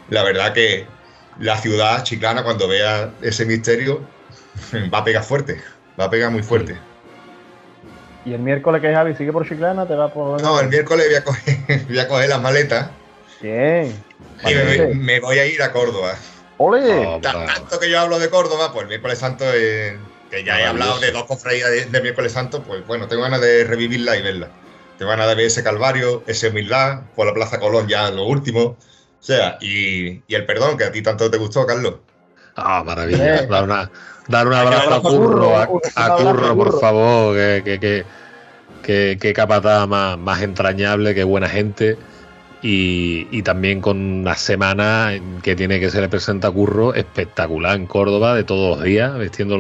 [0.10, 0.88] la verdad que
[1.40, 4.02] la ciudad chiclana cuando vea ese misterio
[4.94, 5.62] va a pegar fuerte,
[6.00, 6.78] va a pegar muy fuerte.
[8.26, 9.88] ¿Y el miércoles que es Javi sigue por Chiclana?
[9.88, 10.42] ¿Te va por.?
[10.42, 12.90] No, el miércoles voy a coger, voy a coger las maletas.
[13.42, 13.94] Bien.
[14.46, 16.16] Y me, voy a ir a Córdoba.
[16.58, 17.06] ¡Ole!
[17.06, 21.00] Oh, tanto que yo hablo de Córdoba, pues el miércoles santo, que ya he hablado
[21.00, 24.50] de dos cofradías de, miércoles santo, pues bueno, tengo ganas de revivirla y verla.
[24.98, 28.62] Tengo ganas de ver ese calvario, ese humildad, por la Plaza Colón ya lo último.
[28.62, 28.78] O
[29.20, 31.96] sea, y, y el perdón que a ti tanto te gustó, Carlos.
[32.56, 33.46] Ah, maravilla.
[33.48, 33.90] Dar, una,
[34.28, 35.68] dar un abrazo a Curro, a,
[36.16, 38.06] Curro, por favor, que, que,
[38.82, 41.98] que, que, capataz más, más entrañable, que buena gente.
[42.62, 47.76] Y, y, también con una semana que tiene que se le presenta a Curro espectacular
[47.76, 49.56] en Córdoba de todos los días, vistiendo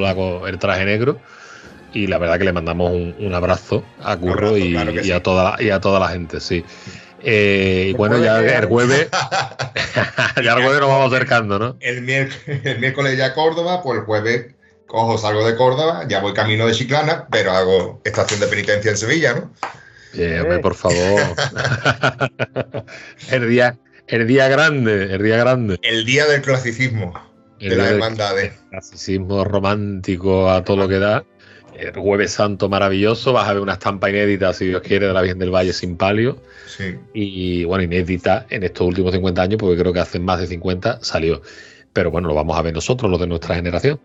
[0.47, 1.19] el traje negro.
[1.91, 5.69] Y la verdad que le mandamos un, abrazo a Curro y, y, a toda y
[5.69, 6.63] a toda la gente, sí.
[7.25, 9.07] Eh, y bueno, ya el jueves,
[10.43, 11.77] ya el jueves nos vamos acercando, ¿no?
[11.79, 14.52] El miércoles, el miércoles ya Córdoba, pues el jueves
[14.93, 18.97] cojo, salgo de Córdoba, ya voy camino de Chiclana, pero hago estación de penitencia en
[18.97, 19.51] Sevilla, ¿no?
[20.13, 21.19] Bien, hombre, por favor.
[23.31, 23.75] el día,
[24.05, 25.79] el día grande, el día grande.
[25.81, 27.11] El día del clasicismo,
[27.59, 28.53] de las hermandades.
[28.69, 31.25] Clasicismo romántico a todo lo que da.
[31.75, 35.23] El jueves santo maravilloso, vas a ver una estampa inédita, si Dios quiere, de la
[35.23, 36.37] Virgen del Valle sin palio.
[36.67, 36.99] Sí.
[37.15, 40.99] Y bueno, inédita en estos últimos 50 años, porque creo que hace más de 50
[41.01, 41.41] salió.
[41.93, 43.99] Pero bueno, lo vamos a ver nosotros, los de nuestra generación.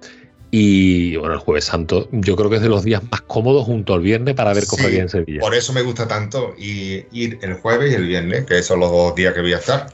[0.51, 3.93] Y bueno, el Jueves Santo, yo creo que es de los días más cómodos junto
[3.93, 5.41] al viernes para ver sí, en Sevilla.
[5.41, 8.91] Por eso me gusta tanto y ir el jueves y el viernes, que son los
[8.91, 9.93] dos días que voy a estar.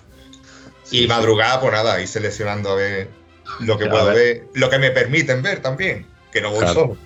[0.92, 3.08] y madrugada, pues nada, ir seleccionando a ver
[3.60, 4.46] lo que puedo ver.
[4.54, 6.96] lo que me permiten ver también, que no voy solo.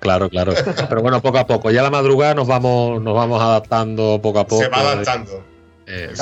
[0.00, 0.54] Claro, claro.
[0.88, 1.70] Pero bueno, poco a poco.
[1.70, 4.62] Ya la madrugada nos vamos, nos vamos adaptando poco a poco.
[4.62, 5.44] Se va adaptando.
[5.86, 6.12] Eh,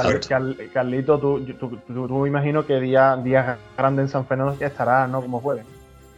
[0.73, 1.47] Carlito, tú,
[1.89, 5.23] me imagino que día, día grande en San Fernando ya estará, ¿no?
[5.23, 5.65] Como jueves.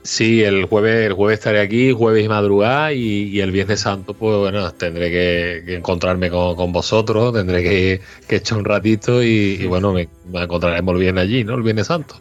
[0.05, 4.37] Sí, el jueves, el jueves estaré aquí, jueves y madrugada, y, el Viernes Santo, pues
[4.37, 10.99] bueno, tendré que, encontrarme con, vosotros, tendré que, echar un ratito y, bueno, me, encontraremos
[10.99, 11.55] bien allí, ¿no?
[11.55, 12.16] El Viernes Santo.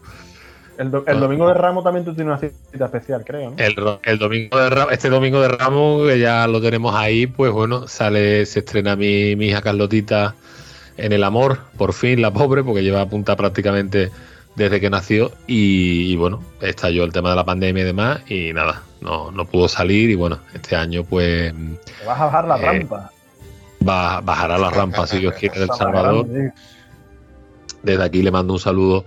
[0.77, 3.51] El, domingo de Ramos también tú tienes una cita especial, creo.
[3.51, 3.99] ¿no?
[4.03, 7.87] El, domingo de Ramos, este domingo de Ramos, que ya lo tenemos ahí, pues bueno,
[7.87, 10.35] sale, se estrena mi, mi hija Carlotita
[10.97, 14.11] en el amor, por fin, la pobre, porque lleva a punta prácticamente
[14.55, 15.31] desde que nació.
[15.47, 19.67] Y, bueno, estalló el tema de la pandemia y demás, y nada, no, no pudo
[19.67, 20.09] salir.
[20.09, 21.53] Y bueno, este año, pues.
[22.05, 23.11] vas a bajar la eh, rampa.
[23.87, 26.27] Va, bajará la rampa, si Dios quiere, del Salvador.
[27.83, 29.05] Desde aquí le mando un saludo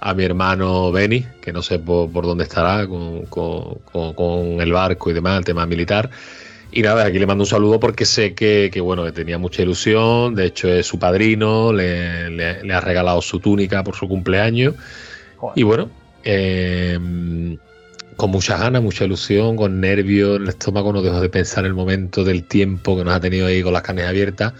[0.00, 5.38] a mi hermano Benny, que no sé por, dónde estará con, el barco y demás,
[5.38, 6.10] el tema militar.
[6.72, 10.34] Y nada, aquí le mando un saludo porque sé que, bueno, que tenía mucha ilusión,
[10.34, 14.74] de hecho es su padrino, le, ha regalado su túnica por su cumpleaños.
[15.54, 15.90] Y bueno,
[16.24, 16.98] eh,
[18.16, 21.68] con muchas ganas, mucha ilusión, con nervios en el estómago, no dejo de pensar en
[21.68, 24.54] el momento del tiempo que nos ha tenido ahí con las carnes abiertas.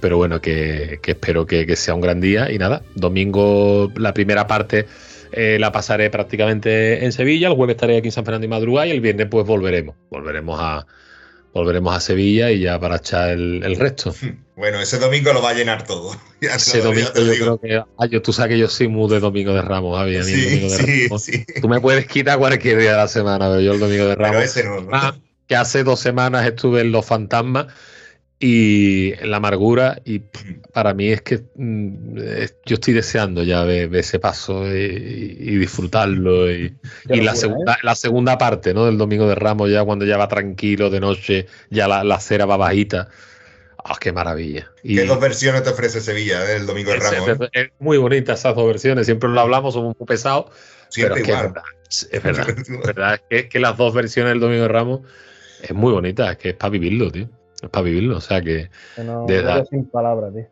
[0.00, 2.52] Pero bueno, que, espero que, sea un gran día.
[2.52, 4.86] Y nada, domingo la primera parte
[5.32, 8.86] eh, la pasaré prácticamente en Sevilla, el jueves estaré aquí en San Fernando y Madrugada
[8.86, 10.86] y el viernes pues volveremos, volveremos a,
[11.52, 14.14] volveremos a Sevilla y ya para echar el, resto.
[14.58, 16.16] Bueno, ese domingo lo va a llenar todo.
[16.40, 17.76] ese domingo yo creo que.
[17.76, 20.20] Ah, tú sabes que yo soy muy de domingo de Ramos, Javi.
[20.24, 24.16] sí, Tú me puedes quitar cualquier día de la semana, pero yo el domingo de
[24.16, 24.42] Ramos.
[24.42, 24.88] ese no.
[24.90, 25.14] Ah,
[25.46, 27.68] que hace dos semanas estuve en Los Fantasmas
[28.40, 30.20] y la amargura y
[30.72, 32.18] para mí es que mm,
[32.64, 36.76] yo estoy deseando ya ver, ese paso y, disfrutarlo y,
[37.08, 37.78] la segunda ¿eh?
[37.82, 38.86] la segunda parte ¿no?
[38.86, 42.46] del domingo de Ramos ya cuando ya va tranquilo de noche ya la, la cera
[42.46, 43.08] va bajita
[43.84, 44.70] ¡Ah, qué maravilla!
[44.82, 47.48] ¿Qué dos versiones te ofrece Sevilla del Domingo de Ramos?
[47.52, 50.46] Es, muy bonita esas dos versiones, siempre lo hablamos, somos muy pesados.
[50.90, 51.62] Siempre pero igual.
[51.88, 53.20] Es verdad, es verdad.
[53.30, 55.00] Es que, las dos versiones del Domingo de Ramos
[55.62, 57.30] es muy bonita, es que es para vivirlo, tío.
[57.62, 58.70] Es para vivirlo, o sea que.
[59.04, 60.46] No, de sin palabras, tío.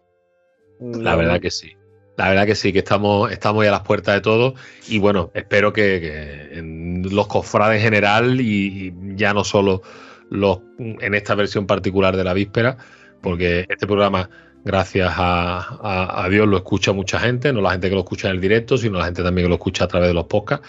[1.02, 1.76] La verdad que sí.
[2.16, 4.54] La verdad que sí, que estamos, estamos ya a las puertas de todo.
[4.88, 9.82] Y bueno, espero que, en los cofrades en general y, ya no solo
[10.30, 12.78] los en esta versión particular de la víspera,
[13.20, 14.30] porque este programa,
[14.64, 18.40] gracias a, Dios, lo escucha mucha gente, no la gente que lo escucha en el
[18.40, 20.66] directo, sino la gente también que lo escucha a través de los podcasts.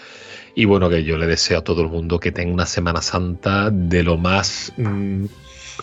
[0.54, 3.70] Y bueno, que yo le deseo a todo el mundo que tenga una Semana Santa
[3.70, 5.26] de lo más mm,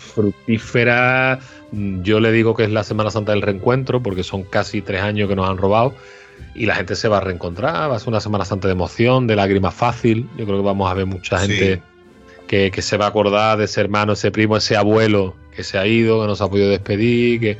[0.00, 1.40] fructífera,
[1.72, 5.28] yo le digo que es la Semana Santa del reencuentro, porque son casi tres años
[5.28, 5.94] que nos han robado
[6.54, 7.90] y la gente se va a reencontrar.
[7.90, 10.28] Va a ser una Semana Santa de emoción, de lágrima fácil.
[10.36, 11.82] Yo creo que vamos a ver mucha gente
[12.46, 15.86] que, se va a acordar de ese hermano, ese primo, ese abuelo que se ha
[15.86, 17.40] ido, que no se ha podido despedir.
[17.40, 17.58] Que,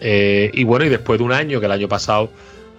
[0.00, 2.30] eh, y bueno, y después de un año, que el año pasado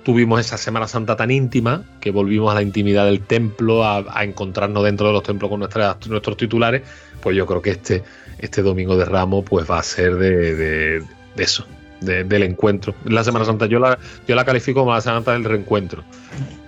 [0.03, 4.83] tuvimos esa Semana Santa tan íntima, que volvimos a la intimidad del templo, a, encontrarnos
[4.83, 6.83] dentro de los templos con nuestros titulares,
[7.21, 8.03] pues yo creo que este
[8.39, 11.03] este domingo de Ramos pues va a ser de,
[11.37, 11.65] eso,
[12.01, 12.95] del encuentro.
[13.05, 13.97] La Semana Santa yo la,
[14.27, 16.03] yo la califico como la Semana Santa del reencuentro.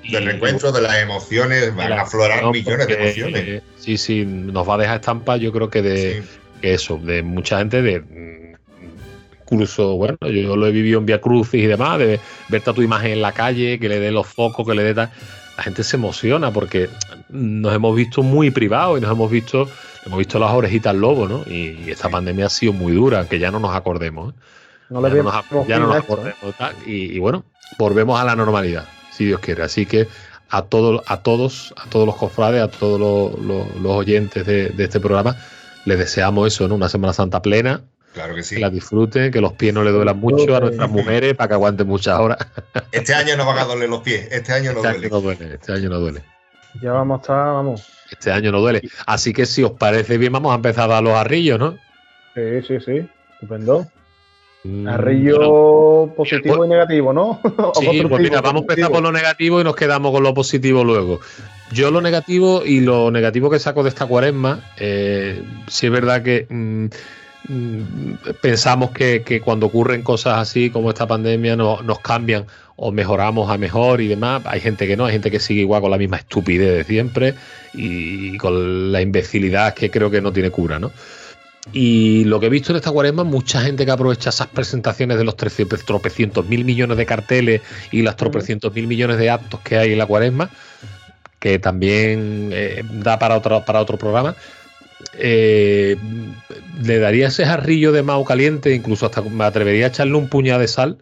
[0.10, 3.64] Del reencuentro, de las emociones, van a aflorar millones de emociones.
[3.78, 6.24] sí, sí, nos va a dejar estampa, yo creo que de
[6.62, 8.04] eso, de mucha gente, de
[9.52, 12.20] incluso, bueno, yo lo he vivido en Via Crucis y demás, de
[12.50, 14.94] verte a tu imagen en la calle, que le dé los focos, que le dé
[14.94, 15.10] tal.
[15.58, 16.90] La gente se emociona porque
[17.30, 19.70] nos hemos visto muy privados y nos hemos visto
[20.05, 21.43] hemos visto las orejitas lobo, ¿no?
[21.47, 24.34] Y, esta pandemia ha sido muy dura, que ya no nos acordemos.
[24.34, 24.38] ¿eh?
[24.89, 26.35] No le ya, no nos, ya no nos, acordemos.
[26.85, 27.45] Y, bueno,
[27.77, 29.63] volvemos a la normalidad, si Dios quiere.
[29.63, 30.07] Así que
[30.49, 35.35] a, todo, a todos, a todos los cofrades, a todos los, oyentes de, este programa,
[35.85, 36.76] les deseamos eso, ¿no?
[36.76, 37.81] Una Semana Santa plena,
[38.11, 38.55] Claro que sí.
[38.55, 41.53] Que la disfruten, que los pies no le duelan mucho a nuestras mujeres para que
[41.53, 42.39] aguanten muchas horas.
[42.91, 45.53] Este año no van a doler los pies, este año no, este Año no duele.
[45.53, 46.23] Este año no duele.
[46.81, 47.98] Ya vamos a estar, vamos.
[48.11, 48.81] Este año no duele.
[49.06, 51.77] Así que si os parece bien, vamos a empezar a dar los arrillos, ¿no?
[52.36, 53.10] Sí, sí, sí.
[53.34, 53.88] Estupendo.
[54.64, 57.40] Mm, Arrillo positivo pues y negativo, ¿no?
[57.80, 60.84] sí, pues mira, vamos a empezar por lo negativo y nos quedamos con lo positivo
[60.84, 61.22] luego.
[61.72, 66.23] Yo lo negativo y lo negativo que saco de esta cuaresma, eh, sí es verdad
[66.23, 66.88] que mm,
[68.41, 72.45] pensamos que, cuando ocurren cosas así como esta pandemia nos cambian
[72.76, 74.41] o mejoramos a mejor y demás.
[74.45, 77.35] Hay gente que no, hay gente que sigue igual con la misma estupidez de siempre
[77.73, 80.91] y con la imbecilidad que creo que no tiene cura, ¿no?
[81.73, 85.23] Y lo que he visto en esta cuaresma, mucha gente que aprovecha esas presentaciones de
[85.23, 87.61] los tropecientos mil millones de carteles
[87.91, 90.49] y las tropecientos mil millones de actos que hay en la cuaresma,
[91.38, 94.35] que también eh, da para otro, para otro programa,
[95.13, 95.97] eh,
[96.84, 100.59] le daría ese jarrillo de mao caliente, incluso hasta me atrevería a echarle un puñado
[100.59, 100.97] de sal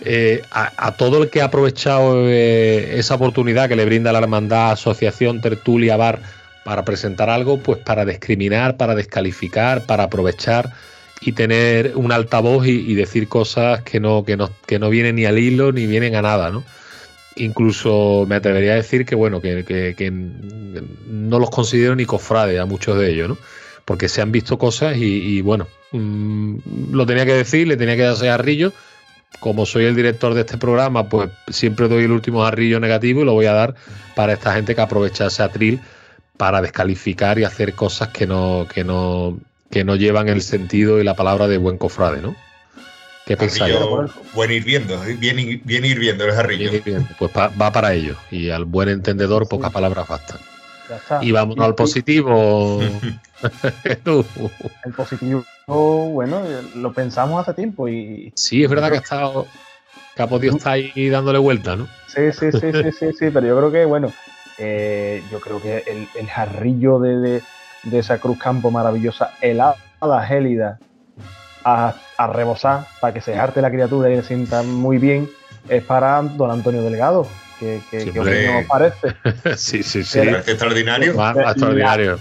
[0.00, 4.72] eh, a, todo el que ha aprovechado eh, esa oportunidad que le brinda la hermandad,
[4.72, 6.20] asociación, tertulia, bar,
[6.64, 10.70] para presentar algo, pues para discriminar, para descalificar, para aprovechar
[11.20, 15.16] y tener un altavoz y, y decir cosas que no, que, no, que no vienen
[15.16, 16.64] ni al hilo ni vienen a nada, ¿no?
[17.36, 20.10] Incluso me atrevería a decir que, bueno, que,
[21.06, 23.38] no los considero ni cofrades a muchos de ellos, ¿no?
[23.84, 28.02] Porque se han visto cosas y, bueno, mm, lo tenía que decir, le tenía que
[28.02, 28.72] darse arrillo
[29.40, 33.24] como soy el director de este programa, pues siempre doy el último arrillo negativo y
[33.24, 33.74] lo voy a dar
[34.14, 35.80] para esta gente que aprovecha ese atril
[36.36, 39.38] para descalificar y hacer cosas que no, que no,
[39.70, 42.36] que no llevan el sentido y la palabra de buen cofrade, ¿no?
[43.26, 43.74] ¿Qué pensáis?
[44.34, 46.70] Buen ir viendo, bien, bien ir viendo el arrillo.
[47.18, 48.16] Pues va para ello.
[48.30, 50.38] Y al buen entendedor, pocas palabras bastan.
[51.20, 52.80] Y vamos al positivo.
[53.84, 56.42] el positivo, bueno,
[56.76, 58.32] lo pensamos hace tiempo y.
[58.36, 59.46] Sí, es verdad que ha estado.
[60.14, 61.88] Que ha podido estar ahí dándole vuelta, ¿no?
[62.06, 64.12] Sí, sí, sí, sí, sí, sí, pero yo creo que, bueno,
[64.58, 67.42] eh, yo creo que el, jarrillo de,
[67.90, 69.76] esa Cruz Campo maravillosa, helada,
[70.28, 70.78] gélida,
[71.64, 75.28] a, a rebosar, para que se jarte la criatura y se sienta muy bien,
[75.68, 77.26] es para don Antonio Delgado
[77.58, 79.16] que, que, que parece.
[79.56, 80.20] sí, sí, sí.
[80.20, 81.12] extraordinario.
[81.12, 82.18] extraordinario.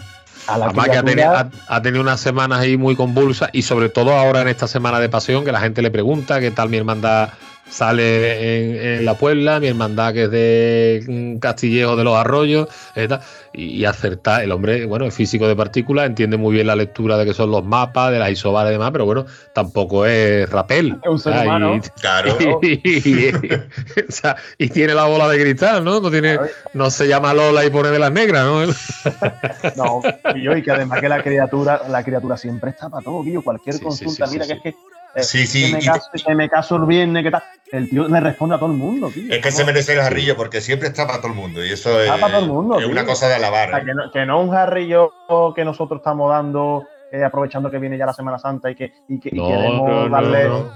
[0.47, 4.41] Además que ha tenido, ha, tenido, unas semanas ahí muy convulsas y sobre todo ahora
[4.41, 7.29] en esta semana de pasión que la gente le pregunta qué tal mi hermandad
[7.69, 13.07] sale en, la Puebla, mi hermandad que es de Castillejo de los Arroyos, eh,
[13.53, 14.43] y, acertar.
[14.43, 17.51] El hombre, bueno, es físico de partículas, entiende muy bien la lectura de que son
[17.51, 20.97] los mapas, de las isobares y demás, pero bueno, tampoco es rapel.
[21.03, 21.79] Es un ser humano.
[21.99, 22.37] claro.
[24.57, 25.99] Y, tiene la bola de cristal, ¿no?
[25.99, 26.37] No, tiene,
[26.73, 28.65] no se llama Lola y pone de las negras, ¿no?
[29.77, 30.01] no,
[30.35, 34.45] y, que además que la criatura, la criatura siempre está para todo, Cualquier consulta, mira
[34.45, 34.75] que es que
[35.21, 37.43] Sí, sí, Que me, y caso, que me caso el viernes, que tal.
[37.71, 39.31] El tío le responde a todo el mundo, tío.
[39.31, 41.99] Es que se merece el jarrillo porque siempre está para todo el mundo y eso
[42.01, 43.83] es, para todo el mundo, es una cosa de O sea, alabar.
[43.85, 43.93] que, ¿eh?
[43.95, 45.11] no, que no un jarrillo
[45.55, 49.19] que nosotros estamos dando, eh, aprovechando que viene ya la Semana Santa y que, y
[49.19, 50.49] que y No, queremos no, no, darle.
[50.49, 50.71] no.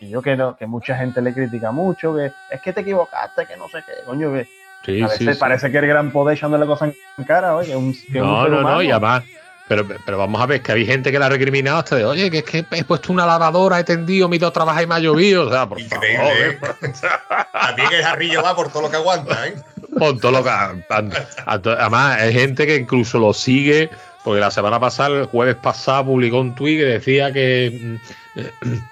[0.00, 3.46] Y yo que, no, que mucha gente le critica mucho, que es que te equivocaste,
[3.46, 4.46] que no sé qué, coño, que
[4.84, 5.40] Sí, a veces sí.
[5.40, 8.42] parece que el gran poder echándole cosas en cara, oye, que un, que un No,
[8.42, 9.24] ser no, no, y además.
[9.68, 12.30] Pero, pero vamos a ver, que hay gente que la ha recriminado hasta de, oye,
[12.30, 14.86] que es que he puesto una lavadora, he tendido, me he ido a trabajar y
[14.86, 15.46] me ha llovido.
[15.46, 16.58] O sea, por Increíble.
[16.60, 16.92] favor, ¿eh?
[17.52, 19.54] También el jarrillo va por todo lo que aguanta, ¿eh?
[19.98, 23.90] Pon todo lo que- a- a- Además, hay gente que incluso lo sigue,
[24.24, 27.98] porque la semana pasada, el jueves pasado, publicó un tuit que decía que.
[28.34, 28.52] mm, eh,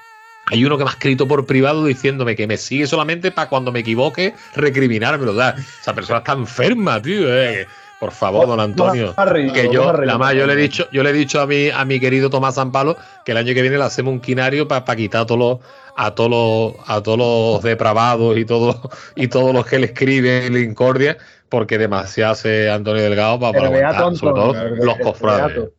[0.48, 3.72] Hay uno que me ha escrito por privado diciéndome que me sigue solamente para cuando
[3.72, 5.32] me equivoque recriminármelo.
[5.32, 7.26] O sea, esa persona está enferma, tío.
[7.36, 7.66] eh.
[7.98, 9.14] Por favor, don Antonio.
[9.14, 10.06] Jarrillo, Que yo, jarrillos.
[10.06, 12.28] nada más, yo le he dicho, yo le he dicho a mi, a mi querido
[12.28, 15.38] Tomás Zampalo que el año que viene le hacemos un quinario para quitar a todos
[15.38, 15.58] los,
[15.96, 18.76] a todos los, a todos los depravados y todos,
[19.14, 21.16] y todos los que le escriben en Incordia,
[21.48, 24.96] porque demasiado hace Antonio Delgado para, para El Beato aguantar, sobre todo Antonio, el- los
[24.98, 25.54] el cofrades.
[25.56, 25.72] Beato.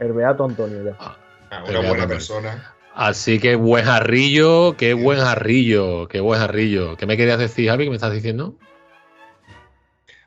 [0.00, 0.96] El Beato Antonio, ya.
[0.98, 1.16] Ah,
[1.50, 2.08] El Una buena Antonio.
[2.08, 2.74] persona.
[2.94, 6.98] Así que buen jarrillo, qué buen jarrillo, qué buen jarrillo.
[6.98, 7.84] ¿Qué me querías decir, Javi?
[7.84, 8.56] ¿Qué me estás diciendo?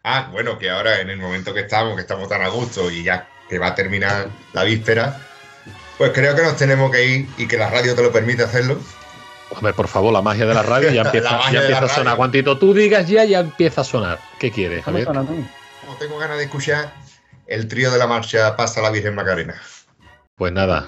[0.07, 3.01] Ah, bueno, que ahora en el momento que estamos, que estamos tan a gusto y
[3.01, 5.19] ya que va a terminar la víspera,
[5.97, 8.77] pues creo que nos tenemos que ir y que la radio te lo permite hacerlo.
[9.49, 12.17] Hombre, por favor, la magia de la radio ya empieza, ya a sonar.
[12.17, 14.19] Cuantito tú digas ya, ya empieza a sonar.
[14.37, 15.07] ¿Qué quieres, ¿Cómo Javier?
[15.07, 16.93] Como tengo ganas de escuchar
[17.47, 19.59] el trío de la marcha Pasa la Virgen Macarena.
[20.35, 20.85] Pues nada.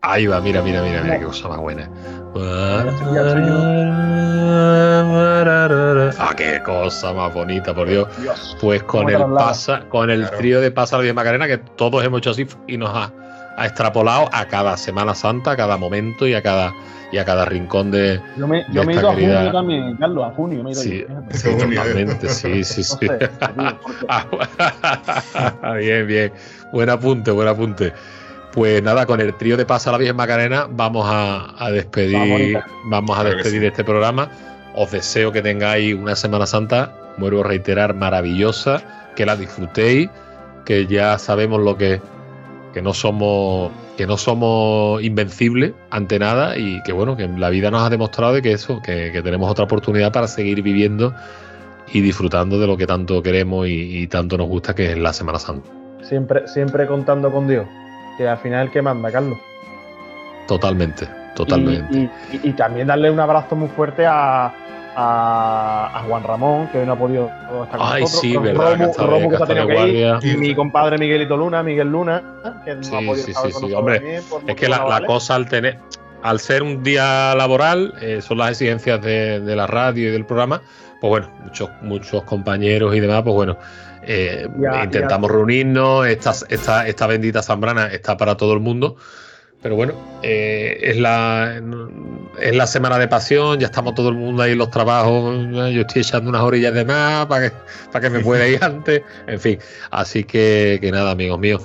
[0.00, 1.90] Ahí va, mira, mira, mira, mira qué cosa más buena.
[6.18, 8.08] Ah, qué cosa más bonita, por Dios.
[8.20, 8.56] Dios.
[8.60, 10.36] Pues con ¿Cómo te el pasa, con el Claro.
[10.38, 13.10] trío de Pasa la Macarena, que todos hemos hecho así y nos ha,
[13.56, 16.72] ha extrapolado a cada Semana Santa, a cada momento y a cada
[17.12, 18.20] y a cada rincón de.
[18.36, 20.72] Yo me, de yo me he ido a junio también, Carlos, a junio me he
[20.72, 21.16] ido Sí, yo.
[21.30, 22.84] sí, totalmente, sí, sí, No sí.
[22.84, 26.32] sé, tío, porque- Ah, bien, bien.
[26.72, 27.92] Buen apunte, buen apunte.
[28.52, 33.18] Pues nada, con el trío de Pasa la Virgen Macarena vamos a, a despedir, vamos
[33.18, 33.66] a despedir sí.
[33.66, 34.28] este programa.
[34.74, 38.82] Os deseo que tengáis una Semana Santa, vuelvo a reiterar, maravillosa,
[39.14, 40.10] que la disfrutéis,
[40.64, 42.00] que ya sabemos lo que,
[42.72, 47.70] que no somos, que no somos invencibles ante nada y que bueno, que la vida
[47.70, 51.14] nos ha demostrado de que eso, que, que tenemos otra oportunidad para seguir viviendo
[51.92, 55.12] y disfrutando de lo que tanto queremos y, y tanto nos gusta, que es la
[55.12, 55.68] Semana Santa.
[56.02, 57.66] Siempre, siempre contando con Dios.
[58.18, 59.38] Que al final que manda, Carlos.
[60.48, 62.10] Totalmente, totalmente.
[62.32, 64.52] Y- y también darle un abrazo muy fuerte a,
[64.96, 67.26] a, a Juan Ramón, que hoy no ha podido
[67.64, 68.20] estar con Ay, nosotros.
[68.20, 69.88] sí, Romu- verdad, que Romu, que que tenido que
[70.22, 70.38] ir.
[70.38, 73.74] mi compadre Miguelito Luna, Miguel Luna, que no Sí, ha podido sí, estar sí, con
[73.74, 75.78] hombre, también Es que la, cosa al tener,
[76.22, 80.24] al ser un día laboral, eh, son las exigencias de, de la radio y del
[80.26, 80.62] programa,
[81.00, 83.58] pues bueno, muchos, muchos compañeros y demás, pues bueno,
[84.02, 88.96] eh, Ya, intentamos reunirnos, esta, esta, esta bendita zambrana está para todo el mundo,
[89.64, 91.58] pero bueno, eh, es, la,
[92.38, 95.80] es la semana de pasión, ya estamos todo el mundo ahí en los trabajos, yo
[95.80, 97.56] estoy echando unas orillas de más para que,
[97.90, 99.58] para que me pueda ir antes, en fin,
[99.90, 101.62] así que, que nada, amigos míos.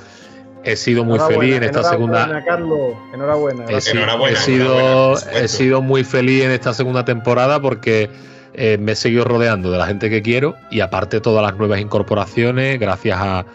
[0.64, 3.66] He sido muy feliz en esta segunda, enhorabuena, Carlos, enhorabuena.
[3.68, 5.40] He, si- Enhorabuena, he sido, enhorabuena, por supuesto.
[5.44, 8.10] he sido muy feliz en esta segunda temporada porque
[8.54, 11.82] eh, me he seguido rodeando de la gente que quiero y aparte todas las nuevas
[11.82, 13.46] incorporaciones, gracias a,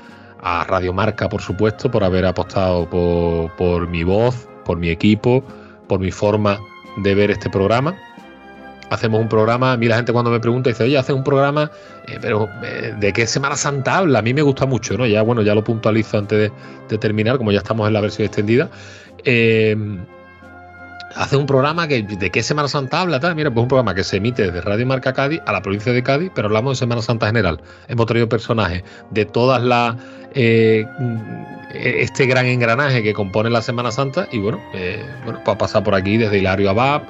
[0.45, 5.43] a Radio Marca, por supuesto, por haber apostado por, mi voz, por mi equipo,
[5.89, 6.61] por mi forma
[6.99, 7.97] de ver este programa.
[8.91, 11.71] Hacemos un programa, a mí la gente cuando me pregunta dice, oye, haces un programa,
[12.07, 14.19] eh, pero eh, ¿de qué Semana Santa habla?
[14.19, 15.07] A mí me gusta mucho, ¿no?
[15.07, 16.53] Ya, bueno, ya lo puntualizo antes de,
[16.91, 18.69] de terminar, como ya estamos en la versión extendida.
[19.25, 19.75] Eh,
[21.15, 23.35] hace un programa que de qué Semana Santa habla, tal.
[23.35, 26.03] Mira, pues un programa que se emite desde Radio Marca Cádiz a la provincia de
[26.03, 27.61] Cádiz, pero hablamos de Semana Santa general.
[27.89, 29.97] Hemos traído personajes de todas las
[30.35, 30.87] eh,
[31.75, 35.85] este gran engranaje que compone la Semana Santa y bueno, eh, bueno, pues ha pasado
[35.85, 37.03] por aquí desde Hilario Abad,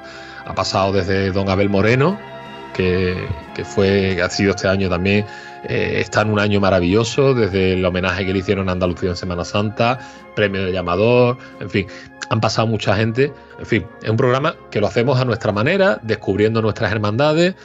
[0.45, 2.19] ha pasado desde Don Abel Moreno,
[2.73, 3.15] que,
[3.55, 5.25] que fue, que ha sido este año también,
[5.69, 9.15] eh, está en un año maravilloso, desde el homenaje que le hicieron a Andalucía en
[9.15, 9.99] Semana Santa,
[10.35, 11.87] premio de llamador, en fin,
[12.29, 13.31] han pasado mucha gente.
[13.59, 17.55] En fin, es un programa que lo hacemos a nuestra manera, descubriendo nuestras hermandades.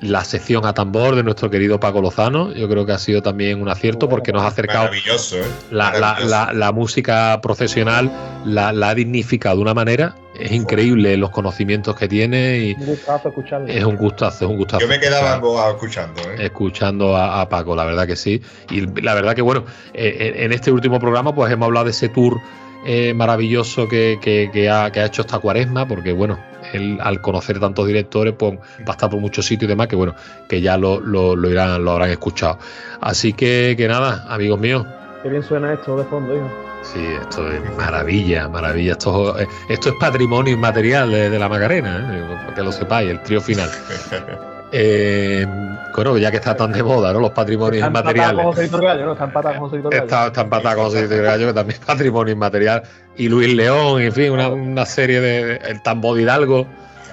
[0.00, 3.62] La sección a tambor de nuestro querido Paco Lozano, yo creo que ha sido también
[3.62, 5.44] un acierto porque nos ha acercado Maravilloso, ¿eh?
[5.70, 6.30] la, la- Maravilloso.
[6.30, 8.10] la- la música profesional,
[8.44, 10.16] la, la ha dignificado de una manera.
[10.44, 13.66] Es increíble los conocimientos que tiene y Un gustazo escucharlo.
[13.68, 14.80] es un gustazo, es un gustazo.
[14.80, 16.44] Yo me quedaba escuchar- escuchando, ¿eh?
[16.46, 18.42] escuchando a, a Paco, la verdad que sí.
[18.70, 19.64] Y la verdad que, bueno,
[19.94, 22.38] eh, en en este último programa, pues hemos hablado de ese tour
[22.84, 26.38] eh, maravilloso que, que- que ha, que ha hecho esta cuaresma, porque, bueno,
[26.72, 29.94] él al conocer tantos directores, pues va a estar por muchos sitios y demás, que,
[29.96, 30.14] bueno,
[30.48, 32.58] que ya lo, lo, lo irán, lo habrán escuchado.
[33.00, 34.84] Así que, que nada, amigos míos.
[35.22, 36.71] Qué bien suena esto de fondo, hijo.
[36.82, 38.92] Sí, esto es maravilla, maravilla.
[38.92, 39.36] Esto,
[39.68, 42.36] esto es patrimonio inmaterial de, de la Macarena, ¿eh?
[42.44, 43.70] para que lo sepáis, el trío final.
[44.74, 45.46] Eh,
[45.94, 47.20] bueno, ya que está tan de moda, ¿no?
[47.20, 48.46] Los patrimonios con inmateriales.
[48.58, 50.04] Está empatado con Joséito el Gallo.
[50.04, 52.82] Está, está empatado con José Gallo, que también es patrimonio inmaterial.
[53.18, 55.56] Y Luis León, en fin, una, una serie de.
[55.56, 56.66] El tambor de Hidalgo,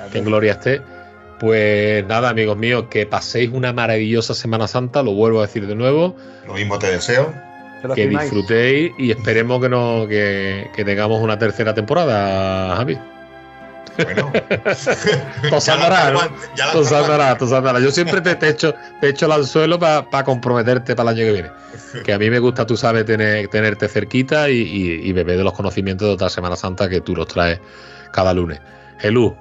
[0.09, 0.81] que en gloria esté.
[1.37, 5.75] Pues nada, amigos míos, que paséis una maravillosa Semana Santa, lo vuelvo a decir de
[5.75, 6.15] nuevo,
[6.47, 7.33] Lo mismo te deseo.
[7.95, 12.97] Que disfrutéis y esperemos que, no, que, que tengamos una tercera temporada, Javi.
[14.03, 14.31] Bueno,
[16.72, 17.38] Tú ¿no?
[17.38, 17.81] tú andarás.
[17.84, 21.34] Yo siempre te, te echo, te echo el anzuelo para comprometerte para el año que
[21.34, 21.49] viene.
[22.06, 25.43] Que a mí me gusta, tú sabes, tener, tenerte cerquita y, y- y beber de
[25.43, 27.60] los conocimientos de otra Semana Santa que tú los traes
[28.11, 28.61] cada lunes.
[29.01, 29.35] Helú,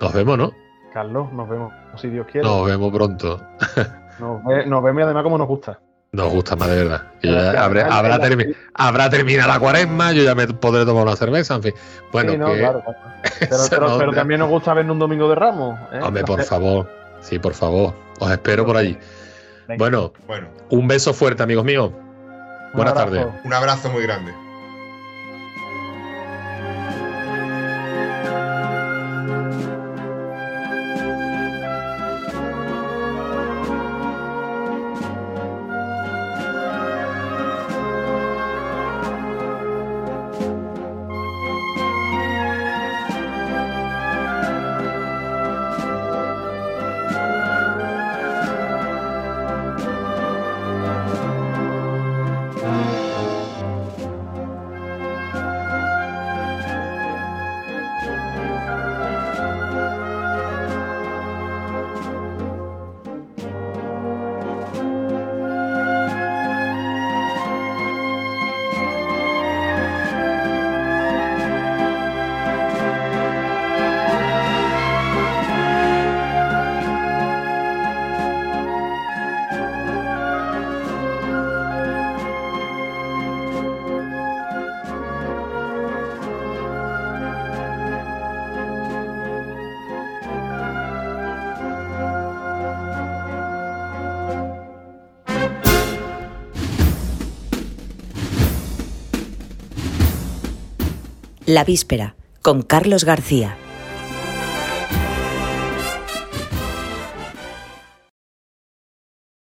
[0.00, 0.52] nos vemos, ¿no?
[0.92, 2.46] Carlos, nos vemos, si Dios quiere.
[2.48, 3.40] Nos vemos pronto.
[4.18, 5.78] Nos, ve- nos vemos y además como nos gusta.
[6.12, 7.02] Nos gusta más de verdad.
[7.22, 10.86] Yo ya Claro, habré- claro, habrá, termi- habrá terminado la cuaresma, yo ya me podré
[10.86, 11.74] tomar una cerveza, en fin.
[12.12, 12.98] Bueno, Sí, no, que- claro, claro.
[13.40, 14.18] Pero, Eso pero- no, pero ya.
[14.18, 15.78] también nos gusta vernos un domingo de Ramos.
[15.92, 16.00] ¿eh?
[16.02, 16.88] Hombre, por favor.
[17.20, 17.94] Sí, por favor.
[18.20, 18.96] Os espero por allí.
[19.76, 21.90] Bueno, Bueno, un beso fuerte, amigos míos.
[21.92, 23.26] un buenas tardes.
[23.44, 24.32] un abrazo muy grande.
[101.58, 103.58] La víspera, con Carlos García.